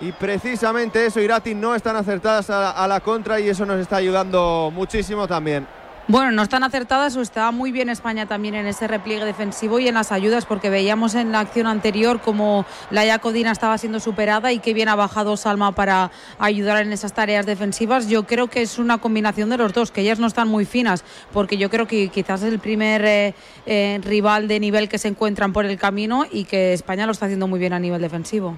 Y 0.00 0.12
precisamente 0.12 1.06
eso, 1.06 1.20
Irati 1.20 1.54
no 1.54 1.74
están 1.74 1.96
acertadas 1.96 2.50
a, 2.50 2.70
a 2.70 2.86
la 2.88 3.00
contra 3.00 3.38
y 3.40 3.48
eso 3.48 3.66
nos 3.66 3.80
está 3.80 3.96
ayudando 3.96 4.70
muchísimo 4.72 5.26
también. 5.26 5.66
Bueno, 6.10 6.32
no 6.32 6.40
están 6.42 6.64
acertadas 6.64 7.14
o 7.16 7.20
estaba 7.20 7.50
muy 7.50 7.70
bien 7.70 7.90
España 7.90 8.24
también 8.24 8.54
en 8.54 8.66
ese 8.66 8.88
repliegue 8.88 9.26
defensivo 9.26 9.78
y 9.78 9.88
en 9.88 9.94
las 9.94 10.10
ayudas, 10.10 10.46
porque 10.46 10.70
veíamos 10.70 11.14
en 11.14 11.32
la 11.32 11.40
acción 11.40 11.66
anterior 11.66 12.22
como 12.22 12.64
la 12.90 13.04
Yacodina 13.04 13.52
estaba 13.52 13.76
siendo 13.76 14.00
superada 14.00 14.50
y 14.50 14.58
que 14.58 14.72
bien 14.72 14.88
ha 14.88 14.96
bajado 14.96 15.36
Salma 15.36 15.72
para 15.72 16.10
ayudar 16.38 16.80
en 16.80 16.94
esas 16.94 17.12
tareas 17.12 17.44
defensivas. 17.44 18.08
Yo 18.08 18.22
creo 18.22 18.46
que 18.46 18.62
es 18.62 18.78
una 18.78 18.96
combinación 18.96 19.50
de 19.50 19.58
los 19.58 19.74
dos, 19.74 19.90
que 19.90 20.00
ellas 20.00 20.18
no 20.18 20.26
están 20.26 20.48
muy 20.48 20.64
finas, 20.64 21.04
porque 21.30 21.58
yo 21.58 21.68
creo 21.68 21.86
que 21.86 22.08
quizás 22.08 22.42
es 22.42 22.54
el 22.54 22.58
primer 22.58 23.04
eh, 23.04 23.34
eh, 23.66 24.00
rival 24.02 24.48
de 24.48 24.60
nivel 24.60 24.88
que 24.88 24.96
se 24.96 25.08
encuentran 25.08 25.52
por 25.52 25.66
el 25.66 25.76
camino 25.76 26.24
y 26.32 26.44
que 26.44 26.72
España 26.72 27.04
lo 27.04 27.12
está 27.12 27.26
haciendo 27.26 27.48
muy 27.48 27.60
bien 27.60 27.74
a 27.74 27.78
nivel 27.78 28.00
defensivo. 28.00 28.56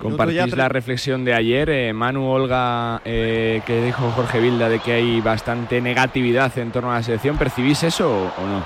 Compartís 0.00 0.56
la 0.56 0.68
reflexión 0.68 1.24
de 1.24 1.34
ayer, 1.34 1.70
eh, 1.70 1.92
Manu 1.92 2.28
Olga, 2.30 3.00
eh, 3.04 3.62
que 3.66 3.82
dijo 3.82 4.10
Jorge 4.14 4.40
Vilda 4.40 4.68
de 4.68 4.78
que 4.78 4.92
hay 4.92 5.20
bastante 5.20 5.80
negatividad 5.80 6.56
en 6.58 6.70
torno 6.70 6.92
a 6.92 6.96
la 6.96 7.02
selección. 7.02 7.36
¿Percibís 7.38 7.82
eso 7.82 8.08
o, 8.10 8.24
o 8.42 8.46
no? 8.46 8.64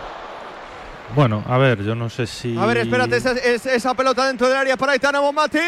Bueno, 1.14 1.42
a 1.48 1.58
ver, 1.58 1.82
yo 1.82 1.94
no 1.96 2.08
sé 2.08 2.26
si. 2.26 2.56
A 2.56 2.66
ver, 2.66 2.78
espérate, 2.78 3.16
esa, 3.16 3.32
es- 3.32 3.66
esa 3.66 3.94
pelota 3.94 4.26
dentro 4.26 4.48
del 4.48 4.56
área 4.56 4.76
para 4.76 4.92
Aitana 4.92 5.18
Bonmatí. 5.20 5.58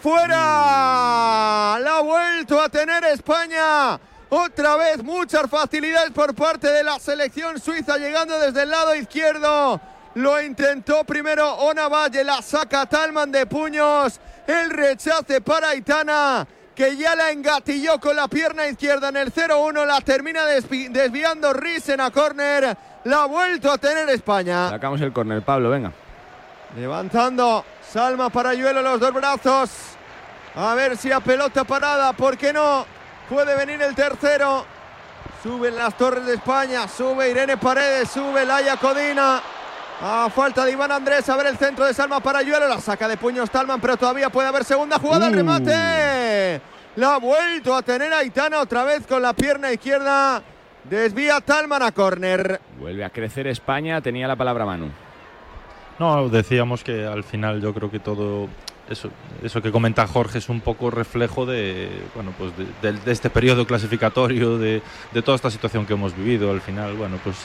¡Fuera! 0.00 1.78
La 1.80 1.98
ha 1.98 2.02
vuelto 2.02 2.60
a 2.60 2.68
tener 2.68 3.04
España. 3.04 3.98
Otra 4.28 4.76
vez 4.76 5.02
muchas 5.04 5.48
facilidades 5.50 6.10
por 6.10 6.34
parte 6.34 6.66
de 6.68 6.82
la 6.82 6.98
selección 6.98 7.60
suiza 7.60 7.98
llegando 7.98 8.38
desde 8.38 8.62
el 8.62 8.70
lado 8.70 8.94
izquierdo. 8.94 9.80
Lo 10.14 10.42
intentó 10.42 11.04
primero 11.04 11.50
Ona 11.54 11.88
Valle, 11.88 12.24
la 12.24 12.40
saca 12.42 12.86
Talman 12.86 13.30
de 13.30 13.46
puños. 13.46 14.20
El 14.46 14.70
rechace 14.70 15.40
para 15.40 15.68
Aitana, 15.70 16.46
que 16.74 16.96
ya 16.96 17.14
la 17.14 17.30
engatilló 17.30 17.98
con 18.00 18.16
la 18.16 18.28
pierna 18.28 18.66
izquierda 18.66 19.08
en 19.10 19.16
el 19.18 19.32
0-1. 19.32 19.84
La 19.86 20.00
termina 20.00 20.44
desvi- 20.46 20.90
desviando 20.90 21.52
Risen 21.52 22.00
a 22.00 22.10
córner. 22.10 22.76
La 23.04 23.22
ha 23.22 23.26
vuelto 23.26 23.70
a 23.70 23.78
tener 23.78 24.08
España. 24.10 24.68
Sacamos 24.70 25.00
el 25.00 25.12
córner, 25.12 25.42
Pablo, 25.42 25.70
venga. 25.70 25.92
Levantando 26.76 27.64
Salma 27.92 28.30
Parayuelo 28.30 28.80
los 28.82 28.98
dos 29.00 29.12
brazos. 29.12 29.70
A 30.54 30.74
ver 30.74 30.96
si 30.96 31.10
a 31.12 31.20
pelota 31.20 31.64
parada, 31.64 32.12
¿por 32.12 32.36
qué 32.36 32.52
no? 32.52 32.86
Puede 33.28 33.54
venir 33.56 33.80
el 33.82 33.94
tercero. 33.94 34.64
Suben 35.42 35.76
las 35.76 35.96
torres 35.96 36.24
de 36.26 36.34
España, 36.34 36.86
sube 36.88 37.30
Irene 37.30 37.56
Paredes, 37.56 38.10
sube 38.10 38.44
Laia 38.44 38.76
Codina. 38.76 39.40
A 40.04 40.28
falta 40.30 40.64
de 40.64 40.72
Iván 40.72 40.90
Andrés, 40.90 41.28
a 41.28 41.36
ver 41.36 41.46
el 41.46 41.56
centro 41.56 41.84
de 41.84 41.94
Salma 41.94 42.20
Parayuelo. 42.20 42.66
La 42.66 42.80
saca 42.80 43.06
de 43.06 43.16
puños 43.16 43.50
Talman, 43.50 43.80
pero 43.80 43.96
todavía 43.96 44.30
puede 44.30 44.48
haber 44.48 44.64
segunda 44.64 44.98
jugada. 44.98 45.28
El 45.28 45.32
Uh. 45.34 45.36
remate. 45.36 46.60
La 46.96 47.14
ha 47.14 47.18
vuelto 47.18 47.74
a 47.74 47.82
tener 47.82 48.12
Aitana 48.12 48.60
otra 48.60 48.84
vez 48.84 49.06
con 49.06 49.22
la 49.22 49.32
pierna 49.32 49.72
izquierda. 49.72 50.42
Desvía 50.84 51.40
Talman 51.40 51.82
a 51.82 51.92
córner. 51.92 52.60
Vuelve 52.80 53.04
a 53.04 53.10
crecer 53.10 53.46
España, 53.46 54.00
tenía 54.00 54.26
la 54.26 54.34
palabra 54.34 54.66
Manu. 54.66 54.90
No, 56.00 56.28
decíamos 56.28 56.82
que 56.82 57.06
al 57.06 57.22
final 57.22 57.60
yo 57.62 57.72
creo 57.72 57.88
que 57.88 58.00
todo 58.00 58.48
eso, 58.88 59.08
eso 59.44 59.62
que 59.62 59.70
comenta 59.70 60.04
Jorge 60.08 60.38
es 60.38 60.48
un 60.48 60.60
poco 60.60 60.90
reflejo 60.90 61.46
de, 61.46 61.88
bueno, 62.16 62.32
pues 62.36 62.50
de, 62.56 62.92
de- 62.92 62.98
de 62.98 63.12
este 63.12 63.30
periodo 63.30 63.64
clasificatorio, 63.68 64.58
de, 64.58 64.82
de 65.12 65.22
toda 65.22 65.36
esta 65.36 65.50
situación 65.50 65.86
que 65.86 65.92
hemos 65.92 66.16
vivido. 66.16 66.50
Al 66.50 66.60
final, 66.60 66.94
bueno, 66.94 67.18
pues 67.22 67.36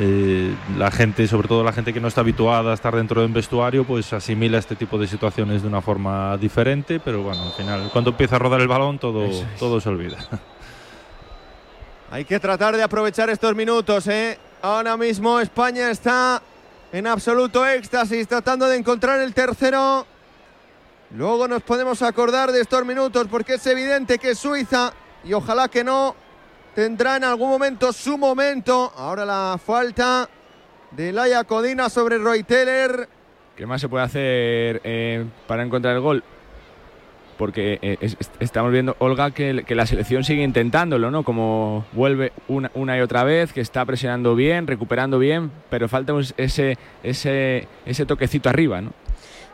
eh, 0.00 0.54
la 0.76 0.92
gente, 0.92 1.26
sobre 1.26 1.48
todo 1.48 1.64
la 1.64 1.72
gente 1.72 1.92
que 1.92 2.00
no 2.00 2.06
está 2.06 2.20
habituada 2.20 2.70
a 2.70 2.74
estar 2.74 2.94
dentro 2.94 3.20
de 3.20 3.26
un 3.26 3.32
vestuario, 3.32 3.84
pues 3.84 4.12
asimila 4.12 4.58
este 4.58 4.76
tipo 4.76 4.96
de 4.96 5.08
situaciones 5.08 5.62
de 5.62 5.68
una 5.68 5.80
forma 5.80 6.36
diferente, 6.36 7.00
pero 7.00 7.22
bueno, 7.22 7.42
al 7.42 7.52
final, 7.52 7.90
cuando 7.92 8.10
empieza 8.10 8.36
a 8.36 8.38
rodar 8.38 8.60
el 8.60 8.68
balón, 8.68 8.98
todo, 8.98 9.24
es. 9.24 9.44
todo 9.58 9.80
se 9.80 9.88
olvida. 9.88 10.18
Hay 12.12 12.24
que 12.24 12.38
tratar 12.38 12.76
de 12.76 12.82
aprovechar 12.82 13.28
estos 13.28 13.54
minutos, 13.56 14.06
¿eh? 14.06 14.38
Ahora 14.62 14.96
mismo 14.96 15.40
España 15.40 15.90
está 15.90 16.42
en 16.92 17.06
absoluto 17.06 17.66
éxtasis, 17.66 18.28
tratando 18.28 18.66
de 18.66 18.76
encontrar 18.76 19.20
el 19.20 19.34
tercero. 19.34 20.06
Luego 21.10 21.48
nos 21.48 21.62
podemos 21.62 22.02
acordar 22.02 22.52
de 22.52 22.60
estos 22.60 22.84
minutos, 22.84 23.26
porque 23.28 23.54
es 23.54 23.66
evidente 23.66 24.18
que 24.18 24.34
Suiza, 24.34 24.92
y 25.24 25.32
ojalá 25.32 25.68
que 25.68 25.82
no, 25.82 26.14
tendrá 26.78 27.16
en 27.16 27.24
algún 27.24 27.48
momento 27.48 27.92
su 27.92 28.16
momento. 28.16 28.92
Ahora 28.96 29.24
la 29.24 29.58
falta 29.58 30.28
de 30.92 31.10
Laia 31.10 31.42
Codina 31.42 31.90
sobre 31.90 32.18
Roy 32.18 32.44
Teller. 32.44 33.08
¿Qué 33.56 33.66
más 33.66 33.80
se 33.80 33.88
puede 33.88 34.04
hacer 34.04 34.80
eh, 34.84 35.24
para 35.48 35.64
encontrar 35.64 35.96
el 35.96 36.00
gol? 36.00 36.22
Porque 37.36 37.80
eh, 37.82 37.96
es- 38.00 38.16
es- 38.20 38.30
estamos 38.38 38.70
viendo, 38.70 38.94
Olga, 39.00 39.32
que, 39.32 39.64
la 39.74 39.86
selección 39.86 40.22
sigue 40.22 40.44
intentándolo, 40.44 41.10
¿no? 41.10 41.24
Como 41.24 41.84
vuelve 41.94 42.30
una, 42.46 42.70
y 42.96 43.00
otra 43.00 43.24
vez, 43.24 43.52
que 43.52 43.60
está 43.60 43.84
presionando 43.84 44.36
bien, 44.36 44.68
recuperando 44.68 45.18
bien, 45.18 45.50
pero 45.70 45.88
falta 45.88 46.12
ese, 47.02 47.66
ese 47.86 48.06
toquecito 48.06 48.48
arriba, 48.48 48.80
¿no? 48.80 48.92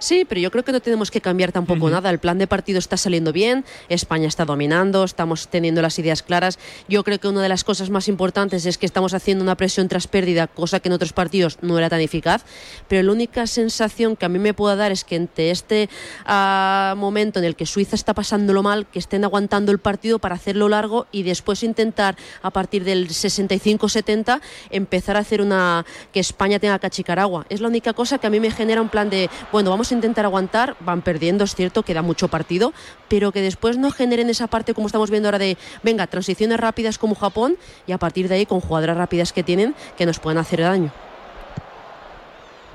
Sí, 0.04 0.26
pero 0.28 0.38
yo 0.38 0.50
creo 0.50 0.62
que 0.62 0.72
no 0.72 0.80
tenemos 0.80 1.10
que 1.10 1.22
cambiar 1.22 1.50
tampoco 1.50 1.88
nada. 1.88 2.10
El 2.10 2.18
plan 2.18 2.36
de 2.36 2.46
partido 2.46 2.78
está 2.78 2.98
saliendo 2.98 3.32
bien, 3.32 3.64
España 3.88 4.28
está 4.28 4.44
dominando, 4.44 5.02
estamos 5.02 5.48
teniendo 5.48 5.80
las 5.80 5.98
ideas 5.98 6.22
claras. 6.22 6.58
Yo 6.90 7.02
creo 7.04 7.18
que 7.18 7.26
una 7.26 7.40
de 7.40 7.48
las 7.48 7.64
cosas 7.64 7.88
más 7.88 8.06
importantes 8.06 8.66
es 8.66 8.76
que 8.76 8.84
estamos 8.84 9.14
haciendo 9.14 9.42
una 9.42 9.56
presión 9.56 9.88
tras 9.88 10.06
pérdida, 10.06 10.46
cosa 10.46 10.80
que 10.80 10.90
en 10.90 10.92
otros 10.92 11.14
partidos 11.14 11.56
no 11.62 11.78
era 11.78 11.88
tan 11.88 12.02
eficaz. 12.02 12.44
Pero 12.86 13.02
la 13.02 13.12
única 13.12 13.46
sensación 13.46 14.14
que 14.14 14.26
a 14.26 14.28
mí 14.28 14.38
me 14.38 14.52
pueda 14.52 14.76
dar 14.76 14.92
es 14.92 15.04
que 15.04 15.16
entre 15.16 15.50
este 15.50 15.88
ah, 16.26 16.92
momento 16.98 17.38
en 17.38 17.46
el 17.46 17.56
que 17.56 17.64
Suiza 17.64 17.96
está 17.96 18.12
pasándolo 18.12 18.62
mal, 18.62 18.86
que 18.86 18.98
estén 18.98 19.24
aguantando 19.24 19.72
el 19.72 19.78
partido 19.78 20.18
para 20.18 20.34
hacerlo 20.34 20.68
largo 20.68 21.06
y 21.12 21.22
después 21.22 21.62
intentar 21.62 22.14
a 22.42 22.50
partir 22.50 22.84
del 22.84 23.08
65-70 23.08 24.42
empezar 24.68 25.16
a 25.16 25.20
hacer 25.20 25.40
una 25.40 25.86
que 26.12 26.20
España 26.20 26.58
tenga 26.58 26.78
que 26.78 26.88
achicar 26.88 27.18
agua. 27.18 27.46
Es 27.48 27.62
la 27.62 27.68
única 27.68 27.94
cosa 27.94 28.18
que 28.18 28.26
a 28.26 28.30
mí 28.30 28.38
me 28.38 28.50
genera 28.50 28.82
un 28.82 28.90
plan 28.90 29.08
de, 29.08 29.30
bueno, 29.50 29.70
vamos 29.70 29.90
a 29.92 29.93
intentar 29.94 30.24
aguantar, 30.24 30.76
van 30.80 31.02
perdiendo, 31.02 31.44
es 31.44 31.54
cierto, 31.54 31.82
queda 31.82 32.02
mucho 32.02 32.28
partido, 32.28 32.72
pero 33.08 33.32
que 33.32 33.40
después 33.40 33.78
no 33.78 33.90
generen 33.90 34.28
esa 34.28 34.46
parte 34.46 34.74
como 34.74 34.86
estamos 34.86 35.10
viendo 35.10 35.28
ahora 35.28 35.38
de, 35.38 35.56
venga, 35.82 36.06
transiciones 36.06 36.60
rápidas 36.60 36.98
como 36.98 37.14
Japón 37.14 37.56
y 37.86 37.92
a 37.92 37.98
partir 37.98 38.28
de 38.28 38.36
ahí 38.36 38.46
con 38.46 38.60
jugadoras 38.60 38.96
rápidas 38.96 39.32
que 39.32 39.42
tienen 39.42 39.74
que 39.96 40.06
nos 40.06 40.18
pueden 40.18 40.38
hacer 40.38 40.60
daño. 40.60 40.92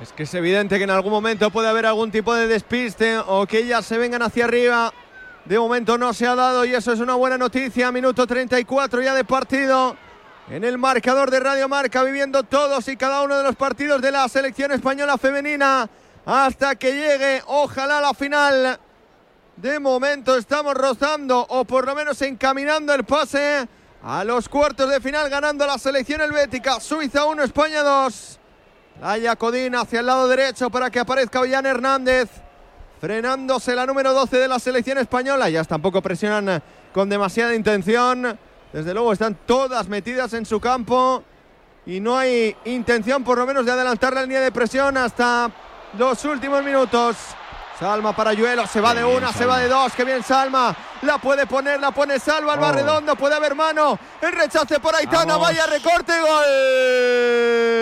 Es 0.01 0.13
que 0.13 0.23
es 0.23 0.33
evidente 0.33 0.77
que 0.77 0.85
en 0.85 0.91
algún 0.91 1.11
momento 1.11 1.49
puede 1.49 1.67
haber 1.67 1.85
algún 1.85 2.09
tipo 2.09 2.33
de 2.33 2.47
despiste 2.47 3.17
o 3.17 3.45
que 3.45 3.59
ellas 3.59 3.85
se 3.85 3.97
vengan 3.97 4.21
hacia 4.21 4.45
arriba. 4.45 4.93
De 5.43 5.59
momento 5.59 5.97
no 5.97 6.13
se 6.13 6.25
ha 6.25 6.35
dado 6.35 6.63
y 6.63 6.73
eso 6.73 6.93
es 6.93 7.01
una 7.01 7.15
buena 7.15 7.37
noticia. 7.37 7.91
Minuto 7.91 8.25
34 8.25 9.01
ya 9.01 9.13
de 9.13 9.25
partido. 9.25 9.97
En 10.49 10.63
el 10.63 10.77
marcador 10.77 11.29
de 11.29 11.41
Radio 11.41 11.67
Marca, 11.67 12.01
viviendo 12.03 12.43
todos 12.43 12.87
y 12.87 12.95
cada 12.95 13.21
uno 13.21 13.37
de 13.37 13.43
los 13.43 13.55
partidos 13.55 14.01
de 14.01 14.11
la 14.11 14.27
selección 14.29 14.71
española 14.71 15.17
femenina 15.17 15.89
hasta 16.29 16.75
que 16.75 16.93
llegue, 16.93 17.41
ojalá, 17.47 17.99
la 17.99 18.13
final. 18.13 18.79
De 19.55 19.79
momento 19.79 20.37
estamos 20.37 20.75
rozando 20.75 21.43
o 21.49 21.65
por 21.65 21.87
lo 21.87 21.95
menos 21.95 22.21
encaminando 22.21 22.93
el 22.93 23.03
pase 23.03 23.67
a 24.03 24.23
los 24.23 24.47
cuartos 24.47 24.89
de 24.91 25.01
final, 25.01 25.27
ganando 25.27 25.65
la 25.65 25.79
selección 25.79 26.21
helvética. 26.21 26.79
Suiza 26.79 27.25
1, 27.25 27.43
España 27.43 27.81
2. 27.81 28.39
Laia 29.01 29.35
Codín 29.37 29.73
hacia 29.73 30.01
el 30.01 30.05
lado 30.05 30.27
derecho 30.27 30.69
para 30.69 30.91
que 30.91 30.99
aparezca 30.99 31.39
Ollán 31.39 31.65
Hernández. 31.65 32.29
Frenándose 33.01 33.75
la 33.75 33.87
número 33.87 34.13
12 34.13 34.37
de 34.37 34.47
la 34.47 34.59
selección 34.59 34.99
española. 34.99 35.49
Ya 35.49 35.63
tampoco 35.63 35.99
presionan 35.99 36.61
con 36.93 37.09
demasiada 37.09 37.55
intención. 37.55 38.37
Desde 38.71 38.93
luego 38.93 39.13
están 39.13 39.35
todas 39.47 39.87
metidas 39.87 40.33
en 40.33 40.45
su 40.45 40.59
campo. 40.59 41.23
Y 41.87 41.99
no 41.99 42.15
hay 42.15 42.55
intención 42.65 43.23
por 43.23 43.39
lo 43.39 43.47
menos 43.47 43.65
de 43.65 43.71
adelantar 43.71 44.13
la 44.13 44.21
línea 44.21 44.41
de 44.41 44.51
presión 44.51 44.95
hasta 44.95 45.51
los 45.97 46.23
últimos 46.25 46.63
minutos. 46.63 47.15
Salma 47.79 48.13
para 48.13 48.33
Yuelo, 48.33 48.67
se 48.67 48.81
va 48.81 48.93
de 48.93 49.05
una, 49.05 49.31
se 49.31 49.45
va 49.45 49.57
de 49.57 49.69
dos, 49.69 49.93
qué 49.93 50.03
bien 50.03 50.21
Salma, 50.21 50.75
la 51.03 51.17
puede 51.17 51.47
poner, 51.47 51.79
la 51.79 51.91
pone 51.91 52.19
Salva, 52.19 52.55
al 52.55 52.73
redondo, 52.73 53.15
puede 53.15 53.35
haber 53.35 53.55
mano, 53.55 53.97
el 54.19 54.33
rechace 54.33 54.81
por 54.81 54.93
Aitana, 54.93 55.37
vaya 55.37 55.65
recorte, 55.65 56.11
gol. 56.19 57.78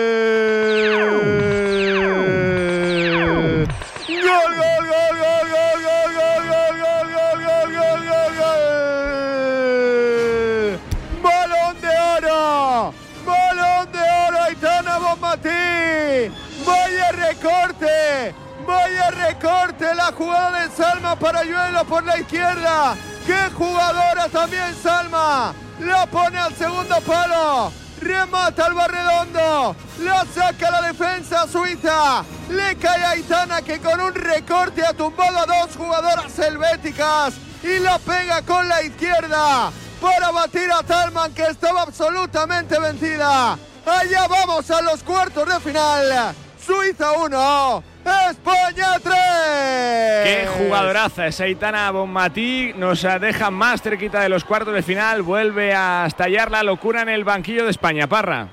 Jugada 20.12 20.60
de 20.60 20.70
Salma 20.74 21.16
para 21.16 21.44
Yuelo 21.44 21.84
por 21.84 22.04
la 22.04 22.18
izquierda. 22.18 22.96
¡Qué 23.26 23.50
jugadora 23.54 24.28
también 24.30 24.74
Salma! 24.82 25.52
La 25.80 26.06
pone 26.06 26.38
al 26.38 26.54
segundo 26.54 27.00
palo. 27.02 27.72
Remata 28.00 28.66
al 28.66 28.74
barredondo. 28.74 29.76
La 30.00 30.24
saca 30.34 30.70
la 30.70 30.82
defensa 30.82 31.46
suiza. 31.46 32.24
Le 32.48 32.76
cae 32.76 33.04
a 33.04 33.10
Aitana 33.10 33.62
que 33.62 33.80
con 33.80 34.00
un 34.00 34.14
recorte 34.14 34.84
ha 34.84 34.92
tumbado 34.92 35.38
a 35.38 35.46
dos 35.46 35.76
jugadoras 35.76 36.38
helvéticas. 36.38 37.34
Y 37.62 37.80
la 37.80 37.98
pega 37.98 38.42
con 38.42 38.68
la 38.68 38.82
izquierda 38.82 39.70
para 40.00 40.30
batir 40.30 40.70
a 40.70 40.82
Talman 40.82 41.34
que 41.34 41.42
estaba 41.42 41.82
absolutamente 41.82 42.78
vencida. 42.78 43.58
Allá 43.84 44.26
vamos 44.28 44.70
a 44.70 44.82
los 44.82 45.02
cuartos 45.02 45.48
de 45.48 45.60
final. 45.60 46.34
Suiza 46.64 47.12
1, 47.12 47.82
España 48.30 48.98
3. 49.02 49.14
Qué 50.24 50.46
jugadoraza 50.58 51.26
es 51.26 51.40
Aitana 51.40 51.90
Bonmatí. 51.90 52.72
Nos 52.76 53.02
deja 53.20 53.50
más 53.50 53.82
cerquita 53.82 54.20
de 54.20 54.28
los 54.28 54.44
cuartos 54.44 54.74
de 54.74 54.82
final. 54.82 55.22
Vuelve 55.22 55.74
a 55.74 56.04
estallar 56.06 56.50
la 56.50 56.62
locura 56.62 57.02
en 57.02 57.08
el 57.08 57.24
banquillo 57.24 57.64
de 57.64 57.70
España. 57.70 58.06
Parra. 58.06 58.48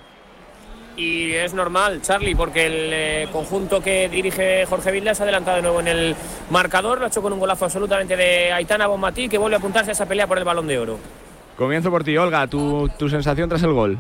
Y 0.98 1.34
es 1.34 1.54
normal, 1.54 2.02
Charlie, 2.02 2.36
porque 2.36 2.68
el 2.68 2.90
eh, 2.94 3.28
conjunto 3.32 3.82
que 3.82 4.08
dirige 4.08 4.66
Jorge 4.66 4.92
Vilda 4.92 5.14
se 5.14 5.24
ha 5.24 5.26
adelantado 5.26 5.58
de 5.58 5.64
nuevo 5.64 5.80
en 5.82 5.90
el 5.90 6.16
marcador. 6.50 7.00
Lo 7.00 7.06
ha 7.06 7.08
hecho 7.10 7.22
con 7.22 7.34
un 7.34 7.40
golazo 7.40 7.66
absolutamente 7.66 8.16
de 8.16 8.54
Aitana 8.54 8.88
Bonmatí, 8.88 9.28
que 9.28 9.38
vuelve 9.38 9.58
a 9.58 9.60
apuntarse 9.60 9.92
a 9.92 9.94
esa 9.94 10.06
pelea 10.06 10.28
por 10.28 10.38
el 10.38 10.46
balón 10.46 10.68
de 10.68 10.80
oro. 10.80 10.98
Comienzo 11.58 11.92
por 11.92 12.04
ti, 12.04 12.18
Olga. 12.18 12.48
Tu, 12.48 12.90
tu 12.98 13.10
sensación 13.10 13.50
tras 13.50 13.64
el 13.64 13.74
gol. 13.74 14.00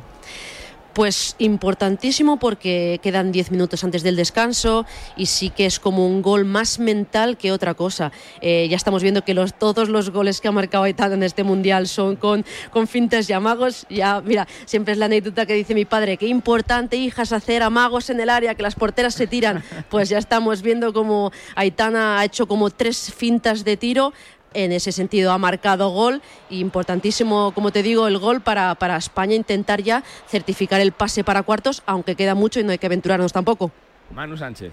Pues 0.95 1.35
importantísimo 1.39 2.39
porque 2.39 3.01
quedan 3.03 3.33
10 3.33 3.51
minutos 3.51 3.83
antes 3.83 4.01
del 4.01 4.15
descanso 4.15 4.85
y 5.17 5.25
sí 5.25 5.49
que 5.49 5.65
es 5.65 5.77
como 5.77 6.07
un 6.07 6.21
gol 6.21 6.45
más 6.45 6.79
mental 6.79 7.35
que 7.35 7.51
otra 7.51 7.73
cosa. 7.73 8.13
Eh, 8.39 8.69
ya 8.69 8.77
estamos 8.77 9.03
viendo 9.03 9.21
que 9.21 9.33
los, 9.33 9.53
todos 9.59 9.89
los 9.89 10.09
goles 10.11 10.39
que 10.39 10.47
ha 10.47 10.53
marcado 10.53 10.85
Aitana 10.85 11.15
en 11.15 11.23
este 11.23 11.43
mundial 11.43 11.89
son 11.89 12.15
con, 12.15 12.45
con 12.71 12.87
fintas 12.87 13.29
y 13.29 13.33
amagos. 13.33 13.85
Ya, 13.89 14.21
mira, 14.21 14.47
siempre 14.63 14.93
es 14.93 14.97
la 14.97 15.07
anécdota 15.07 15.45
que 15.45 15.53
dice 15.53 15.73
mi 15.73 15.83
padre, 15.83 16.15
qué 16.15 16.27
importante, 16.27 16.95
hijas, 16.95 17.33
hacer 17.33 17.61
amagos 17.61 18.09
en 18.09 18.21
el 18.21 18.29
área, 18.29 18.55
que 18.55 18.63
las 18.63 18.75
porteras 18.75 19.15
se 19.15 19.27
tiran. 19.27 19.65
Pues 19.89 20.07
ya 20.07 20.17
estamos 20.17 20.61
viendo 20.61 20.93
como 20.93 21.33
Aitana 21.55 22.19
ha 22.19 22.23
hecho 22.23 22.47
como 22.47 22.69
tres 22.69 23.13
fintas 23.13 23.65
de 23.65 23.75
tiro 23.75 24.13
en 24.55 24.71
ese 24.71 24.91
sentido 24.91 25.31
ha 25.31 25.37
marcado 25.37 25.89
gol. 25.89 26.21
Importantísimo, 26.49 27.51
como 27.53 27.71
te 27.71 27.83
digo, 27.83 28.07
el 28.07 28.17
gol 28.17 28.41
para, 28.41 28.75
para 28.75 28.97
España 28.97 29.35
intentar 29.35 29.83
ya 29.83 30.03
certificar 30.27 30.81
el 30.81 30.91
pase 30.91 31.23
para 31.23 31.43
cuartos, 31.43 31.83
aunque 31.85 32.15
queda 32.15 32.33
mucho 32.33 32.59
y 32.59 32.63
no 32.63 32.71
hay 32.71 32.77
que 32.77 32.87
aventurarnos 32.87 33.33
tampoco. 33.33 33.71
Manu 34.11 34.37
Sánchez. 34.37 34.71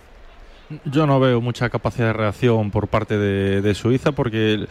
Yo 0.85 1.07
no 1.07 1.20
veo 1.20 1.41
mucha 1.41 1.68
capacidad 1.68 2.07
de 2.07 2.12
reacción 2.14 2.70
por 2.70 2.89
parte 2.89 3.18
de, 3.18 3.61
de 3.61 3.74
Suiza 3.74 4.12
porque 4.12 4.66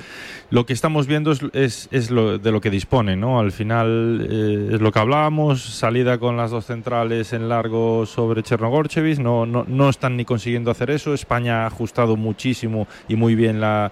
lo 0.50 0.66
que 0.66 0.74
estamos 0.74 1.06
viendo 1.06 1.32
es, 1.32 1.42
es, 1.54 1.90
es 1.92 2.10
lo, 2.10 2.40
de 2.40 2.52
lo 2.52 2.60
que 2.60 2.72
dispone, 2.72 3.16
¿no? 3.16 3.40
Al 3.40 3.52
final 3.52 4.28
eh, 4.28 4.76
es 4.76 4.82
lo 4.82 4.92
que 4.92 5.00
hablábamos, 5.00 5.62
salida 5.62 6.18
con 6.18 6.38
las 6.38 6.50
dos 6.50 6.66
centrales 6.66 7.34
en 7.34 7.50
largo 7.50 8.06
sobre 8.06 8.42
Chernogorchevich, 8.42 9.20
no, 9.20 9.46
no, 9.46 9.66
no 9.68 9.90
están 9.90 10.18
ni 10.18 10.26
consiguiendo 10.26 10.72
hacer 10.72 10.90
eso. 10.90 11.14
España 11.14 11.64
ha 11.64 11.68
ajustado 11.68 12.16
muchísimo 12.16 12.88
y 13.08 13.16
muy 13.16 13.36
bien 13.36 13.62
la, 13.62 13.92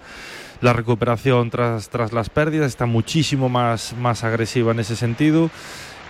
la 0.60 0.72
recuperación 0.72 1.50
tras, 1.50 1.88
tras 1.88 2.12
las 2.12 2.30
pérdidas, 2.30 2.68
está 2.68 2.86
muchísimo 2.86 3.48
más, 3.48 3.94
más 3.98 4.24
agresiva 4.24 4.72
en 4.72 4.80
ese 4.80 4.96
sentido. 4.96 5.50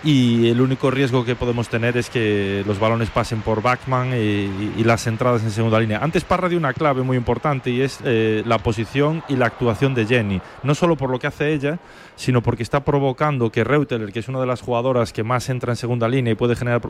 Y 0.03 0.49
el 0.49 0.61
único 0.61 0.89
riesgo 0.89 1.23
que 1.23 1.35
podemos 1.35 1.69
tener 1.69 1.95
es 1.95 2.09
que 2.09 2.63
los 2.65 2.79
balones 2.79 3.11
pasen 3.11 3.41
por 3.41 3.61
Backman 3.61 4.13
y, 4.15 4.83
las 4.83 5.05
entradas 5.05 5.43
en 5.43 5.51
segunda 5.51 5.79
línea. 5.79 5.99
Antes 6.01 6.23
Parra 6.23 6.49
dio 6.49 6.57
una 6.57 6.73
clave 6.73 7.03
muy 7.03 7.17
importante 7.17 7.69
y 7.69 7.81
es 7.81 7.99
eh, 8.03 8.41
la 8.47 8.57
posición 8.57 9.23
y 9.29 9.35
la 9.35 9.45
actuación 9.45 9.93
de 9.93 10.07
Jenny, 10.07 10.41
no 10.63 10.73
solo 10.73 10.95
por 10.95 11.11
lo 11.11 11.19
que 11.19 11.27
hace 11.27 11.53
ella, 11.53 11.77
sino 12.15 12.41
porque 12.41 12.63
está 12.63 12.83
provocando 12.83 13.51
que 13.51 13.63
Reuteler, 13.63 14.11
que 14.11 14.19
es 14.19 14.27
una 14.27 14.39
de 14.39 14.47
las 14.47 14.61
jugadoras 14.61 15.13
que 15.13 15.23
más 15.23 15.47
entra 15.49 15.73
en 15.73 15.77
segunda 15.77 16.09
línea 16.09 16.33
y 16.33 16.35
puede 16.35 16.55
generar... 16.55 16.81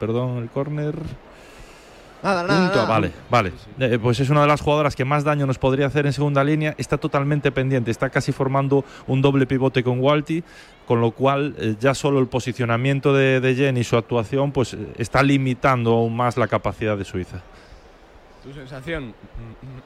Perdón, 0.00 0.38
el 0.38 0.48
córner... 0.48 0.96
Nada, 2.26 2.42
nada, 2.42 2.60
Punto, 2.60 2.76
nada. 2.76 2.88
vale, 2.88 3.12
vale. 3.30 3.52
Eh, 3.78 3.98
pues 4.02 4.18
es 4.18 4.30
una 4.30 4.40
de 4.42 4.48
las 4.48 4.60
jugadoras 4.60 4.96
que 4.96 5.04
más 5.04 5.22
daño 5.22 5.46
nos 5.46 5.58
podría 5.58 5.86
hacer 5.86 6.06
en 6.06 6.12
segunda 6.12 6.42
línea. 6.42 6.74
Está 6.76 6.98
totalmente 6.98 7.52
pendiente, 7.52 7.92
está 7.92 8.10
casi 8.10 8.32
formando 8.32 8.84
un 9.06 9.22
doble 9.22 9.46
pivote 9.46 9.84
con 9.84 10.00
Walti, 10.00 10.42
con 10.86 11.00
lo 11.00 11.12
cual 11.12 11.54
eh, 11.58 11.76
ya 11.78 11.94
solo 11.94 12.18
el 12.18 12.26
posicionamiento 12.26 13.14
de, 13.14 13.40
de 13.40 13.54
Jenny 13.54 13.80
y 13.80 13.84
su 13.84 13.96
actuación 13.96 14.50
pues 14.50 14.74
eh, 14.74 14.78
está 14.98 15.22
limitando 15.22 15.92
aún 15.92 16.16
más 16.16 16.36
la 16.36 16.48
capacidad 16.48 16.96
de 16.96 17.04
Suiza. 17.04 17.42
Tu 18.42 18.52
sensación. 18.52 19.14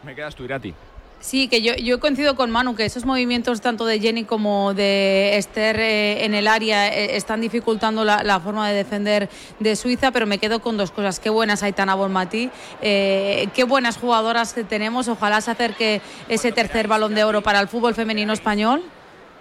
Me 0.03 0.14
quedas 0.14 0.34
tú, 0.34 0.45
Irati. 0.45 0.72
Sí, 1.21 1.49
que 1.49 1.61
yo, 1.61 1.75
yo 1.75 2.01
coincido 2.01 2.35
con 2.35 2.51
Manu, 2.51 2.75
que 2.75 2.87
esos 2.87 3.05
movimientos 3.05 3.61
tanto 3.61 3.85
de 3.85 4.01
Jenny 4.01 4.25
como 4.25 4.73
de 4.73 5.37
Esther 5.37 5.79
eh, 5.79 6.25
en 6.25 6.33
el 6.33 6.49
área 6.49 6.89
eh, 6.89 7.16
están 7.16 7.43
dificultando 7.43 8.07
la, 8.07 8.23
la, 8.23 8.41
forma 8.41 8.66
de 8.71 8.75
defender 8.75 9.29
de 9.59 9.77
Suiza, 9.77 10.12
pero 10.12 10.27
me 10.27 10.39
quedo 10.39 10.61
con 10.61 10.79
dos 10.79 10.91
cosas. 10.91 11.21
Qué 11.21 11.29
buenas 11.29 11.62
Aitana 11.62 11.95
Bonmatí, 11.95 12.51
eh, 12.81 13.49
qué 13.55 13.64
buenas 13.64 13.99
jugadoras 13.99 14.55
que 14.55 14.64
tenemos. 14.64 15.09
Ojalá 15.09 15.43
se 15.43 15.51
acerque 15.51 16.01
ese 16.31 16.53
tercer 16.53 16.89
balón 16.89 17.14
de 17.14 17.23
oro 17.23 17.43
para 17.43 17.61
el 17.61 17.68
fútbol 17.68 17.95
femenino 17.95 18.33
español. 18.33 18.83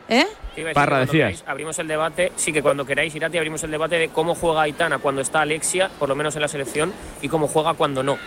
¿Eh? 0.10 0.26
Parra, 0.74 1.00
decías. 1.00 1.12
Queráis, 1.12 1.44
abrimos 1.48 1.80
el 1.80 1.88
debate, 1.88 2.34
sí 2.36 2.52
que 2.52 2.62
cuando 2.62 2.86
queráis, 2.86 3.16
Irati, 3.16 3.38
abrimos 3.38 3.64
el 3.64 3.72
debate 3.72 3.96
de 3.96 4.10
cómo 4.10 4.36
juega 4.36 4.64
Aitana 4.64 4.98
cuando 4.98 5.22
está 5.22 5.42
Alexia, 5.42 5.90
por 5.98 6.10
lo 6.10 6.16
menos 6.16 6.36
en 6.36 6.42
la 6.42 6.48
selección, 6.48 6.92
y 7.22 7.30
cómo 7.30 7.48
juega 7.48 7.76
cuando 7.76 8.04
no. 8.04 8.18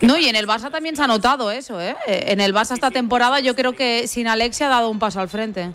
No, 0.00 0.18
y 0.18 0.28
en 0.28 0.36
el 0.36 0.46
Barça 0.46 0.70
también 0.70 0.96
se 0.96 1.02
ha 1.02 1.06
notado 1.06 1.50
eso, 1.50 1.80
¿eh? 1.80 1.96
En 2.06 2.40
el 2.40 2.54
Barça 2.54 2.74
esta 2.74 2.90
temporada 2.90 3.40
yo 3.40 3.54
creo 3.54 3.74
que 3.74 4.06
sin 4.08 4.28
Alexia 4.28 4.66
ha 4.66 4.70
dado 4.70 4.90
un 4.90 4.98
paso 4.98 5.20
al 5.20 5.28
frente. 5.28 5.72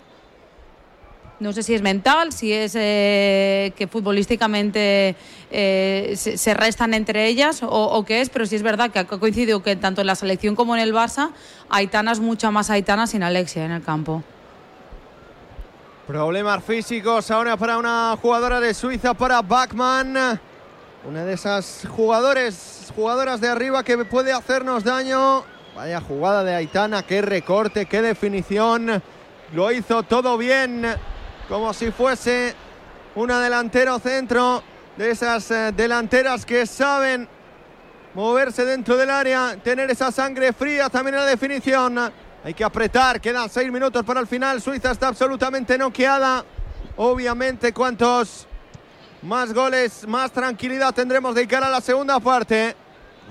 No 1.40 1.54
sé 1.54 1.62
si 1.62 1.74
es 1.74 1.80
mental, 1.80 2.32
si 2.32 2.52
es 2.52 2.74
eh, 2.76 3.72
que 3.74 3.86
futbolísticamente 3.86 5.16
eh, 5.50 6.14
se, 6.14 6.54
restan 6.54 6.92
entre 6.92 7.28
ellas 7.28 7.62
o, 7.62 7.68
o, 7.68 8.04
qué 8.04 8.20
es, 8.20 8.28
pero 8.28 8.44
sí 8.44 8.56
es 8.56 8.62
verdad 8.62 8.90
que 8.90 8.98
ha 8.98 9.06
coincidido 9.06 9.62
que 9.62 9.74
tanto 9.74 10.02
en 10.02 10.06
la 10.06 10.16
selección 10.16 10.54
como 10.54 10.76
en 10.76 10.82
el 10.82 10.92
Barça, 10.92 11.30
Aitana 11.70 12.12
es 12.12 12.20
mucha 12.20 12.50
más 12.50 12.68
Aitana 12.68 13.06
sin 13.06 13.22
Alexia 13.22 13.64
en 13.64 13.72
el 13.72 13.82
campo. 13.82 14.22
Problemas 16.06 16.62
físicos 16.62 17.30
ahora 17.30 17.56
para 17.56 17.78
una 17.78 18.18
jugadora 18.20 18.60
de 18.60 18.74
Suiza, 18.74 19.14
para 19.14 19.40
Bachmann. 19.40 20.40
Una 21.02 21.24
de 21.24 21.32
esas 21.32 21.88
jugadores, 21.88 22.92
jugadoras 22.94 23.40
de 23.40 23.48
arriba 23.48 23.82
que 23.82 23.96
puede 24.04 24.32
hacernos 24.32 24.84
daño. 24.84 25.44
Vaya 25.74 25.98
jugada 25.98 26.44
de 26.44 26.54
Aitana, 26.54 27.02
qué 27.04 27.22
recorte, 27.22 27.86
qué 27.86 28.02
definición. 28.02 29.02
Lo 29.54 29.72
hizo 29.72 30.02
todo 30.02 30.36
bien, 30.36 30.84
como 31.48 31.72
si 31.72 31.90
fuese 31.90 32.54
una 33.14 33.40
delantero 33.40 33.98
centro 33.98 34.62
de 34.98 35.10
esas 35.10 35.50
eh, 35.50 35.72
delanteras 35.74 36.44
que 36.44 36.66
saben 36.66 37.26
moverse 38.12 38.66
dentro 38.66 38.98
del 38.98 39.08
área, 39.08 39.56
tener 39.64 39.90
esa 39.90 40.12
sangre 40.12 40.52
fría 40.52 40.90
también 40.90 41.14
en 41.14 41.20
la 41.20 41.26
definición. 41.26 42.12
Hay 42.44 42.52
que 42.52 42.62
apretar, 42.62 43.22
quedan 43.22 43.48
seis 43.48 43.72
minutos 43.72 44.04
para 44.04 44.20
el 44.20 44.26
final. 44.26 44.60
Suiza 44.60 44.90
está 44.90 45.08
absolutamente 45.08 45.78
noqueada. 45.78 46.44
Obviamente, 46.96 47.72
cuantos 47.72 48.46
más 49.22 49.52
goles, 49.52 50.06
más 50.06 50.30
tranquilidad 50.32 50.94
tendremos 50.94 51.34
de 51.34 51.46
cara 51.46 51.66
a 51.66 51.70
la 51.70 51.80
segunda 51.80 52.18
parte. 52.20 52.74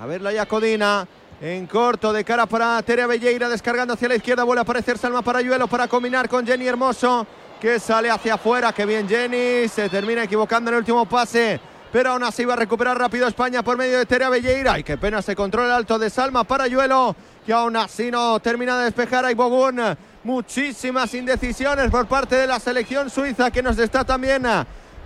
A 0.00 0.06
ver 0.06 0.20
la 0.20 0.32
Yacodina 0.32 1.06
en 1.40 1.66
corto 1.66 2.12
de 2.12 2.24
cara 2.24 2.46
para 2.46 2.80
Terea 2.82 3.06
Belleira 3.06 3.48
descargando 3.48 3.94
hacia 3.94 4.08
la 4.08 4.16
izquierda. 4.16 4.44
Vuelve 4.44 4.60
a 4.60 4.62
aparecer 4.62 4.98
Salma 4.98 5.22
Parayuelo 5.22 5.66
para 5.68 5.88
combinar 5.88 6.28
con 6.28 6.46
Jenny 6.46 6.66
Hermoso 6.66 7.26
que 7.60 7.78
sale 7.80 8.10
hacia 8.10 8.34
afuera. 8.34 8.72
Que 8.72 8.86
bien 8.86 9.08
Jenny, 9.08 9.68
se 9.68 9.88
termina 9.88 10.24
equivocando 10.24 10.70
en 10.70 10.76
el 10.76 10.80
último 10.80 11.06
pase. 11.06 11.60
Pero 11.92 12.12
aún 12.12 12.22
así 12.22 12.44
va 12.44 12.52
a 12.52 12.56
recuperar 12.56 12.96
rápido 12.96 13.26
España 13.26 13.64
por 13.64 13.76
medio 13.76 13.98
de 13.98 14.06
Terea 14.06 14.28
Belleira. 14.28 14.78
Y 14.78 14.84
qué 14.84 14.96
pena 14.96 15.20
se 15.22 15.34
controla 15.34 15.76
alto 15.76 15.98
de 15.98 16.08
Salma 16.08 16.44
Parayuelo. 16.44 17.16
Que 17.44 17.52
aún 17.52 17.76
así 17.76 18.10
no 18.10 18.38
termina 18.40 18.78
de 18.78 18.84
despejar 18.84 19.24
a 19.24 19.32
Ibogun. 19.32 19.80
Muchísimas 20.22 21.12
indecisiones 21.14 21.90
por 21.90 22.06
parte 22.06 22.36
de 22.36 22.46
la 22.46 22.60
selección 22.60 23.10
suiza 23.10 23.50
que 23.50 23.62
nos 23.62 23.78
está 23.78 24.04
también 24.04 24.46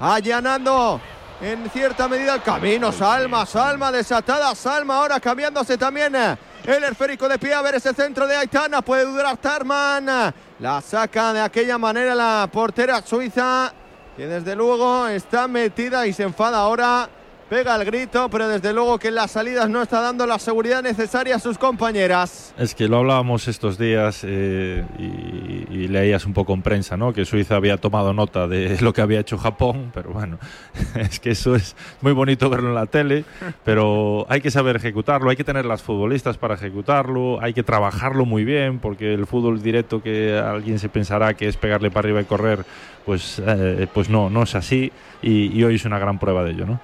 allanando 0.00 1.00
en 1.40 1.68
cierta 1.70 2.08
medida 2.08 2.34
el 2.34 2.42
camino. 2.42 2.92
Salma, 2.92 3.46
Salma 3.46 3.92
desatada, 3.92 4.54
Salma 4.54 4.96
ahora 4.96 5.20
cambiándose 5.20 5.76
también 5.76 6.14
el 6.14 6.84
esférico 6.84 7.28
de 7.28 7.38
pie. 7.38 7.54
A 7.54 7.62
ver 7.62 7.74
ese 7.74 7.92
centro 7.92 8.26
de 8.26 8.36
Aitana, 8.36 8.82
puede 8.82 9.04
durar 9.04 9.36
Tarman. 9.36 10.34
La 10.58 10.80
saca 10.80 11.32
de 11.32 11.40
aquella 11.40 11.78
manera 11.78 12.14
la 12.14 12.48
portera 12.52 13.02
suiza, 13.02 13.72
que 14.16 14.26
desde 14.26 14.54
luego 14.54 15.06
está 15.08 15.48
metida 15.48 16.06
y 16.06 16.12
se 16.12 16.22
enfada 16.22 16.58
ahora. 16.58 17.08
Pega 17.48 17.76
el 17.76 17.84
grito, 17.84 18.30
pero 18.30 18.48
desde 18.48 18.72
luego 18.72 18.98
que 18.98 19.08
en 19.08 19.16
las 19.16 19.32
salidas 19.32 19.68
no 19.68 19.82
está 19.82 20.00
dando 20.00 20.26
la 20.26 20.38
seguridad 20.38 20.82
necesaria 20.82 21.36
a 21.36 21.38
sus 21.38 21.58
compañeras. 21.58 22.54
Es 22.56 22.74
que 22.74 22.88
lo 22.88 22.96
hablábamos 22.96 23.48
estos 23.48 23.76
días 23.76 24.22
eh, 24.22 24.82
y, 24.98 25.66
y, 25.70 25.88
leías 25.88 26.24
un 26.24 26.32
poco 26.32 26.54
en 26.54 26.62
prensa, 26.62 26.96
¿no? 26.96 27.12
Que 27.12 27.26
Suiza 27.26 27.56
había 27.56 27.76
tomado 27.76 28.14
nota 28.14 28.48
de 28.48 28.78
lo 28.80 28.94
que 28.94 29.02
había 29.02 29.20
hecho 29.20 29.36
Japón, 29.36 29.90
pero 29.92 30.10
bueno, 30.10 30.38
es 30.94 31.20
que 31.20 31.32
eso 31.32 31.54
es 31.54 31.76
muy 32.00 32.14
bonito 32.14 32.48
verlo 32.48 32.70
en 32.70 32.76
la 32.76 32.86
tele, 32.86 33.26
pero 33.62 34.24
hay 34.30 34.40
que 34.40 34.50
saber 34.50 34.76
ejecutarlo, 34.76 35.28
hay 35.28 35.36
que 35.36 35.44
tener 35.44 35.66
las 35.66 35.82
futbolistas 35.82 36.38
para 36.38 36.54
ejecutarlo, 36.54 37.42
hay 37.42 37.52
que 37.52 37.62
trabajarlo 37.62 38.24
muy 38.24 38.44
bien, 38.46 38.78
porque 38.78 39.12
el 39.12 39.26
fútbol 39.26 39.62
directo 39.62 40.02
que 40.02 40.38
alguien 40.38 40.78
se 40.78 40.88
pensará 40.88 41.34
que 41.34 41.48
es 41.48 41.58
pegarle 41.58 41.90
para 41.90 42.06
arriba 42.06 42.22
y 42.22 42.24
correr, 42.24 42.64
pues, 43.04 43.42
eh, 43.46 43.86
pues 43.92 44.08
no, 44.08 44.30
no 44.30 44.44
es 44.44 44.54
así 44.54 44.90
y, 45.20 45.54
y 45.54 45.62
hoy 45.62 45.74
es 45.74 45.84
una 45.84 45.98
gran 45.98 46.18
prueba 46.18 46.42
de 46.42 46.52
ello, 46.52 46.64
¿no? 46.64 46.80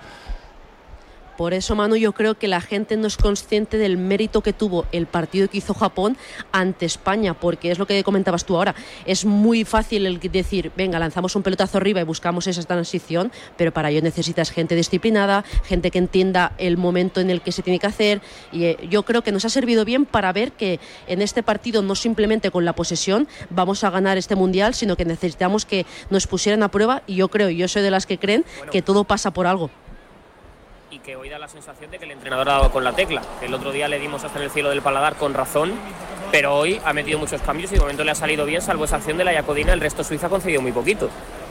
Por 1.41 1.55
eso, 1.55 1.75
Manu, 1.75 1.97
yo 1.97 2.13
creo 2.13 2.35
que 2.35 2.49
la 2.49 2.61
gente 2.61 2.99
no 2.99 3.07
es 3.07 3.17
consciente 3.17 3.79
del 3.79 3.97
mérito 3.97 4.43
que 4.43 4.53
tuvo 4.53 4.85
el 4.93 5.07
partido 5.07 5.49
que 5.49 5.57
hizo 5.57 5.73
Japón 5.73 6.19
ante 6.53 6.85
España, 6.85 7.33
porque 7.33 7.71
es 7.71 7.79
lo 7.79 7.87
que 7.87 8.05
comentabas 8.05 8.45
tú 8.45 8.59
ahora. 8.59 8.75
Es 9.07 9.25
muy 9.25 9.65
fácil 9.65 10.05
el 10.05 10.21
decir, 10.21 10.71
venga, 10.77 10.99
lanzamos 10.99 11.35
un 11.37 11.43
pelotazo 11.43 11.79
arriba 11.79 11.99
y 11.99 12.05
buscamos 12.05 12.47
esa 12.47 12.63
transición, 12.65 13.33
pero 13.57 13.73
para 13.73 13.89
ello 13.89 14.03
necesitas 14.03 14.51
gente 14.51 14.75
disciplinada, 14.75 15.43
gente 15.65 15.91
que 15.91 15.97
entienda 15.97 16.53
el 16.59 16.77
momento 16.77 17.23
en 17.23 17.31
el 17.31 17.41
que 17.41 17.53
se 17.53 17.63
tiene 17.63 17.79
que 17.79 17.87
hacer. 17.87 18.21
Y 18.53 18.65
eh, 18.65 18.77
yo 18.91 19.05
creo 19.05 19.23
que 19.23 19.33
nos 19.33 19.47
ha 19.47 19.49
servido 19.49 19.87
bien 19.87 20.05
para 20.05 20.35
ver 20.35 20.53
que 20.53 20.79
en 21.07 21.23
este 21.23 21.43
partido 21.43 21.81
no 21.81 21.95
simplemente 21.95 22.51
con 22.51 22.67
la 22.67 22.75
posesión 22.75 23.27
vamos 23.49 23.83
a 23.83 23.89
ganar 23.89 24.19
este 24.19 24.37
mundial, 24.37 24.75
sino 24.75 24.95
que 24.95 25.07
necesitamos 25.07 25.65
que 25.65 25.87
nos 26.11 26.27
pusieran 26.27 26.63
a 26.63 26.71
prueba. 26.71 27.03
Y 27.07 27.15
yo 27.15 27.29
creo, 27.29 27.49
yo 27.49 27.67
soy 27.67 27.81
de 27.81 27.91
las 27.91 28.05
que 28.05 28.19
creen 28.19 28.45
que 28.71 28.83
todo 28.83 29.05
pasa 29.05 29.31
por 29.31 29.47
algo 29.47 29.71
y 30.91 30.99
que 30.99 31.17
hoy 31.17 31.29
da 31.29 31.39
la 31.39 31.49
sensación 31.49 31.91
de 31.91 31.99
que 31.99 32.05
el 32.05 32.11
entrenador 32.11 32.49
ha 32.49 32.53
dado 32.55 32.71
con 32.71 32.85
la 32.85 32.93
tecla. 32.93 33.23
El 33.43 33.55
otro 33.55 33.73
día 33.73 33.89
le 33.89 33.99
dimos 33.99 34.25
hasta 34.25 34.39
en 34.39 34.45
el 34.45 34.51
cielo 34.51 34.71
del 34.71 34.83
paladar 34.83 35.17
con 35.17 35.35
razón, 35.35 35.73
pero 36.33 36.57
hoy 36.57 36.81
ha 36.85 36.93
metido 36.93 37.19
muchos 37.19 37.41
cambios 37.43 37.71
y 37.73 37.75
de 37.75 37.81
momento 37.81 38.05
le 38.05 38.11
ha 38.11 38.15
salido 38.15 38.45
bien, 38.45 38.61
salvo 38.61 38.85
esa 38.85 38.97
acción 38.97 39.17
de 39.17 39.25
la 39.25 39.33
Yacodina, 39.33 39.73
el 39.73 39.81
resto 39.81 40.05
Suiza 40.05 40.27
ha 40.27 40.31
concedido 40.31 40.61
muy 40.63 40.73
poquito. 40.73 41.09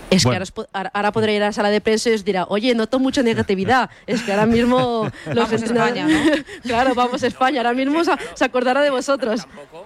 Es 0.10 0.24
bueno. 0.24 0.44
que 0.44 0.66
ahora, 0.74 0.92
ahora, 0.94 1.12
podrá 1.12 1.32
ir 1.32 1.44
a 1.44 1.48
la 1.48 1.54
sala 1.54 1.70
de 1.70 1.82
prensa 1.82 2.10
y 2.10 2.14
os 2.14 2.26
dirá, 2.26 2.46
oye, 2.50 2.74
noto 2.74 3.00
mucha 3.00 3.22
negatividad. 3.22 3.90
es 4.08 4.24
que 4.24 4.32
ahora 4.32 4.48
mismo 4.48 5.10
los 5.28 5.36
vamos 5.36 5.62
España, 5.62 6.08
¿no? 6.08 6.20
claro, 6.64 6.96
vamos 6.96 7.22
a 7.22 7.28
España. 7.28 7.60
Ahora 7.60 7.74
mismo 7.74 8.04
se, 8.04 8.12
se 8.34 8.44
acordará 8.44 8.82
de 8.82 8.90
vosotros. 8.90 9.42
Tampoco, 9.42 9.86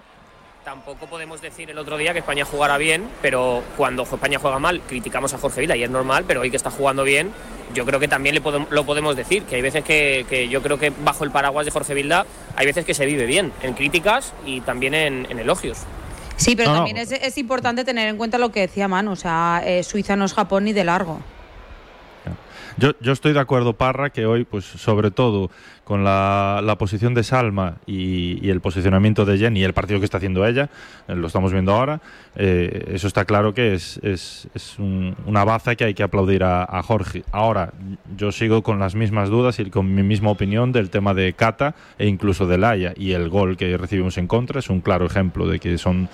tampoco 0.63 1.07
podemos 1.07 1.41
decir 1.41 1.69
el 1.69 1.77
otro 1.77 1.97
día 1.97 2.13
que 2.13 2.19
España 2.19 2.45
jugara 2.45 2.77
bien, 2.77 3.07
pero 3.21 3.63
cuando 3.77 4.03
España 4.03 4.39
juega 4.39 4.59
mal, 4.59 4.81
criticamos 4.81 5.33
a 5.33 5.37
Jorge 5.37 5.61
Vila 5.61 5.75
y 5.75 5.83
es 5.83 5.89
normal, 5.89 6.25
pero 6.27 6.41
hoy 6.41 6.49
que 6.49 6.57
está 6.57 6.71
jugando 6.71 7.03
bien, 7.03 7.31
yo 7.73 7.85
creo 7.85 7.99
que 7.99 8.07
también 8.07 8.35
le 8.35 8.41
podemos, 8.41 8.69
lo 8.71 8.85
podemos 8.85 9.15
decir, 9.15 9.43
que 9.43 9.55
hay 9.55 9.61
veces 9.61 9.83
que, 9.83 10.25
que, 10.29 10.47
yo 10.47 10.61
creo 10.61 10.79
que 10.79 10.91
bajo 10.91 11.23
el 11.23 11.31
paraguas 11.31 11.65
de 11.65 11.71
Jorge 11.71 11.93
Vilda 11.93 12.25
hay 12.55 12.65
veces 12.65 12.85
que 12.85 12.93
se 12.93 13.05
vive 13.05 13.25
bien, 13.25 13.51
en 13.61 13.73
críticas 13.73 14.33
y 14.45 14.61
también 14.61 14.93
en, 14.93 15.27
en 15.29 15.39
elogios. 15.39 15.79
Sí, 16.37 16.55
pero 16.55 16.71
no, 16.71 16.77
también 16.77 16.97
no. 16.97 17.03
Es, 17.03 17.11
es, 17.11 17.37
importante 17.37 17.83
tener 17.83 18.07
en 18.07 18.17
cuenta 18.17 18.37
lo 18.37 18.51
que 18.51 18.61
decía 18.61 18.87
Manu, 18.87 19.11
o 19.11 19.15
sea, 19.15 19.61
eh, 19.65 19.83
Suiza 19.83 20.15
no 20.15 20.25
es 20.25 20.33
Japón 20.33 20.63
ni 20.65 20.73
de 20.73 20.83
largo. 20.83 21.19
Yo, 22.77 22.91
yo, 23.01 23.11
estoy 23.11 23.33
de 23.33 23.39
acuerdo, 23.39 23.73
Parra, 23.73 24.09
que 24.09 24.25
hoy, 24.25 24.45
pues 24.45 24.65
sobre 24.65 25.11
todo 25.11 25.51
con 25.83 26.03
la, 26.03 26.61
la 26.63 26.77
posición 26.77 27.13
de 27.13 27.23
Salma 27.23 27.77
y, 27.85 28.49
el 28.49 28.61
posicionamiento 28.61 29.25
de 29.25 29.37
Jenny 29.37 29.59
y 29.59 29.63
el 29.63 29.73
partido 29.73 29.99
que 29.99 30.05
está 30.05 30.17
haciendo 30.17 30.45
ella, 30.45 30.69
eh, 31.07 31.15
lo 31.15 31.27
estamos 31.27 31.51
viendo 31.51 31.73
ahora, 31.73 32.01
eh, 32.35 32.85
eso 32.93 33.07
está 33.07 33.25
claro 33.25 33.53
que 33.53 33.73
es, 33.73 33.99
es, 34.01 34.47
es 34.53 34.79
un, 34.79 35.15
una 35.25 35.43
baza 35.43 35.75
que 35.75 35.83
hay 35.83 35.93
que 35.93 36.03
aplaudir 36.03 36.43
a, 36.43 36.63
a, 36.63 36.81
Jorge. 36.83 37.23
Ahora, 37.31 37.73
yo 38.17 38.31
sigo 38.31 38.63
con 38.63 38.79
las 38.79 38.95
mismas 38.95 39.29
dudas 39.29 39.59
y 39.59 39.69
con 39.69 39.93
mi 39.93 40.03
misma 40.03 40.29
opinión 40.29 40.71
del 40.71 40.89
tema 40.89 41.13
de 41.13 41.33
Cata 41.33 41.75
e 41.97 42.07
incluso 42.07 42.47
de 42.47 42.57
Laia 42.57 42.93
y 42.95 43.11
el 43.11 43.29
gol 43.29 43.57
que 43.57 43.77
recibimos 43.77 44.17
en 44.17 44.27
contra 44.27 44.59
es 44.59 44.69
un 44.69 44.81
claro 44.81 45.05
ejemplo 45.05 45.47
de 45.47 45.59
que 45.59 45.77
son 45.77 46.09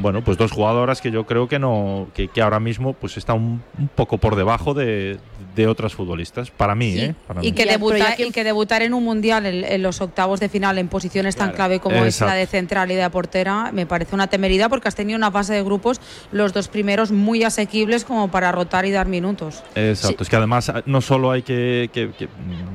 bueno, 0.00 0.22
pues 0.24 0.38
dos 0.38 0.52
jugadoras 0.52 1.00
que 1.00 1.10
yo 1.10 1.26
creo 1.26 1.48
que 1.48 1.58
no, 1.58 2.08
que, 2.14 2.28
que 2.28 2.40
ahora 2.40 2.60
mismo 2.60 2.94
pues 2.94 3.16
está 3.16 3.34
un, 3.34 3.62
un, 3.78 3.88
poco 3.88 4.18
por 4.18 4.36
debajo 4.36 4.74
de, 4.74 5.18
de 5.54 5.66
otras 5.66 5.94
futbolistas, 5.94 6.50
para 6.50 6.74
mí, 6.74 6.92
sí. 6.92 7.00
¿eh? 7.00 7.14
Para 7.26 7.40
y, 7.42 7.46
mí. 7.46 7.52
Que 7.52 7.66
debutar, 7.66 8.20
y 8.20 8.30
que 8.30 8.44
debutar 8.44 8.82
en 8.82 8.94
un 8.94 9.04
mundial 9.04 9.46
en, 9.46 9.64
en, 9.64 9.82
los 9.82 10.00
octavos 10.00 10.40
de 10.40 10.48
final 10.48 10.78
en 10.78 10.88
posiciones 10.88 11.36
tan 11.36 11.52
clave 11.52 11.80
como 11.80 11.96
Exacto. 11.96 12.24
es 12.24 12.30
la 12.30 12.34
de 12.34 12.46
central 12.46 12.90
y 12.90 12.94
de 12.94 13.10
portera, 13.10 13.70
me 13.72 13.86
parece 13.86 14.14
una 14.14 14.28
temeridad 14.28 14.70
porque 14.70 14.88
has 14.88 14.94
tenido 14.94 15.16
una 15.16 15.30
fase 15.30 15.54
de 15.54 15.62
grupos, 15.62 16.00
los 16.30 16.52
dos 16.52 16.68
primeros 16.68 17.10
muy 17.10 17.44
asequibles 17.44 18.04
como 18.04 18.30
para 18.30 18.52
rotar 18.52 18.86
y 18.86 18.90
dar 18.90 19.06
minutos. 19.06 19.62
Exacto, 19.74 20.18
sí. 20.18 20.22
es 20.22 20.28
que 20.28 20.36
además 20.36 20.72
no 20.86 21.00
solo 21.00 21.30
hay 21.30 21.42
que, 21.42 21.90
que, 21.92 22.10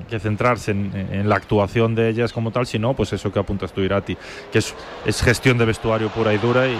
que 0.07 0.19
centrarse 0.19 0.71
en, 0.71 0.91
en, 1.11 1.29
la 1.29 1.35
actuación 1.35 1.95
de 1.95 2.09
ellas 2.09 2.33
como 2.33 2.51
tal, 2.51 2.65
sino 2.65 2.93
pues 2.93 3.13
eso 3.13 3.31
que 3.31 3.39
apuntas 3.39 3.73
tú, 3.73 3.81
Irati, 3.81 4.17
que 4.51 4.59
es, 4.59 4.73
es 5.05 5.21
gestión 5.21 5.57
de 5.57 5.65
vestuario 5.65 6.09
pura 6.09 6.33
y 6.33 6.37
dura 6.37 6.67
y, 6.67 6.77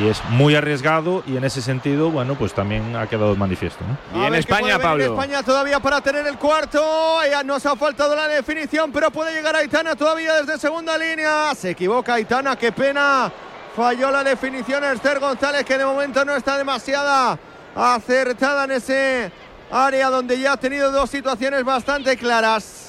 y, 0.00 0.08
es 0.08 0.22
muy 0.30 0.54
arriesgado 0.54 1.22
y 1.26 1.36
en 1.36 1.44
ese 1.44 1.62
sentido, 1.62 2.10
bueno, 2.10 2.34
pues 2.34 2.52
también 2.52 2.96
ha 2.96 3.06
quedado 3.06 3.34
manifiesto. 3.36 3.84
¿no? 3.84 4.22
Y 4.22 4.26
en 4.26 4.34
España, 4.34 4.78
Pablo. 4.78 5.04
España 5.04 5.42
todavía 5.42 5.80
para 5.80 6.00
tener 6.00 6.26
el 6.26 6.38
cuarto, 6.38 7.18
ya 7.28 7.42
nos 7.42 7.64
ha 7.66 7.76
faltado 7.76 8.14
la 8.14 8.28
definición, 8.28 8.92
pero 8.92 9.10
puede 9.10 9.34
llegar 9.34 9.54
Aitana 9.56 9.96
todavía 9.96 10.34
desde 10.34 10.58
segunda 10.58 10.96
línea. 10.98 11.54
Se 11.54 11.70
equivoca 11.70 12.14
Aitana, 12.14 12.56
qué 12.56 12.72
pena. 12.72 13.32
Falló 13.76 14.10
la 14.10 14.24
definición 14.24 14.82
Esther 14.84 15.20
González, 15.20 15.64
que 15.64 15.78
de 15.78 15.84
momento 15.84 16.24
no 16.24 16.34
está 16.34 16.56
demasiada 16.56 17.38
acertada 17.76 18.64
en 18.64 18.72
ese 18.72 19.32
área 19.70 20.10
donde 20.10 20.38
ya 20.38 20.54
ha 20.54 20.56
tenido 20.56 20.90
dos 20.90 21.10
situaciones 21.10 21.64
bastante 21.64 22.16
claras. 22.16 22.87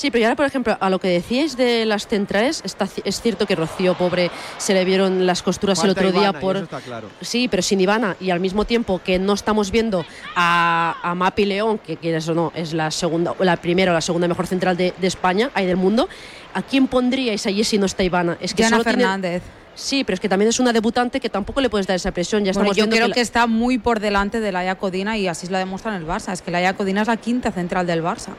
Sí, 0.00 0.10
pero 0.10 0.24
ahora, 0.24 0.34
por 0.34 0.46
ejemplo, 0.46 0.78
a 0.80 0.88
lo 0.88 0.98
que 0.98 1.08
decíais 1.08 1.58
de 1.58 1.84
las 1.84 2.06
centrales, 2.06 2.62
está, 2.64 2.88
es 3.04 3.20
cierto 3.20 3.44
que 3.44 3.54
Rocío, 3.54 3.92
pobre, 3.98 4.30
se 4.56 4.72
le 4.72 4.86
vieron 4.86 5.26
las 5.26 5.42
costuras 5.42 5.76
Falta 5.76 6.00
el 6.00 6.06
otro 6.06 6.08
Ivana, 6.08 6.32
día 6.32 6.40
por. 6.40 6.66
Claro. 6.68 7.10
Sí, 7.20 7.48
pero 7.48 7.62
sin 7.62 7.82
Ivana. 7.82 8.16
Y 8.18 8.30
al 8.30 8.40
mismo 8.40 8.64
tiempo 8.64 9.02
que 9.04 9.18
no 9.18 9.34
estamos 9.34 9.70
viendo 9.70 10.06
a, 10.34 10.96
a 11.02 11.14
Mapi 11.14 11.44
León, 11.44 11.76
que 11.76 11.98
quieres 11.98 12.26
o 12.30 12.34
no, 12.34 12.50
es 12.54 12.72
la 12.72 12.90
segunda, 12.90 13.34
la 13.40 13.58
primera 13.58 13.92
o 13.92 13.94
la 13.94 14.00
segunda 14.00 14.26
mejor 14.26 14.46
central 14.46 14.74
de, 14.74 14.94
de 14.98 15.06
España, 15.06 15.50
hay 15.52 15.66
del 15.66 15.76
mundo. 15.76 16.08
¿A 16.54 16.62
quién 16.62 16.86
pondríais 16.86 17.46
allí 17.46 17.62
si 17.62 17.76
no 17.76 17.84
está 17.84 18.02
Ivana? 18.02 18.38
Es 18.40 18.54
que 18.54 18.62
Diana 18.62 18.82
Fernández. 18.82 19.42
Tiene... 19.42 19.60
Sí, 19.74 20.04
pero 20.04 20.14
es 20.14 20.20
que 20.20 20.30
también 20.30 20.48
es 20.48 20.58
una 20.60 20.72
debutante 20.72 21.20
que 21.20 21.28
tampoco 21.28 21.60
le 21.60 21.68
puedes 21.68 21.86
dar 21.86 21.96
esa 21.96 22.10
presión. 22.12 22.42
Ya 22.42 22.52
bueno, 22.52 22.70
estamos 22.70 22.76
yo 22.78 22.84
viendo 22.84 22.96
creo 22.96 23.08
que, 23.08 23.12
que, 23.12 23.20
está 23.20 23.46
muy 23.46 23.76
por 23.76 24.00
delante 24.00 24.40
de 24.40 24.50
Laia 24.50 24.76
Codina 24.76 25.18
y 25.18 25.28
así 25.28 25.46
la 25.48 25.58
demuestra 25.58 25.94
en 25.94 26.00
el 26.00 26.08
Barça. 26.08 26.32
Es 26.32 26.40
que 26.40 26.50
Laia 26.50 26.72
Codina 26.72 27.02
es 27.02 27.08
la 27.08 27.18
quinta 27.18 27.52
central 27.52 27.86
del 27.86 28.02
Barça. 28.02 28.30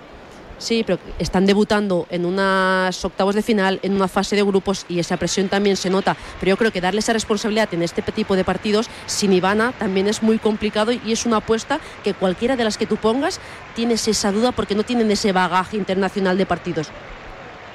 Sí, 0.62 0.84
pero 0.86 1.00
están 1.18 1.48
debutando 1.48 2.06
en 2.12 2.24
unas 2.24 3.04
octavos 3.04 3.34
de 3.34 3.42
final, 3.42 3.80
en 3.82 3.94
una 3.94 4.08
fase 4.08 4.36
de 4.36 4.44
grupos 4.44 4.86
y 4.88 5.00
esa 5.00 5.18
presión 5.18 5.50
también 5.50 5.76
se 5.76 5.90
nota. 5.90 6.16
Pero 6.40 6.52
yo 6.52 6.58
creo 6.58 6.72
que 6.72 6.80
darle 6.80 7.00
esa 7.00 7.14
responsabilidad 7.14 7.74
en 7.74 7.82
este 7.82 8.04
tipo 8.04 8.36
de 8.36 8.44
partidos 8.44 8.88
sin 9.08 9.34
Ivana 9.34 9.74
también 9.80 10.08
es 10.08 10.22
muy 10.22 10.38
complicado 10.38 10.92
y 10.92 11.12
es 11.12 11.26
una 11.26 11.38
apuesta 11.38 11.80
que 12.04 12.14
cualquiera 12.14 12.56
de 12.58 12.64
las 12.64 12.78
que 12.78 12.86
tú 12.86 12.98
pongas 12.98 13.40
tienes 13.76 14.08
esa 14.08 14.32
duda 14.32 14.52
porque 14.52 14.76
no 14.76 14.84
tienen 14.84 15.10
ese 15.10 15.32
bagaje 15.32 15.78
internacional 15.78 16.38
de 16.38 16.46
partidos. 16.46 16.92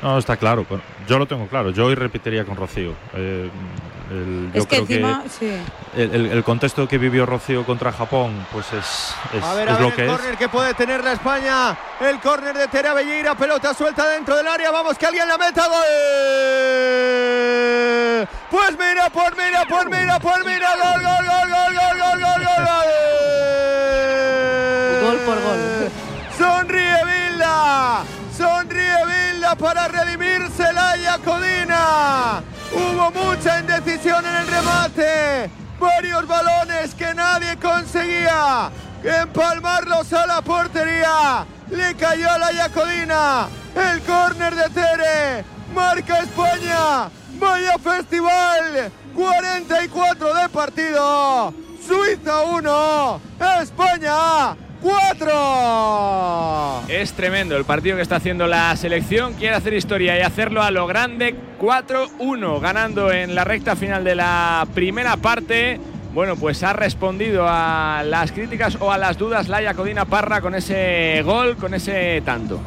No, 0.03 0.19
está 0.19 0.37
claro. 0.37 0.67
Yo 1.09 1.19
lo 1.19 1.27
tengo 1.27 1.47
claro. 1.47 1.71
Yo 1.71 1.87
hoy 1.87 1.95
repetiría 1.95 2.45
con 2.45 2.57
Rocío. 2.57 2.93
Eh, 3.15 3.49
el, 4.11 4.51
es 4.55 4.67
que 4.67 4.77
encima, 4.77 5.25
el, 5.97 6.45
contexto 6.45 6.87
que 6.87 6.97
vivió 6.97 7.27
Rocío 7.27 7.67
contra 7.67 7.91
Japón, 7.91 8.47
pues 8.53 8.73
es, 8.73 9.13
es, 9.35 9.43
a 9.43 9.55
ver, 9.55 9.69
es 9.69 9.81
el 9.81 9.93
que 9.95 10.07
córner 10.07 10.37
que 10.37 10.49
puede 10.49 10.75
tener 10.75 11.03
la 11.03 11.13
España. 11.13 11.77
El 12.01 12.21
córner 12.21 12.57
de 12.57 12.69
Tera 12.69 12.95
Belleira, 12.95 13.35
pelota 13.35 13.75
suelta 13.75 14.09
dentro 14.09 14.37
del 14.37 14.47
área. 14.47 14.71
Vamos, 14.71 14.97
que 14.97 15.07
alguien 15.07 15.27
la 15.27 15.37
meta. 15.39 15.67
¡Gol! 15.67 15.83
Pues 18.49 18.79
mira, 18.79 19.11
pues 19.11 19.33
mira, 19.37 19.65
pues 19.69 19.87
mira, 19.87 20.21
pues 20.21 20.39
mira. 20.45 20.69
Gol, 20.77 21.03
gol, 21.03 21.27
gol, 21.27 21.49
gol, 21.51 21.75
gol, 21.75 21.99
gol, 21.99 22.21
gol, 22.21 22.45
gol. 22.45 22.65
Gol, 25.03 25.17
gol 25.17 25.19
por 25.27 25.43
gol. 25.43 25.91
Sonríe 26.39 27.05
Vilda. 27.05 28.05
Sonríe 28.37 29.05
Vilda 29.05 29.26
para 29.55 29.87
redimirse 29.87 30.73
la 30.73 30.97
Yacodina. 30.97 32.43
Hubo 32.73 33.11
mucha 33.13 33.61
indecisión 33.61 34.25
en 34.27 34.35
el 34.35 34.47
remate. 34.49 35.51
Varios 35.79 36.27
balones 36.27 36.95
que 36.95 37.15
nadie 37.15 37.57
conseguía 37.59 38.71
empalmarlos 39.05 40.13
a 40.13 40.27
la 40.27 40.43
portería. 40.43 41.47
Le 41.71 41.95
cayó 41.95 42.31
a 42.31 42.39
la 42.39 42.53
Yacodina. 42.53 43.47
El 43.77 44.01
córner 44.03 44.55
de 44.55 44.69
Tere. 44.71 45.45
Marca 45.73 46.21
España. 46.21 47.09
Vaya 47.39 47.79
festival. 47.79 48.91
44 49.15 50.35
de 50.35 50.49
partido. 50.49 51.55
Suiza 51.87 52.43
1. 52.43 53.21
España 53.63 54.57
4. 54.81 56.89
Es 56.89 57.13
tremendo 57.13 57.57
el 57.57 57.65
partido 57.65 57.97
que 57.97 58.03
está 58.03 58.17
haciendo 58.17 58.47
la 58.47 58.75
selección. 58.77 59.35
Quiere 59.35 59.57
hacer 59.57 59.75
historia 59.75 60.19
y 60.19 60.23
hacerlo 60.23 60.63
a 60.63 60.71
lo 60.71 60.87
grande. 60.87 61.35
4-1, 61.61 62.61
ganando 62.61 63.13
en 63.13 63.35
la 63.35 63.45
recta 63.45 63.77
final 63.77 64.05
de 64.05 64.15
la 64.15 64.67
primera 64.75 65.17
parte. 65.17 65.81
Bueno, 66.15 66.37
pues 66.37 66.63
ha 66.63 66.73
respondido 66.73 67.47
a 67.49 68.03
las 68.05 68.33
críticas 68.33 68.79
o 68.81 68.91
a 68.91 68.99
las 68.99 69.19
dudas 69.19 69.49
Laia 69.49 69.75
Codina 69.75 70.07
Parra 70.07 70.41
con 70.41 70.55
ese 70.55 71.23
gol, 71.25 71.57
con 71.57 71.75
ese 71.75 72.23
tanto. 72.25 72.61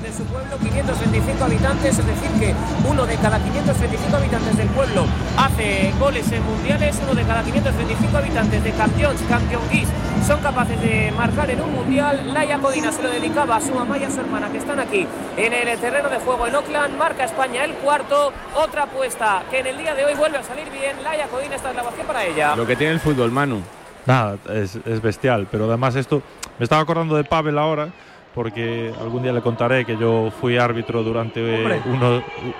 De 0.00 0.12
su 0.12 0.24
pueblo, 0.24 0.56
525 0.58 1.44
habitantes, 1.44 1.98
es 1.98 2.06
decir 2.06 2.30
que 2.38 2.54
uno 2.88 3.04
de 3.04 3.16
cada 3.16 3.38
535 3.38 4.16
habitantes 4.16 4.56
del 4.56 4.68
pueblo 4.68 5.04
hace 5.36 5.92
goles 5.98 6.30
en 6.32 6.42
mundiales, 6.44 6.98
uno 7.02 7.14
de 7.14 7.24
cada 7.24 7.42
535 7.42 8.16
habitantes 8.16 8.64
de 8.64 8.70
campeones, 8.72 9.20
campeonguís, 9.28 9.88
son 10.26 10.40
capaces 10.40 10.80
de 10.80 11.12
marcar 11.12 11.50
en 11.50 11.60
un 11.60 11.72
mundial. 11.72 12.32
Laia 12.32 12.58
Codina 12.58 12.92
se 12.92 13.02
lo 13.02 13.10
dedicaba 13.10 13.56
a 13.56 13.60
su 13.60 13.74
mamá 13.74 13.98
y 13.98 14.04
a 14.04 14.10
su 14.10 14.20
hermana 14.20 14.50
que 14.50 14.58
están 14.58 14.78
aquí 14.78 15.06
en 15.36 15.52
el 15.52 15.78
terreno 15.78 16.08
de 16.08 16.18
juego 16.18 16.46
en 16.46 16.54
Oakland, 16.54 16.96
marca 16.96 17.24
España 17.24 17.64
el 17.64 17.74
cuarto, 17.74 18.32
otra 18.54 18.84
apuesta 18.84 19.42
que 19.50 19.60
en 19.60 19.66
el 19.66 19.78
día 19.78 19.94
de 19.94 20.04
hoy 20.04 20.14
vuelve 20.14 20.38
a 20.38 20.42
salir 20.42 20.70
bien. 20.70 21.02
Laia 21.02 21.26
Codina, 21.26 21.56
esta 21.56 21.70
es 21.70 21.76
la 21.76 21.82
para 21.82 22.24
ella. 22.24 22.56
Lo 22.56 22.66
que 22.66 22.76
tiene 22.76 22.92
el 22.92 23.00
fútbol, 23.00 23.30
Manu. 23.30 23.62
Nada, 24.06 24.36
es, 24.50 24.78
es 24.84 25.00
bestial. 25.00 25.46
Pero 25.50 25.66
además 25.66 25.94
esto, 25.96 26.22
me 26.58 26.64
estaba 26.64 26.82
acordando 26.82 27.16
de 27.16 27.24
Pavel 27.24 27.58
ahora, 27.58 27.88
porque 28.34 28.92
algún 29.00 29.22
día 29.22 29.32
le 29.32 29.42
contaré 29.42 29.84
que 29.84 29.96
yo 29.96 30.30
fui 30.40 30.56
árbitro 30.56 31.02
durante 31.02 31.80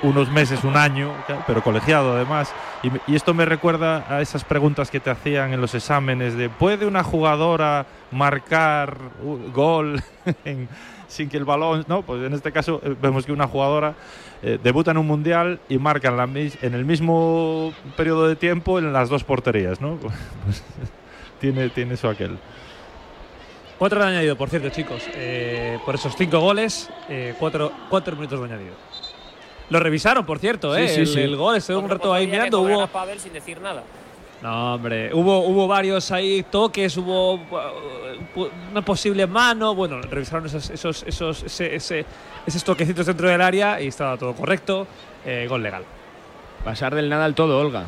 unos 0.03 0.31
meses, 0.31 0.65
un 0.65 0.77
año, 0.77 1.13
pero 1.47 1.63
colegiado 1.63 2.15
además. 2.15 2.53
Y, 2.83 3.15
esto 3.15 3.35
me 3.35 3.45
recuerda 3.45 4.05
a 4.09 4.21
esas 4.21 4.45
preguntas 4.45 4.91
que 4.91 5.01
te 5.01 5.11
hacían 5.11 5.53
en 5.53 5.61
los 5.61 5.75
exámenes 5.75 6.37
de 6.37 6.49
¿puede 6.51 6.87
una 6.87 7.03
jugadora 7.03 7.87
marcar 8.11 8.99
gol 9.55 10.03
en- 10.45 10.69
sin 11.09 11.29
que 11.29 11.37
el 11.37 11.45
balón... 11.45 11.85
No, 11.89 12.03
pues 12.03 12.23
en 12.25 12.33
este 12.33 12.53
caso 12.53 12.81
eh, 12.83 12.97
vemos 13.01 13.27
que 13.27 13.33
una 13.33 13.47
jugadora 13.47 13.95
eh, 14.43 14.59
debuta 14.63 14.91
en 14.93 14.97
un 14.97 15.07
mundial 15.07 15.61
y 15.69 15.79
marca 15.79 16.09
en, 16.09 16.17
la 16.17 16.25
en 16.25 16.75
el 16.75 16.85
mismo 16.85 17.73
periodo 17.97 18.29
de 18.29 18.37
tiempo 18.37 18.79
en 18.79 18.93
las 18.93 19.09
dos 19.09 19.23
porterías, 19.25 19.81
¿no? 19.81 19.99
Pues, 20.45 20.63
tiene, 21.39 21.69
tiene 21.71 21.95
eso 21.95 22.09
aquel. 22.09 22.39
Cuatro 23.83 23.99
de 24.01 24.07
añadido, 24.11 24.37
por 24.37 24.49
cierto, 24.49 24.69
chicos. 24.69 25.03
Eh, 25.17 25.77
por 25.85 25.97
esos 25.97 26.15
cinco 26.17 26.39
goles, 26.39 26.89
eh, 27.09 27.35
cuatro, 27.37 27.73
cuatro 27.91 28.15
minutos 28.15 28.39
de 28.39 28.47
añadido. 28.47 28.75
Lo 29.71 29.81
revisaron, 29.81 30.25
por 30.25 30.39
cierto, 30.39 30.77
Sí, 30.77 30.83
¿eh? 30.83 30.89
sí, 30.89 31.01
el, 31.01 31.07
sí. 31.09 31.21
el 31.21 31.35
gol, 31.35 31.57
estuve 31.57 31.79
un 31.79 31.89
rato 31.91 32.15
ahí 32.15 32.27
portería 32.29 32.45
que 32.45 32.57
mirando. 32.57 32.61
Hubo, 32.79 32.87
Pavel 32.87 33.19
sin 33.19 33.33
decir 33.33 33.61
nada. 33.61 33.83
no, 34.41 34.75
hombre, 34.75 35.13
hubo, 35.13 35.41
hubo 35.41 35.67
varios 35.67 36.13
ahí 36.13 36.45
toques, 36.49 36.97
hubo 36.97 37.35
uh, 37.35 37.39
pu- 38.37 38.51
una 38.71 38.83
posible 38.83 39.27
mano. 39.27 39.75
Bueno, 39.75 40.01
revisaron 40.01 40.47
esos, 40.47 40.71
esos, 40.71 41.03
esos, 41.03 41.43
ese- 41.43 41.75
ese- 41.75 42.05
esos 42.47 42.63
toquecitos 42.63 43.05
dentro 43.07 43.29
del 43.29 43.41
área 43.43 43.81
y 43.81 43.89
estaba 43.89 44.17
todo 44.17 44.33
correcto. 44.35 44.87
eh, 45.27 45.47
gol 45.49 45.61
legal. 45.61 45.83
Pasar 46.65 46.95
del 46.95 47.09
nada 47.09 47.25
al 47.25 47.35
todo, 47.35 47.59
Olga. 47.59 47.83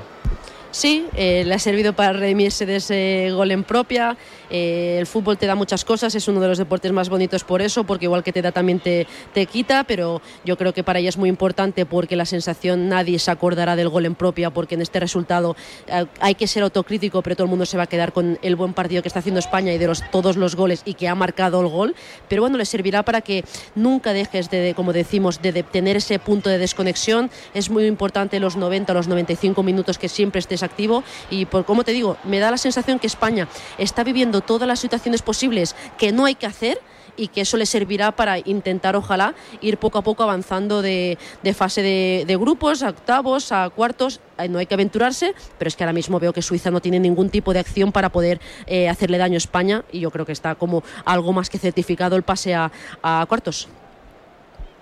Sí, 0.73 1.07
eh, 1.15 1.45
le 1.47 1.55
ha 1.55 1.59
servido 1.61 1.93
para 1.93 2.15
redimirse 2.15 2.67
de 2.67 2.77
ese 2.77 3.31
gol 3.33 3.53
en 3.53 3.63
propia. 3.63 4.17
Eh, 4.51 4.97
el 4.99 5.07
fútbol 5.07 5.39
te 5.39 5.47
da 5.47 5.55
muchas 5.55 5.85
cosas, 5.85 6.15
es 6.15 6.29
uno 6.29 6.41
de 6.41 6.49
los 6.49 6.59
deportes 6.59 6.93
más 6.93 7.09
bonitos 7.09 7.45
por 7.45 7.63
eso, 7.63 7.85
porque 7.85 8.07
igual 8.07 8.23
que 8.23 8.33
te 8.33 8.43
da 8.43 8.53
también 8.53 8.81
te, 8.81 9.07
te 9.33 9.47
quita, 9.47 9.85
pero 9.85 10.21
yo 10.45 10.57
creo 10.57 10.73
que 10.73 10.85
para 10.85 10.99
ella 10.99 11.09
es 11.09 11.17
muy 11.17 11.29
importante 11.29 11.87
porque 11.87 12.17
la 12.17 12.27
sensación 12.27 12.89
nadie 12.89 13.19
se 13.19 13.31
acordará 13.31 13.77
del 13.77 13.89
gol 13.89 14.07
en 14.07 14.15
propia, 14.15 14.51
porque 14.51 14.75
en 14.75 14.83
este 14.83 15.01
resultado 15.01 15.57
eh, 15.87 16.07
hay 16.21 16.35
que 16.35 16.47
ser 16.47 16.63
autocrítico, 16.63 17.23
pero 17.23 17.37
todo 17.37 17.45
el 17.45 17.51
mundo 17.51 17.67
se 17.67 17.77
va 17.77 17.85
a 17.85 17.87
quedar 17.87 18.13
con 18.13 18.39
el 18.43 18.57
buen 18.57 18.75
partido 18.75 19.03
que 19.03 19.09
está 19.09 19.21
haciendo 19.21 19.41
España 19.41 19.73
y 19.73 19.79
de 19.79 19.87
los, 19.87 20.03
todos 20.11 20.37
los 20.37 20.57
goles 20.57 20.83
y 20.85 20.95
que 20.95 21.09
ha 21.09 21.15
marcado 21.15 21.61
el 21.61 21.69
gol. 21.69 21.95
Pero 22.29 22.43
bueno, 22.43 22.59
le 22.59 22.65
servirá 22.65 23.03
para 23.03 23.21
que 23.21 23.45
nunca 23.75 24.13
dejes 24.13 24.51
de, 24.51 24.75
como 24.75 24.93
decimos, 24.93 25.41
de, 25.43 25.63
tener 25.63 25.97
ese 25.97 26.19
punto 26.19 26.51
de 26.51 26.59
desconexión. 26.59 27.31
Es 27.55 27.71
muy 27.71 27.87
importante 27.87 28.41
los 28.41 28.57
90 28.57 28.93
o 28.93 28.95
los 28.95 29.09
95 29.09 29.63
minutos 29.63 29.99
que 29.99 30.09
siempre 30.09 30.39
estés 30.39 30.63
activo 30.63 31.05
y 31.31 31.47
por 31.47 31.65
como 31.65 31.85
te 31.85 31.93
digo, 31.93 32.17
me 32.25 32.39
da 32.39 32.51
la 32.51 32.59
sensación 32.59 32.99
que 32.99 33.07
España 33.07 33.49
está 33.79 34.05
viviendo 34.05 34.41
todas 34.47 34.69
las 34.69 34.81
situaciones 34.81 35.23
posibles 35.23 35.75
que 35.99 36.13
no 36.13 36.25
hay 36.25 36.35
que 36.35 36.47
hacer 36.47 36.81
y 37.17 37.29
que 37.29 37.43
eso 37.43 37.57
le 37.57 37.67
servirá 37.67 38.13
para 38.13 38.39
intentar, 38.39 38.97
ojalá, 38.97 39.35
ir 39.61 39.79
poco 39.79 39.99
a 39.99 40.03
poco 40.03 40.23
avanzando 40.23 40.83
de, 40.83 41.19
fase 41.55 41.83
de, 41.83 42.25
de 42.27 42.37
grupos, 42.37 42.83
a 42.83 42.91
octavos, 42.91 43.53
a 43.53 43.71
cuartos. 43.71 44.21
Eh, 44.39 44.49
No 44.49 44.59
hay 44.59 44.67
que 44.67 44.75
aventurarse, 44.75 45.35
pero 45.59 45.69
es 45.69 45.77
que 45.77 45.85
ahora 45.85 45.93
mismo 45.93 46.19
veo 46.19 46.33
que 46.33 46.43
Suiza 46.43 46.71
no 46.71 46.81
tiene 46.81 46.99
ningún 47.01 47.31
tipo 47.31 47.53
de 47.53 47.61
acción 47.61 47.93
para 47.93 48.11
poder 48.11 48.41
eh, 48.67 48.89
hacerle 48.89 49.19
daño 49.19 49.35
a 49.35 49.39
España 49.39 49.85
y 49.93 50.01
yo 50.01 50.11
creo 50.11 50.27
que 50.27 50.33
está 50.33 50.55
como 50.55 50.83
algo 51.05 51.33
más 51.33 51.51
que 51.51 51.59
certificado 51.59 52.17
el 52.17 52.23
pase 52.23 52.55
a, 52.55 52.71
a 53.03 53.25
cuartos. 53.29 53.69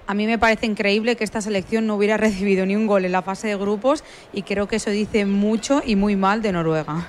A 0.06 0.14
mí 0.14 0.26
me 0.26 0.38
parece 0.38 0.66
increíble 0.66 1.16
que 1.16 1.24
esta 1.24 1.40
selección 1.40 1.86
no 1.86 1.96
hubiera 1.96 2.16
recibido 2.26 2.66
ni 2.66 2.76
un 2.76 2.86
gol 2.86 3.04
en 3.04 3.12
la 3.12 3.22
fase 3.22 3.48
de 3.48 3.56
grupos 3.56 4.02
y 4.32 4.42
creo 4.42 4.68
que 4.68 4.76
eso 4.76 4.90
dice 4.90 5.26
mucho 5.26 5.82
y 5.84 5.96
muy 5.96 6.16
mal 6.16 6.42
de 6.42 6.52
Noruega. 6.52 7.08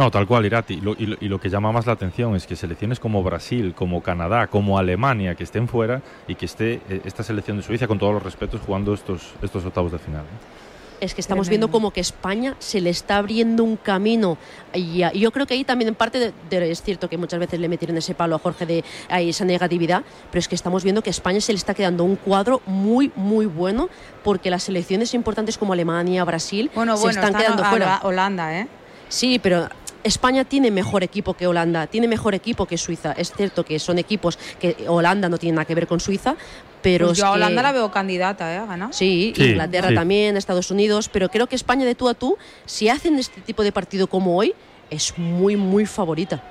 No, 0.00 0.10
tal 0.10 0.26
cual, 0.26 0.46
Irati. 0.46 0.74
Y 0.74 0.80
lo, 0.80 0.92
y 0.98 1.04
lo- 1.04 1.16
y 1.20 1.28
lo 1.28 1.38
que 1.38 1.50
llama 1.50 1.70
más 1.72 1.84
la 1.86 1.92
atención 1.92 2.34
es 2.34 2.46
que 2.46 2.56
selecciones 2.56 2.98
como 2.98 3.22
Brasil, 3.22 3.74
como 3.76 4.02
Canadá, 4.02 4.46
como 4.46 4.78
Alemania, 4.78 5.34
que 5.34 5.44
estén 5.44 5.68
fuera 5.68 6.00
y 6.26 6.36
que 6.36 6.46
esté 6.46 6.80
eh, 6.88 7.02
esta 7.04 7.22
selección 7.22 7.58
de 7.58 7.62
Suiza, 7.62 7.86
con 7.86 7.98
todos 7.98 8.14
los 8.14 8.22
respetos, 8.22 8.62
jugando 8.64 8.94
estos, 8.94 9.34
estos 9.42 9.62
octavos 9.66 9.92
de 9.92 9.98
final. 9.98 10.22
¿eh? 10.22 11.04
Es 11.04 11.14
que 11.14 11.20
estamos 11.20 11.50
viendo 11.50 11.70
como 11.70 11.90
que 11.90 12.00
España 12.00 12.56
se 12.58 12.80
le 12.80 12.88
está 12.88 13.18
abriendo 13.18 13.62
un 13.62 13.76
camino. 13.76 14.38
Y, 14.72 15.02
yo 15.18 15.32
creo 15.32 15.46
que 15.46 15.52
ahí 15.52 15.64
también, 15.64 15.88
en 15.88 15.94
parte, 15.94 16.18
de- 16.18 16.32
de- 16.48 16.70
es 16.70 16.80
cierto 16.80 17.10
que 17.10 17.18
muchas 17.18 17.38
veces 17.38 17.60
le 17.60 17.68
metieron 17.68 17.94
ese 17.98 18.14
palo 18.14 18.36
a 18.36 18.38
Jorge 18.38 18.64
de 18.64 18.84
ahí, 19.10 19.28
esa 19.28 19.44
negatividad, 19.44 20.02
pero 20.30 20.38
es 20.40 20.48
que 20.48 20.54
estamos 20.54 20.82
viendo 20.82 21.02
que 21.02 21.10
a 21.10 21.12
España 21.12 21.42
se 21.42 21.52
le 21.52 21.58
está 21.58 21.74
quedando 21.74 22.04
un 22.04 22.16
cuadro 22.16 22.62
muy, 22.64 23.12
muy 23.16 23.44
bueno, 23.44 23.90
porque 24.24 24.48
las 24.48 24.62
selecciones 24.62 25.12
importantes 25.12 25.58
como 25.58 25.74
Alemania, 25.74 26.24
Brasil, 26.24 26.70
Bueno, 26.74 26.96
se 26.96 27.02
bueno, 27.02 27.20
están 27.20 27.32
está 27.34 27.38
quedando 27.46 27.64
fuera. 27.64 28.00
Holanda, 28.02 28.58
¿eh? 28.58 28.66
Sí, 29.08 29.40
pero 29.42 29.68
España 30.04 30.44
tiene 30.44 30.70
mejor 30.70 31.02
equipo 31.02 31.34
que 31.34 31.46
Holanda, 31.46 31.86
tiene 31.86 32.08
mejor 32.08 32.34
equipo 32.34 32.66
que 32.66 32.78
Suiza. 32.78 33.12
Es 33.12 33.32
cierto 33.32 33.64
que 33.64 33.78
son 33.78 33.98
equipos 33.98 34.38
que 34.58 34.76
Holanda 34.88 35.28
no 35.28 35.38
tiene 35.38 35.56
nada 35.56 35.64
que 35.66 35.74
ver 35.74 35.86
con 35.86 36.00
Suiza, 36.00 36.36
pero 36.82 37.06
Pues 37.08 37.18
es 37.18 37.22
yo 37.22 37.26
a 37.26 37.30
que- 37.32 37.36
Holanda 37.36 37.62
la 37.62 37.72
veo 37.72 37.90
candidata, 37.90 38.54
¿eh? 38.54 38.58
A 38.58 38.66
ganar. 38.66 38.94
Sí, 38.94 39.32
Sí, 39.36 39.44
Inglaterra 39.50 39.88
sí. 39.90 39.94
también, 39.94 40.36
Estados 40.36 40.70
Unidos, 40.70 41.08
pero 41.10 41.28
creo 41.28 41.46
que 41.46 41.56
España 41.56 41.84
de 41.84 41.94
tú 41.94 42.08
a 42.08 42.14
tú, 42.14 42.36
si 42.64 42.88
hacen 42.88 43.18
este 43.18 43.40
tipo 43.42 43.62
de 43.62 43.72
partido 43.72 44.06
como 44.06 44.36
hoy, 44.36 44.54
es 44.88 45.16
muy, 45.18 45.56
muy 45.56 45.84
favorita. 45.86 46.42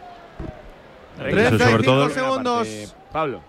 Eso 1.17 1.57
sobre 1.57 1.83
todo- 1.83 2.07
35 2.07 2.09
segundos. 2.09 2.67
Pablo. 3.11 3.41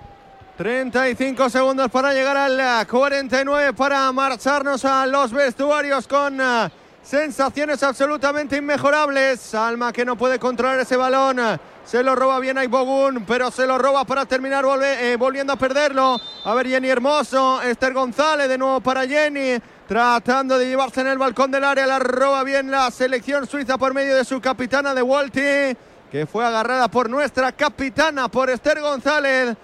35 0.57 1.49
segundos 1.49 1.91
para 1.91 2.13
llegar 2.13 2.37
al 2.37 2.59
eh, 2.61 2.87
49 2.91 3.73
para 3.73 4.11
marcharnos 4.13 4.85
a 4.85 5.07
los 5.07 5.33
vestuarios 5.33 6.07
con 6.07 6.39
eh, 6.41 6.69
sensaciones 7.03 7.83
absolutamente 7.83 8.57
inmejorables. 8.57 9.55
Alma 9.55 9.93
que 9.93 10.05
no 10.05 10.17
puede 10.17 10.39
controlar 10.39 10.81
ese 10.81 10.97
balón. 10.97 11.41
Se 11.85 12.03
lo 12.03 12.15
roba 12.15 12.39
bien 12.39 12.59
a 12.59 12.65
Ibogun, 12.65 13.25
pero 13.27 13.51
se 13.51 13.67
lo 13.67 13.79
roba 13.79 14.05
para 14.05 14.27
terminar 14.27 14.65
eh, 14.83 15.17
volviendo 15.19 15.53
a 15.53 15.57
perderlo. 15.57 16.21
A 16.45 16.55
ver 16.55 16.69
Jenny 16.69 16.89
Hermoso, 16.89 17.61
Esther 17.63 17.93
González 17.93 18.49
de 18.49 18.59
nuevo 18.59 18.81
para 18.81 19.07
Jenny. 19.07 19.59
Tratando 19.89 20.57
de 20.57 20.69
llevarse 20.69 21.01
en 21.01 21.09
el 21.09 21.19
balcón 21.19 21.51
del 21.51 21.65
área, 21.65 21.85
la 21.85 21.99
roba 21.99 22.45
bien 22.45 22.71
la 22.71 22.91
selección 22.93 23.47
suiza 23.49 23.77
por 23.77 23.93
medio 23.93 24.15
de 24.15 24.25
su 24.25 24.41
capitana 24.41 24.95
de 24.95 25.03
Walti. 25.03 25.77
que 26.13 26.27
fue 26.31 26.45
agarrada 26.45 26.89
por 26.89 27.11
nuestra 27.11 27.51
capitana, 27.51 28.29
por 28.29 28.51
Esther 28.51 28.81
González. 28.81 29.57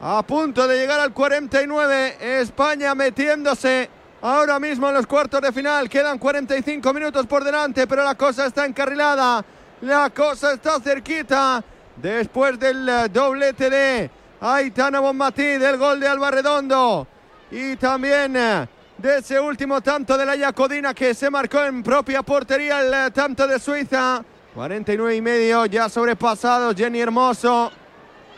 A 0.00 0.22
punto 0.22 0.68
de 0.68 0.78
llegar 0.78 1.00
al 1.00 1.12
49, 1.12 2.40
España 2.40 2.94
metiéndose 2.94 3.90
ahora 4.22 4.58
mismo 4.58 4.88
en 4.88 4.94
los 4.94 5.06
cuartos 5.06 5.40
de 5.40 5.52
final. 5.52 5.88
Quedan 5.88 6.18
45 6.18 6.92
minutos 6.92 7.26
por 7.26 7.44
delante, 7.44 7.86
pero 7.86 8.04
la 8.04 8.14
cosa 8.14 8.46
está 8.46 8.64
encarrilada. 8.66 9.44
La 9.82 10.10
cosa 10.10 10.52
está 10.52 10.80
cerquita. 10.80 11.62
Después 11.96 12.58
del 12.58 12.88
eh, 12.88 13.08
doblete 13.10 13.70
de 13.70 14.10
Aitana 14.40 15.00
Bonmatí, 15.00 15.58
del 15.58 15.76
gol 15.78 15.98
de 16.00 16.08
Alba 16.08 16.30
Redondo. 16.30 17.06
Y 17.50 17.76
también 17.76 18.36
eh, 18.36 18.68
de 18.98 19.18
ese 19.18 19.40
último 19.40 19.80
tanto 19.80 20.16
de 20.16 20.26
la 20.26 20.36
Yacodina 20.36 20.94
que 20.94 21.14
se 21.14 21.30
marcó 21.30 21.62
en 21.64 21.82
propia 21.82 22.22
portería 22.22 22.80
el 22.80 22.92
eh, 22.92 23.10
tanto 23.12 23.46
de 23.46 23.58
Suiza. 23.58 24.22
49 24.54 25.16
y 25.16 25.20
medio 25.20 25.66
ya 25.66 25.88
sobrepasado 25.88 26.74
Jenny 26.74 27.00
Hermoso. 27.00 27.70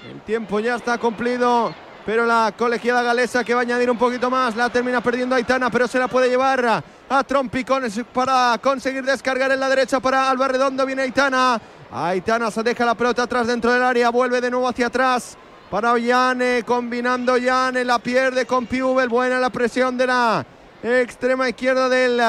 El 0.09 0.21
tiempo 0.23 0.61
ya 0.61 0.77
está 0.77 0.99
cumplido, 0.99 1.75
pero 2.09 2.25
la 2.25 2.55
colegiada 2.57 3.03
galesa 3.03 3.45
que 3.45 3.53
va 3.53 3.61
a 3.61 3.63
añadir 3.65 3.91
un 3.91 3.99
poquito 3.99 4.31
más 4.31 4.57
la 4.57 4.71
termina 4.71 5.03
perdiendo 5.03 5.35
Aitana, 5.35 5.69
pero 5.69 5.87
se 5.87 5.99
la 5.99 6.09
puede 6.09 6.31
llevar 6.31 6.83
a 7.07 7.23
Trompicones 7.25 8.01
para 8.15 8.59
conseguir 8.63 9.05
descargar 9.05 9.53
en 9.53 9.61
la 9.61 9.69
derecha 9.69 10.01
para 10.01 10.31
Alba 10.31 10.49
Redondo. 10.49 10.87
Viene 10.87 11.03
Aitana. 11.03 11.61
Aitana 11.93 12.51
se 12.51 12.63
deja 12.63 12.87
la 12.87 12.95
pelota 12.95 13.25
atrás 13.25 13.47
dentro 13.47 13.71
del 13.75 13.83
área, 13.83 14.09
vuelve 14.09 14.41
de 14.41 14.51
nuevo 14.51 14.67
hacia 14.67 14.87
atrás 14.87 15.37
para 15.71 15.93
Ollane, 15.93 16.63
combinando 16.65 17.35
Ollane, 17.35 17.85
la 17.85 17.99
pierde 17.99 18.47
con 18.47 18.65
Piubel, 18.65 19.11
buena 19.11 19.39
la 19.39 19.51
presión 19.51 19.99
de 19.99 20.07
la 20.07 20.47
extrema 20.83 21.47
izquierda 21.51 21.91
del 21.91 22.23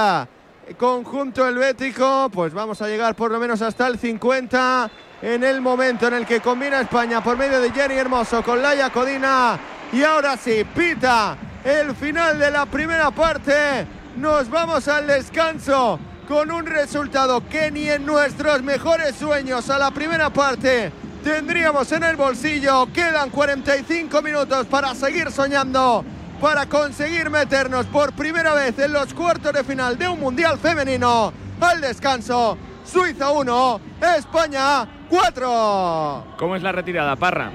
conjunto 0.78 1.48
helvético, 1.48 2.30
pues 2.34 2.54
vamos 2.54 2.82
a 2.82 2.88
llegar 2.90 3.16
por 3.16 3.32
lo 3.32 3.40
menos 3.40 3.62
hasta 3.62 3.88
el 3.88 3.98
50 3.98 4.92
en 5.22 5.44
el 5.44 5.62
momento 5.62 6.08
en 6.08 6.14
el 6.14 6.26
que 6.26 6.40
combina 6.40 6.82
España 6.82 7.22
por 7.22 7.38
medio 7.38 7.60
de 7.60 7.72
Jenny 7.72 7.96
Hermoso 7.96 8.42
con 8.42 8.62
Laia 8.62 8.90
Codina 8.90 9.60
y 9.92 10.04
ahora 10.04 10.38
sí, 10.38 10.64
pita 10.76 11.36
el 11.64 11.96
final 11.96 12.40
de 12.40 12.52
la 12.52 12.66
primera 12.66 13.12
parte, 13.12 13.86
nos 14.16 14.50
vamos 14.50 14.88
al 14.88 15.08
descanso 15.08 16.00
con 16.28 16.52
un 16.52 16.66
resultado 16.66 17.42
que 17.50 17.72
ni 17.72 17.90
en 17.90 18.06
nuestros 18.06 18.62
mejores 18.62 19.16
sueños 19.16 19.70
a 19.70 19.80
la 19.80 19.92
primera 19.92 20.30
parte 20.30 20.92
tendríamos 21.24 21.92
en 21.92 22.04
el 22.04 22.16
bolsillo. 22.16 22.88
Quedan 22.94 23.30
45 23.30 24.22
minutos 24.22 24.68
para 24.68 24.94
seguir 24.94 25.32
soñando, 25.32 26.06
para 26.40 26.68
conseguir 26.68 27.30
meternos 27.30 27.88
por 27.88 28.14
primera 28.14 28.54
vez 28.54 28.78
en 28.78 28.94
los 28.94 29.14
cuartos 29.14 29.52
de 29.52 29.64
final 29.64 29.98
de 29.98 30.08
un 30.08 30.20
Mundial 30.20 30.60
femenino. 30.60 31.34
Al 31.60 31.82
descanso, 31.82 32.58
Suiza 32.86 33.32
1, 33.32 33.82
España 34.18 34.88
4. 35.10 36.24
¿Cómo 36.38 36.55
es 36.55 36.62
la 36.62 36.72
retirada, 36.72 37.16
Parra? 37.16 37.51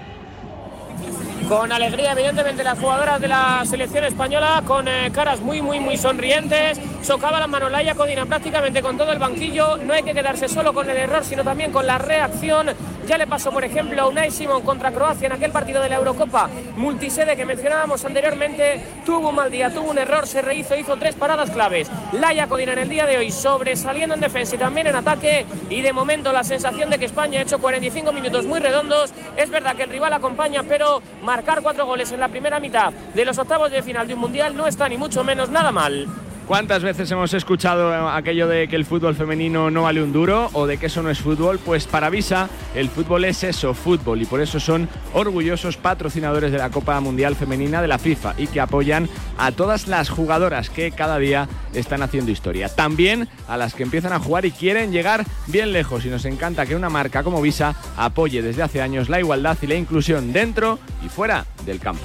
Con 1.49 1.73
alegría, 1.73 2.13
evidentemente, 2.13 2.65
las 2.65 2.79
jugadoras 2.79 3.21
de 3.21 3.29
la 3.29 3.63
selección 3.65 4.05
española, 4.05 4.63
con 4.67 4.89
eh, 4.89 5.11
caras 5.13 5.41
muy, 5.41 5.61
muy, 5.61 5.81
muy 5.81 5.97
sonrientes. 5.97 6.81
Socava 7.03 7.39
la 7.39 7.47
mano 7.47 7.69
Laia 7.69 7.95
Codina 7.95 8.25
prácticamente 8.25 8.83
con 8.83 8.97
todo 8.97 9.13
el 9.13 9.19
banquillo. 9.19 9.77
No 9.79 9.93
hay 9.93 10.03
que 10.03 10.15
quedarse 10.15 10.49
solo 10.49 10.73
con 10.73 10.89
el 10.89 10.97
error, 10.97 11.25
sino 11.25 11.45
también 11.45 11.71
con 11.73 11.87
la 11.87 11.99
reacción. 11.99 12.69
Ya 13.07 13.19
le 13.19 13.27
pasó, 13.27 13.51
por 13.51 13.65
ejemplo, 13.65 14.01
a 14.01 14.09
Unai 14.09 14.31
Simón 14.31 14.63
contra 14.63 14.91
Croacia 14.91 15.27
en 15.27 15.33
aquel 15.33 15.53
partido 15.53 15.83
de 15.83 15.91
la 15.91 15.97
Eurocopa 15.97 16.49
multisede 16.77 17.37
que 17.37 17.45
mencionábamos 17.45 18.05
anteriormente. 18.05 18.81
Tuvo 19.05 19.29
un 19.29 19.35
mal 19.35 19.51
día, 19.51 19.71
tuvo 19.71 19.91
un 19.91 19.99
error, 19.99 20.27
se 20.27 20.43
rehizo, 20.43 20.77
hizo 20.77 20.97
tres 20.97 21.15
paradas 21.15 21.51
claves. 21.51 21.91
Laia 22.13 22.47
Codina 22.47 22.73
en 22.73 22.79
el 22.81 22.89
día 22.89 23.07
de 23.07 23.19
hoy 23.19 23.31
sobresaliendo 23.31 24.15
en 24.15 24.21
defensa 24.21 24.57
y 24.57 24.59
también 24.59 24.87
en 24.87 24.97
ataque. 24.97 25.47
Y 25.69 25.83
de 25.83 25.93
momento 25.93 26.33
la 26.33 26.45
sensación 26.45 26.91
de 26.91 26.99
que 26.99 27.05
España 27.05 27.41
ha 27.41 27.43
hecho 27.43 27.59
45 27.59 28.13
minutos 28.13 28.47
muy 28.47 28.61
redondos. 28.61 29.13
Es 29.37 29.51
verdad 29.51 29.77
que 29.77 29.85
el 29.85 29.91
rival 29.91 30.13
acompaña, 30.13 30.63
pero 30.63 31.03
marcar 31.35 31.63
cuatro 31.63 31.85
goles 31.85 32.13
en 32.13 32.21
la 32.21 32.29
primera 32.29 32.61
mitad 32.61 32.93
de 32.93 33.25
los 33.25 33.37
octavos 33.39 33.69
de 33.69 33.83
final 33.83 34.07
de 34.07 34.15
un 34.15 34.21
mundial 34.21 34.57
no 34.57 34.69
está 34.69 34.89
ni 34.89 34.97
mucho 34.97 35.25
menos 35.25 35.51
nada 35.51 35.73
mal. 35.73 36.07
¿Cuántas 36.47 36.83
veces 36.83 37.11
hemos 37.11 37.33
escuchado 37.33 38.11
aquello 38.11 38.47
de 38.47 38.69
que 38.69 38.77
el 38.77 38.85
fútbol 38.85 39.15
femenino 39.15 39.71
no 39.71 39.85
vale 39.85 40.03
un 40.03 40.13
duro 40.13 40.51
o 40.53 40.67
de 40.67 40.77
que 40.77 40.87
eso 40.87 41.03
no 41.03 41.09
es 41.09 41.19
fútbol? 41.19 41.59
Pues 41.59 41.87
para 41.87 42.11
Visa 42.11 42.51
el 42.75 42.91
fútbol 42.91 43.25
es 43.25 43.43
eso, 43.45 43.73
fútbol, 43.73 44.21
y 44.21 44.27
por 44.27 44.43
eso 44.43 44.61
son 44.61 44.87
orgullosos 45.15 45.79
patrocinadores 45.79 46.53
de 46.53 46.59
la 46.59 46.71
Copa 46.71 47.01
Mundial 47.01 47.35
Femenina 47.35 47.81
de 47.81 47.89
la 47.89 47.99
FIFA 47.99 48.35
y 48.37 48.47
que 48.49 48.61
apoyan 48.61 49.09
a 49.39 49.53
todas 49.53 49.89
las 49.89 50.11
jugadoras 50.11 50.69
que 50.69 50.91
cada 50.91 51.19
día 51.19 51.49
están 51.73 52.03
haciendo 52.03 52.31
historia. 52.31 52.69
También 52.69 53.27
a 53.49 53.57
las 53.57 53.73
que 53.73 53.83
empiezan 53.83 54.13
a 54.13 54.21
jugar 54.21 54.45
y 54.45 54.51
quieren 54.51 54.93
llegar 54.93 55.25
bien 55.47 55.73
lejos 55.73 56.05
y 56.05 56.11
nos 56.11 56.27
encanta 56.27 56.67
que 56.67 56.77
una 56.77 56.91
marca 56.91 57.23
como 57.23 57.41
Visa 57.41 57.75
apoye 57.97 58.43
desde 58.43 58.63
hace 58.63 58.83
años 58.83 59.09
la 59.09 59.19
igualdad 59.19 59.57
y 59.63 59.67
la 59.67 59.77
inclusión 59.77 60.35
dentro 60.35 60.79
y 61.03 61.09
fuera 61.09 61.47
del 61.65 61.81
campo. 61.81 62.05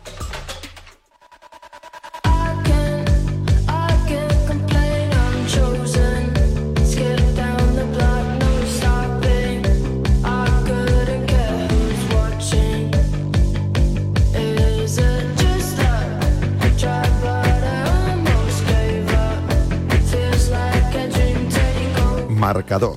Marcador. 22.53 22.95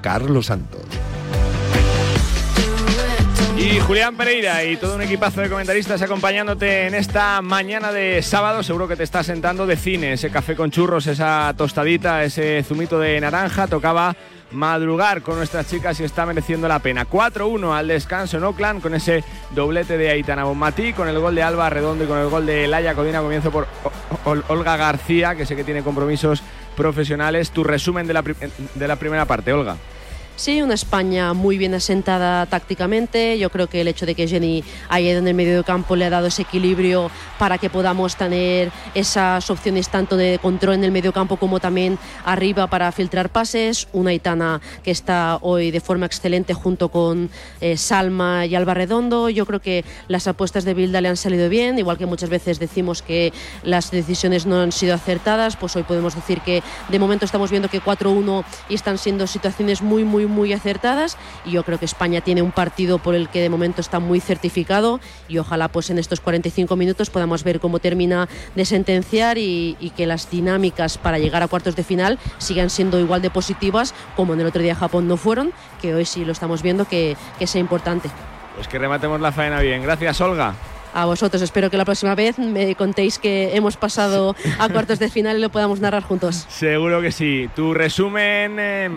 Carlos 0.00 0.46
Santos. 0.46 0.80
Y 3.58 3.78
Julián 3.80 4.16
Pereira 4.16 4.64
y 4.64 4.78
todo 4.78 4.94
un 4.94 5.02
equipazo 5.02 5.42
de 5.42 5.50
comentaristas 5.50 6.00
acompañándote 6.00 6.86
en 6.86 6.94
esta 6.94 7.42
mañana 7.42 7.92
de 7.92 8.22
sábado. 8.22 8.62
Seguro 8.62 8.88
que 8.88 8.96
te 8.96 9.02
está 9.02 9.22
sentando 9.22 9.66
de 9.66 9.76
cine, 9.76 10.14
ese 10.14 10.30
café 10.30 10.56
con 10.56 10.70
churros, 10.70 11.06
esa 11.06 11.52
tostadita, 11.54 12.24
ese 12.24 12.62
zumito 12.62 12.98
de 12.98 13.20
naranja. 13.20 13.66
Tocaba 13.66 14.16
madrugar 14.50 15.22
con 15.22 15.36
nuestras 15.36 15.68
chicas 15.68 15.98
y 16.00 16.04
está 16.04 16.26
mereciendo 16.26 16.68
la 16.68 16.78
pena. 16.78 17.06
4-1 17.06 17.76
al 17.76 17.88
descanso 17.88 18.38
en 18.38 18.44
Oakland 18.44 18.82
con 18.82 18.94
ese 18.94 19.24
doblete 19.50 19.98
de 19.98 20.10
Aitana 20.10 20.44
Bonmatí, 20.44 20.92
con 20.92 21.08
el 21.08 21.18
gol 21.18 21.34
de 21.34 21.42
Alba 21.42 21.70
Redondo 21.70 22.04
y 22.04 22.06
con 22.06 22.18
el 22.18 22.28
gol 22.28 22.46
de 22.46 22.66
Laia 22.66 22.94
Codina. 22.94 23.20
Comienzo 23.20 23.50
por 23.50 23.66
Olga 24.24 24.76
García, 24.76 25.34
que 25.34 25.46
sé 25.46 25.56
que 25.56 25.64
tiene 25.64 25.82
compromisos 25.82 26.42
profesionales. 26.76 27.50
Tu 27.50 27.64
resumen 27.64 28.06
de 28.06 28.14
la, 28.14 28.22
de 28.22 28.88
la 28.88 28.96
primera 28.96 29.24
parte, 29.24 29.52
Olga. 29.52 29.76
Sí, 30.38 30.62
una 30.62 30.74
España 30.74 31.32
muy 31.32 31.58
bien 31.58 31.74
asentada 31.74 32.46
tácticamente. 32.46 33.40
Yo 33.40 33.50
creo 33.50 33.66
que 33.66 33.80
el 33.80 33.88
hecho 33.88 34.06
de 34.06 34.14
que 34.14 34.28
Jenny 34.28 34.62
ido 35.00 35.18
en 35.18 35.26
el 35.26 35.34
medio 35.34 35.64
campo 35.64 35.96
le 35.96 36.04
ha 36.04 36.10
dado 36.10 36.28
ese 36.28 36.42
equilibrio 36.42 37.10
para 37.40 37.58
que 37.58 37.68
podamos 37.70 38.14
tener 38.14 38.70
esas 38.94 39.50
opciones 39.50 39.88
tanto 39.88 40.16
de 40.16 40.38
control 40.40 40.74
en 40.74 40.84
el 40.84 40.92
medio 40.92 41.12
campo 41.12 41.38
como 41.38 41.58
también 41.58 41.98
arriba 42.24 42.68
para 42.68 42.92
filtrar 42.92 43.30
pases. 43.30 43.88
Una 43.92 44.14
Itana 44.14 44.60
que 44.84 44.92
está 44.92 45.38
hoy 45.40 45.72
de 45.72 45.80
forma 45.80 46.06
excelente 46.06 46.54
junto 46.54 46.88
con 46.88 47.30
eh, 47.60 47.76
Salma 47.76 48.46
y 48.46 48.54
Alba 48.54 48.74
Redondo. 48.74 49.30
Yo 49.30 49.44
creo 49.44 49.58
que 49.58 49.84
las 50.06 50.28
apuestas 50.28 50.64
de 50.64 50.72
Bilda 50.72 51.00
le 51.00 51.08
han 51.08 51.16
salido 51.16 51.48
bien, 51.48 51.80
igual 51.80 51.98
que 51.98 52.06
muchas 52.06 52.30
veces 52.30 52.60
decimos 52.60 53.02
que 53.02 53.32
las 53.64 53.90
decisiones 53.90 54.46
no 54.46 54.60
han 54.60 54.70
sido 54.70 54.94
acertadas, 54.94 55.56
pues 55.56 55.74
hoy 55.74 55.82
podemos 55.82 56.14
decir 56.14 56.42
que 56.42 56.62
de 56.88 56.98
momento 57.00 57.24
estamos 57.24 57.50
viendo 57.50 57.68
que 57.68 57.82
4-1 57.82 58.44
y 58.68 58.74
están 58.76 58.98
siendo 58.98 59.26
situaciones 59.26 59.82
muy, 59.82 60.04
muy, 60.04 60.27
muy 60.28 60.52
acertadas 60.52 61.16
y 61.44 61.52
yo 61.52 61.64
creo 61.64 61.78
que 61.78 61.84
España 61.84 62.20
tiene 62.20 62.42
un 62.42 62.52
partido 62.52 62.98
por 62.98 63.14
el 63.14 63.28
que 63.28 63.40
de 63.40 63.48
momento 63.48 63.80
está 63.80 63.98
muy 63.98 64.20
certificado 64.20 65.00
y 65.28 65.38
ojalá 65.38 65.68
pues 65.68 65.90
en 65.90 65.98
estos 65.98 66.20
45 66.20 66.76
minutos 66.76 67.10
podamos 67.10 67.44
ver 67.44 67.60
cómo 67.60 67.78
termina 67.78 68.28
de 68.54 68.64
sentenciar 68.64 69.38
y, 69.38 69.76
que 69.96 70.06
las 70.06 70.30
dinámicas 70.30 70.98
para 70.98 71.18
llegar 71.18 71.42
a 71.42 71.48
cuartos 71.48 71.74
de 71.74 71.82
final 71.82 72.18
sigan 72.36 72.70
siendo 72.70 73.00
igual 73.00 73.22
de 73.22 73.30
positivas 73.30 73.94
como 74.16 74.34
en 74.34 74.40
el 74.40 74.46
otro 74.46 74.62
día 74.62 74.74
Japón 74.74 75.08
no 75.08 75.16
fueron, 75.16 75.52
que 75.80 75.94
hoy 75.94 76.04
sí 76.04 76.24
lo 76.24 76.32
estamos 76.32 76.62
viendo 76.62 76.84
que, 76.84 77.16
que 77.38 77.46
sea 77.46 77.60
importante. 77.60 78.10
Pues 78.54 78.68
que 78.68 78.78
rematemos 78.78 79.20
la 79.20 79.32
faena 79.32 79.60
bien. 79.60 79.82
Gracias, 79.82 80.20
Olga 80.20 80.54
a 80.94 81.04
vosotros. 81.04 81.42
Espero 81.42 81.70
que 81.70 81.76
la 81.76 81.84
próxima 81.84 82.14
vez 82.14 82.38
me 82.38 82.74
contéis 82.74 83.18
que 83.18 83.56
hemos 83.56 83.76
pasado 83.76 84.34
a 84.58 84.68
cuartos 84.68 84.98
de 84.98 85.08
final 85.08 85.38
y 85.38 85.40
lo 85.40 85.50
podamos 85.50 85.80
narrar 85.80 86.02
juntos. 86.02 86.46
Seguro 86.48 87.00
que 87.00 87.12
sí. 87.12 87.48
Tu 87.54 87.74
resumen, 87.74 88.56
eh, 88.58 88.90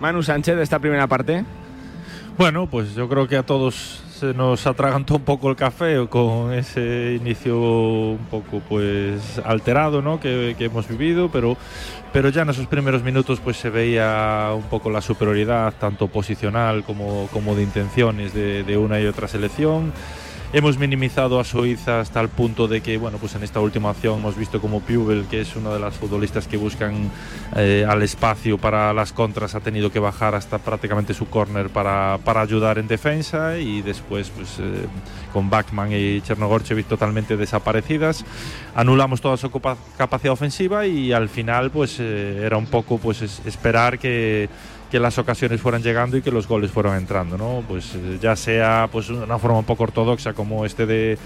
Manu 0.00 0.22
Sánchez, 0.22 0.56
de 0.56 0.62
esta 0.62 0.78
primera 0.78 1.06
parte. 1.06 1.44
Bueno, 2.38 2.66
pues 2.66 2.94
yo 2.94 3.08
creo 3.08 3.28
que 3.28 3.36
a 3.36 3.42
todos 3.42 4.02
se 4.18 4.32
nos 4.34 4.66
atragantó 4.66 5.16
un 5.16 5.24
poco 5.24 5.50
el 5.50 5.56
café 5.56 6.06
con 6.08 6.52
ese 6.52 7.18
inicio 7.20 7.58
un 7.58 8.26
poco 8.30 8.60
pues 8.68 9.38
alterado 9.44 10.02
¿no? 10.02 10.20
que, 10.20 10.54
hemos 10.58 10.88
vivido, 10.88 11.30
pero, 11.30 11.56
pero 12.12 12.28
ya 12.30 12.42
en 12.42 12.50
esos 12.50 12.66
primeros 12.66 13.02
minutos 13.02 13.40
pues 13.40 13.56
se 13.56 13.70
veía 13.70 14.50
un 14.54 14.64
poco 14.64 14.90
la 14.90 15.00
superioridad 15.00 15.72
tanto 15.78 16.08
posicional 16.08 16.82
como, 16.84 17.28
como 17.32 17.54
de 17.54 17.62
intenciones 17.62 18.34
de, 18.34 18.62
de 18.62 18.76
una 18.76 19.00
y 19.00 19.06
otra 19.06 19.28
selección. 19.28 19.92
Hemos 20.52 20.78
minimizado 20.78 21.38
a 21.38 21.44
Suiza 21.44 22.00
hasta 22.00 22.20
el 22.20 22.28
punto 22.28 22.66
de 22.66 22.80
que, 22.80 22.98
bueno, 22.98 23.18
pues 23.18 23.36
en 23.36 23.44
esta 23.44 23.60
última 23.60 23.90
acción 23.90 24.18
hemos 24.18 24.36
visto 24.36 24.60
como 24.60 24.80
Pubel, 24.80 25.26
que 25.30 25.40
es 25.42 25.54
una 25.54 25.72
de 25.72 25.78
las 25.78 25.94
futbolistas 25.94 26.48
que 26.48 26.56
buscan 26.56 27.08
eh, 27.54 27.86
al 27.88 28.02
espacio 28.02 28.58
para 28.58 28.92
las 28.92 29.12
contras, 29.12 29.54
ha 29.54 29.60
tenido 29.60 29.92
que 29.92 30.00
bajar 30.00 30.34
hasta 30.34 30.58
prácticamente 30.58 31.14
su 31.14 31.26
córner 31.28 31.70
para, 31.70 32.18
para, 32.24 32.40
ayudar 32.40 32.78
en 32.78 32.88
defensa 32.88 33.58
y 33.58 33.80
después, 33.82 34.30
pues 34.30 34.58
eh, 34.58 34.86
con 35.32 35.50
Bachmann 35.50 35.92
y 35.92 36.20
Chernogorchevich 36.20 36.86
totalmente 36.86 37.36
desaparecidas, 37.36 38.24
anulamos 38.74 39.20
toda 39.20 39.36
su 39.36 39.52
capacidad 39.96 40.32
ofensiva 40.32 40.84
y 40.84 41.12
al 41.12 41.28
final, 41.28 41.70
pues 41.70 41.98
eh, 42.00 42.42
era 42.44 42.56
un 42.56 42.66
poco 42.66 42.98
pues 42.98 43.22
esperar 43.22 44.00
que 44.00 44.48
que 44.90 44.98
las 44.98 45.18
ocasiones 45.18 45.60
fueran 45.60 45.82
llegando 45.82 46.16
y 46.16 46.22
que 46.22 46.32
los 46.32 46.48
goles 46.48 46.70
fueran 46.70 46.96
entrando, 46.96 47.38
¿no? 47.38 47.62
Pues 47.66 47.94
eh, 47.94 48.18
ya 48.20 48.34
sea 48.34 48.88
pues 48.90 49.08
una 49.08 49.38
forma 49.38 49.58
un 49.58 49.64
poco 49.64 49.84
ortodoxa 49.84 50.32
como 50.40 50.64
este 50.64 50.86
de, 50.86 51.18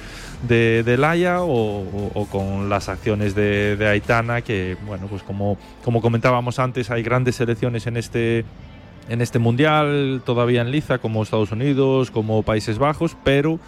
de, 0.43 0.97
Laia 0.99 1.37
o, 1.41 2.27
con 2.33 2.69
las 2.69 2.89
acciones 2.89 3.37
de, 3.37 3.77
de, 3.77 3.87
Aitana, 3.87 4.43
que 4.43 4.77
bueno, 4.85 5.07
pues 5.07 5.23
como, 5.23 5.57
como 5.85 6.03
comentábamos 6.03 6.59
antes, 6.59 6.91
hay 6.91 7.05
grandes 7.05 7.37
selecciones 7.37 7.87
en 7.87 7.97
este 7.97 8.45
en 9.09 9.21
este 9.21 9.39
mundial, 9.39 10.23
todavía 10.25 10.63
en 10.63 10.73
liza, 10.73 10.99
como 10.99 11.23
Estados 11.23 11.53
Unidos, 11.53 12.11
como 12.11 12.43
Países 12.43 12.79
Bajos, 12.79 13.17
pero 13.23 13.61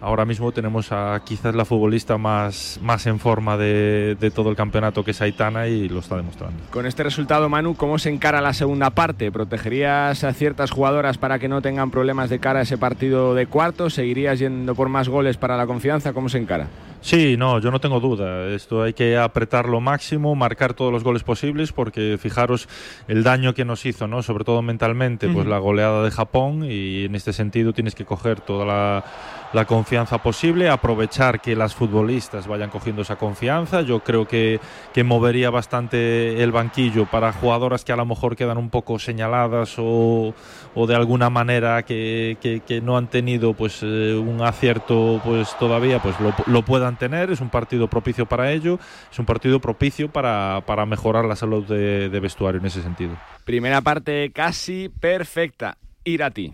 ahora 0.00 0.24
mismo 0.24 0.52
tenemos 0.52 0.92
a 0.92 1.20
quizás 1.24 1.54
la 1.54 1.64
futbolista 1.64 2.18
más, 2.18 2.78
más 2.82 3.06
en 3.06 3.18
forma 3.18 3.56
de, 3.56 4.16
todo 4.34 4.50
el 4.50 4.56
campeonato 4.56 5.04
que 5.04 5.12
es 5.12 5.20
Aitana 5.20 5.66
y 5.66 5.88
lo 5.88 6.00
está 6.00 6.16
demostrando. 6.16 6.62
Con 6.70 6.86
este 6.86 7.02
resultado, 7.02 7.48
Manu, 7.48 7.74
¿cómo 7.74 7.98
se 7.98 8.10
encara 8.10 8.40
la 8.40 8.52
segunda 8.52 8.90
parte? 8.90 9.30
¿Protegerías 9.32 10.24
a 10.24 10.32
ciertas 10.32 10.70
jugadoras 10.70 11.18
para 11.18 11.38
que 11.38 11.48
no 11.48 11.62
tengan 11.62 11.90
problemas 11.90 12.30
de 12.30 12.38
cara 12.38 12.60
a 12.60 12.62
ese 12.62 12.78
partido 12.78 13.34
de 13.34 13.46
cuartos? 13.46 13.94
¿Seguirías 13.94 14.38
yendo 14.38 14.74
por 14.74 14.88
más 14.88 15.08
goles 15.08 15.36
para 15.36 15.56
la 15.56 15.66
confianza? 15.66 16.12
¿Cómo 16.12 16.28
se 16.28 16.38
encara? 16.38 16.68
Sí, 17.06 17.36
no, 17.36 17.60
yo 17.60 17.70
no 17.70 17.78
tengo 17.78 18.00
duda. 18.00 18.48
Esto 18.48 18.82
hay 18.82 18.92
que 18.92 19.16
apretar 19.16 19.68
lo 19.68 19.80
máximo, 19.80 20.34
marcar 20.34 20.74
todos 20.74 20.92
los 20.92 21.04
goles 21.04 21.22
posibles, 21.22 21.70
porque 21.70 22.18
fijaros 22.20 22.68
el 23.06 23.22
daño 23.22 23.54
que 23.54 23.64
nos 23.64 23.86
hizo, 23.86 24.08
¿no? 24.08 24.24
Sobre 24.24 24.42
todo 24.42 24.60
mentalmente, 24.60 25.28
pues 25.28 25.46
la 25.46 25.58
goleada 25.58 26.02
de 26.02 26.10
Japón 26.10 26.66
y 26.68 27.04
en 27.04 27.14
este 27.14 27.32
sentido 27.32 27.72
tienes 27.72 27.94
que 27.94 28.04
coger 28.04 28.40
toda 28.40 28.66
la 28.66 29.04
la 29.52 29.64
confianza 29.64 30.18
posible, 30.18 30.68
aprovechar 30.68 31.40
que 31.40 31.56
las 31.56 31.74
futbolistas 31.74 32.46
vayan 32.46 32.70
cogiendo 32.70 33.02
esa 33.02 33.16
confianza. 33.16 33.80
Yo 33.82 34.00
creo 34.00 34.26
que, 34.26 34.60
que 34.92 35.04
movería 35.04 35.50
bastante 35.50 36.42
el 36.42 36.52
banquillo 36.52 37.06
para 37.06 37.32
jugadoras 37.32 37.84
que 37.84 37.92
a 37.92 37.96
lo 37.96 38.04
mejor 38.04 38.36
quedan 38.36 38.58
un 38.58 38.70
poco 38.70 38.98
señaladas 38.98 39.76
o, 39.78 40.34
o 40.74 40.86
de 40.86 40.94
alguna 40.94 41.30
manera 41.30 41.84
que, 41.84 42.36
que, 42.40 42.80
no 42.82 42.98
han 42.98 43.08
tenido 43.08 43.54
pues 43.54 43.80
eh, 43.82 44.14
un 44.14 44.42
acierto 44.42 45.20
pues 45.24 45.56
todavía 45.58 46.00
pues 46.00 46.20
lo, 46.20 46.34
lo, 46.46 46.62
puedan 46.62 46.95
tener. 46.96 47.30
Es 47.30 47.40
un 47.40 47.50
partido 47.50 47.88
propicio 47.88 48.26
para 48.26 48.50
ello, 48.52 48.78
es 49.10 49.18
un 49.18 49.26
partido 49.26 49.60
propicio 49.60 50.10
para, 50.10 50.62
para 50.66 50.86
mejorar 50.86 51.24
la 51.24 51.36
salud 51.36 51.64
de, 51.66 52.08
de 52.08 52.20
vestuario 52.20 52.60
en 52.60 52.66
ese 52.66 52.82
sentido. 52.82 53.16
Primera 53.44 53.80
parte 53.80 54.30
casi 54.32 54.88
perfecta. 54.88 55.78
Ir 56.04 56.22
a 56.22 56.30
ti 56.30 56.52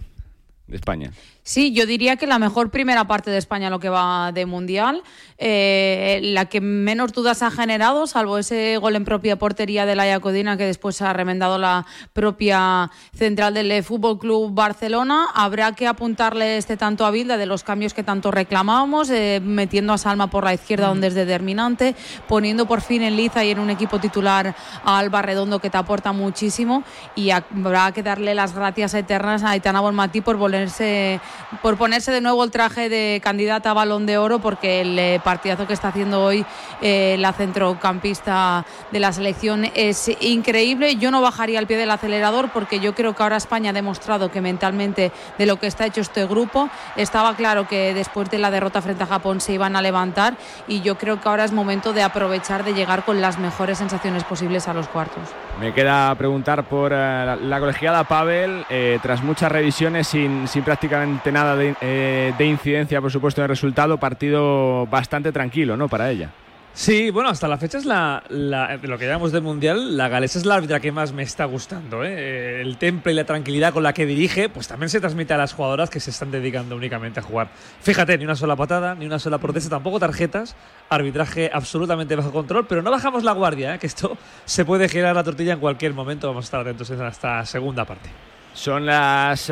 de 0.67 0.77
España. 0.77 1.11
Sí, 1.45 1.73
yo 1.73 1.87
diría 1.87 2.15
que 2.15 2.29
la 2.29 2.39
mejor 2.39 2.71
primera 2.71 3.09
parte 3.09 3.33
de 3.33 3.39
España 3.39 3.69
lo 3.69 3.81
que 3.81 3.89
va 3.89 4.31
de 4.31 4.47
Mundial, 4.47 5.03
eh, 5.39 6.21
la 6.23 6.45
que 6.45 6.61
menos 6.61 7.13
dudas 7.13 7.43
ha 7.43 7.51
generado, 7.51 8.07
salvo 8.07 8.39
ese 8.39 8.77
gol 8.77 8.95
en 8.95 9.05
propia 9.05 9.35
portería 9.35 9.85
de 9.85 9.97
la 9.97 10.07
Yacodina 10.07 10.57
que 10.57 10.67
después 10.67 11.03
ha 11.03 11.13
remendado 11.13 11.59
la 11.59 11.85
propia 12.13 12.93
central 13.13 13.55
del 13.55 13.83
Fútbol 13.83 14.21
Club 14.21 14.55
Barcelona. 14.55 15.31
Habrá 15.35 15.73
que 15.73 15.89
apuntarle 15.89 16.59
este 16.59 16.77
tanto 16.77 17.05
a 17.05 17.11
Bilda 17.11 17.37
de 17.37 17.47
los 17.47 17.65
cambios 17.65 17.93
que 17.93 18.05
tanto 18.05 18.31
reclamábamos, 18.31 19.11
eh, 19.11 19.41
metiendo 19.43 19.93
a 19.93 19.99
Salma 19.99 20.31
por 20.31 20.45
la 20.45 20.55
izquierda 20.55 20.87
donde 20.87 21.09
es 21.09 21.15
determinante, 21.15 21.97
poniendo 22.29 22.67
por 22.67 22.83
fin 22.83 23.03
en 23.03 23.17
liza 23.17 23.45
y 23.45 23.51
en 23.51 23.59
un 23.59 23.71
equipo 23.71 23.99
titular 23.99 24.55
a 24.85 24.99
Alba 24.99 25.23
Redondo 25.23 25.59
que 25.59 25.71
te 25.71 25.77
aporta 25.77 26.13
muchísimo 26.13 26.85
y 27.17 27.31
habrá 27.31 27.91
que 27.91 28.05
darle 28.05 28.33
las 28.37 28.55
gracias 28.55 28.95
eternas 28.95 29.43
a 29.43 29.51
Aitana 29.51 29.81
Bonmatí 29.81 30.21
por 30.21 30.37
volverse 30.37 31.21
por 31.61 31.77
ponerse 31.77 32.13
de 32.13 32.21
nuevo 32.21 32.43
el 32.45 32.51
traje 32.51 32.89
de 32.89 33.21
candidata 33.23 33.71
a 33.71 33.75
balón 33.75 34.07
de 34.07 34.19
oro, 34.19 34.39
porque 34.39 34.81
el 34.81 34.99
eh, 34.99 35.21
partidazo 35.23 35.67
que 35.67 35.75
está 35.75 35.89
haciendo 35.89 36.23
hoy 36.23 36.45
eh, 36.81 37.17
la 37.19 37.33
centrocampista 37.33 38.65
de 38.91 39.01
la 39.01 39.13
selección 39.13 39.67
es 39.75 40.11
increíble. 40.21 40.97
Yo 40.97 41.11
no 41.11 41.21
bajaría 41.21 41.59
el 41.59 41.67
pie 41.67 41.77
del 41.77 41.91
acelerador 41.91 42.51
porque 42.51 42.81
yo 42.81 42.95
creo 42.95 43.15
que 43.15 43.23
ahora 43.23 43.37
España 43.37 43.71
ha 43.71 43.73
demostrado 43.73 44.31
que 44.31 44.41
mentalmente 44.41 45.13
de 45.39 45.47
lo 45.47 45.59
que 45.59 45.67
está 45.67 45.87
hecho 45.87 46.01
este 46.01 46.27
grupo 46.27 46.71
estaba 46.97 47.35
claro 47.35 47.69
que 47.69 47.95
después 47.95 48.31
de 48.31 48.39
la 48.39 48.51
derrota 48.51 48.83
frente 48.83 49.05
a 49.05 49.07
Japón 49.07 49.41
se 49.41 49.53
iban 49.53 49.77
a 49.77 49.83
levantar 49.83 50.37
y 50.67 50.81
yo 50.81 50.97
creo 50.97 51.21
que 51.21 51.29
ahora 51.29 51.45
es 51.45 51.53
momento 51.53 51.93
de 51.93 52.03
aprovechar 52.03 52.65
de 52.65 52.75
llegar 52.75 53.05
con 53.05 53.21
las 53.21 53.39
mejores 53.39 53.79
sensaciones 53.79 54.25
posibles 54.25 54.69
a 54.69 54.75
los 54.75 54.89
cuartos. 54.89 55.29
Me 55.61 55.73
queda 55.73 56.15
preguntar 56.17 56.65
por 56.65 56.93
eh, 56.93 57.37
la 57.41 57.61
colegiada 57.61 58.05
Pavel, 58.05 58.65
tras 59.03 59.23
muchas 59.23 59.53
revisiones 59.53 60.09
sin, 60.09 60.49
sin 60.49 60.63
prácticamente 60.65 61.31
nada 61.31 61.57
eh, 61.61 62.33
de, 62.37 62.47
incidencia, 62.47 63.01
por 63.01 63.13
supuesto, 63.13 63.41
en 63.41 63.45
el 63.45 63.49
resultado. 63.51 63.99
Partido 63.99 64.87
bastante 64.87 65.33
tranquilo, 65.33 65.77
¿no? 65.77 65.89
Para 65.89 66.11
ella. 66.11 66.31
Sí, 66.75 67.11
bueno, 67.11 67.29
hasta 67.29 67.49
la 67.49 67.59
fecha 67.59 67.77
es 67.77 67.85
la, 67.85 68.25
lo 68.31 68.99
que 68.99 69.07
llamamos 69.07 69.31
de 69.31 69.43
mundial, 69.43 69.95
la 69.97 70.09
galesa 70.09 70.39
es 70.39 70.47
la 70.47 70.55
árbitra 70.55 70.81
que 70.81 70.91
más 70.91 71.13
me 71.13 71.23
está 71.23 71.45
gustando. 71.45 72.03
¿eh? 72.03 72.63
El 72.63 72.79
temple 72.79 73.13
y 73.13 73.15
la 73.15 73.25
tranquilidad 73.25 73.75
con 73.75 73.83
la 73.83 73.93
que 73.93 74.07
dirige, 74.07 74.49
pues 74.49 74.69
también 74.69 74.89
se 74.89 74.99
transmite 74.99 75.35
a 75.35 75.37
las 75.37 75.53
jugadoras 75.53 75.91
que 75.91 76.01
se 76.01 76.11
están 76.11 76.31
dedicando 76.31 76.75
únicamente 76.75 77.21
a 77.21 77.23
jugar. 77.23 77.51
Fíjate, 77.83 78.17
ni 78.17 78.25
una 78.25 78.37
sola 78.37 78.57
patada, 78.57 78.95
ni 78.95 79.05
una 79.05 79.19
sola 79.19 79.37
protesta, 79.37 79.69
tampoco 79.69 80.01
tarjetas, 80.01 80.57
arbitraje 80.89 81.51
absolutamente 81.53 82.17
bajo 82.17 82.33
control, 82.33 82.67
pero 82.67 82.81
no 82.81 82.91
bajamos 82.91 83.23
la 83.23 83.33
guardia, 83.33 83.75
¿eh? 83.75 83.79
que 83.79 83.87
esto 83.87 84.17
se 84.47 84.65
puede 84.65 84.89
girar 84.89 85.15
la 85.15 85.25
tortilla 85.25 85.53
en 85.53 85.61
cualquier 85.61 85.93
momento. 85.93 86.27
Vamos 86.29 86.45
a 86.45 86.47
estar 86.47 86.61
atentos 86.63 86.89
en 86.91 87.03
esta 87.03 87.45
segunda 87.45 87.85
parte. 87.85 88.09
Son 88.55 88.85
las 88.87 89.51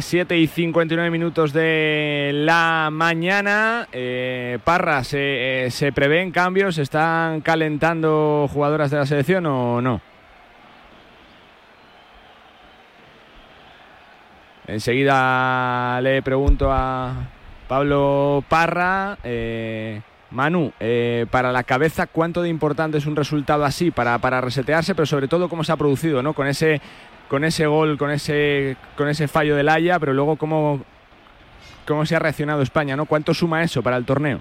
7 0.00 0.36
y 0.36 0.46
59 0.46 1.10
minutos 1.10 1.52
de 1.52 2.32
la 2.34 2.88
mañana. 2.92 3.88
Parra, 4.64 5.04
¿se, 5.04 5.68
¿se 5.70 5.92
prevén 5.92 6.30
cambios? 6.32 6.78
¿Están 6.78 7.40
calentando 7.40 8.48
jugadoras 8.52 8.90
de 8.90 8.98
la 8.98 9.06
selección 9.06 9.46
o 9.46 9.80
no? 9.80 10.00
Enseguida 14.70 16.00
le 16.00 16.22
pregunto 16.22 16.70
a 16.70 17.12
Pablo 17.66 18.44
Parra. 18.48 19.18
Eh, 19.24 20.00
Manu, 20.30 20.72
eh, 20.78 21.26
para 21.28 21.50
la 21.50 21.64
cabeza, 21.64 22.06
¿cuánto 22.06 22.40
de 22.42 22.48
importante 22.48 22.98
es 22.98 23.06
un 23.06 23.16
resultado 23.16 23.64
así 23.64 23.90
para, 23.90 24.16
para 24.18 24.40
resetearse? 24.40 24.94
Pero 24.94 25.06
sobre 25.06 25.26
todo, 25.26 25.48
¿cómo 25.48 25.64
se 25.64 25.72
ha 25.72 25.76
producido? 25.76 26.22
¿no? 26.22 26.34
Con, 26.34 26.46
ese, 26.46 26.80
con 27.30 27.44
ese 27.44 27.66
gol, 27.66 27.96
con 27.96 28.10
ese, 28.10 28.76
con 28.96 29.08
ese 29.08 29.28
fallo 29.28 29.54
del 29.54 29.68
Haya, 29.68 30.00
pero 30.00 30.12
luego, 30.12 30.34
¿cómo, 30.34 30.82
¿cómo 31.86 32.04
se 32.04 32.16
ha 32.16 32.18
reaccionado 32.18 32.60
España? 32.60 32.96
¿no? 32.96 33.06
¿Cuánto 33.06 33.32
suma 33.32 33.62
eso 33.62 33.84
para 33.84 33.96
el 33.96 34.04
torneo? 34.04 34.40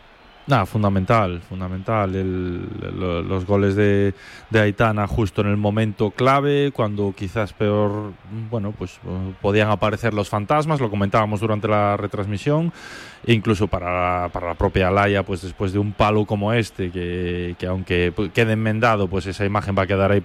Nada, 0.50 0.66
fundamental, 0.66 1.42
fundamental. 1.48 2.12
los 2.12 3.46
goles 3.46 3.76
de, 3.76 4.16
de, 4.50 4.60
Aitana 4.60 5.06
justo 5.06 5.42
en 5.42 5.48
el 5.50 5.58
momento 5.58 6.10
clave, 6.10 6.72
cuando 6.72 7.14
quizás 7.16 7.54
peor, 7.54 8.14
bueno, 8.50 8.74
pues 8.76 9.00
podían 9.42 9.70
aparecer 9.70 10.16
los 10.16 10.28
fantasmas, 10.28 10.82
lo 10.82 10.90
comentábamos 10.90 11.42
durante 11.42 11.68
la 11.68 11.96
retransmisión, 11.98 12.74
e 13.28 13.34
incluso 13.34 13.68
para, 13.68 14.30
para 14.30 14.48
la 14.48 14.56
propia 14.56 14.88
Alaya, 14.88 15.22
pues 15.22 15.44
después 15.44 15.72
de 15.72 15.78
un 15.78 15.92
palo 15.94 16.26
como 16.26 16.52
este, 16.52 16.90
que, 16.90 17.56
que 17.60 17.68
aunque 17.68 18.12
quede 18.34 18.54
enmendado, 18.54 19.08
pues 19.08 19.28
esa 19.28 19.46
imagen 19.46 19.76
va 19.78 19.84
a 19.84 19.88
quedar 19.88 20.12
ahí 20.12 20.18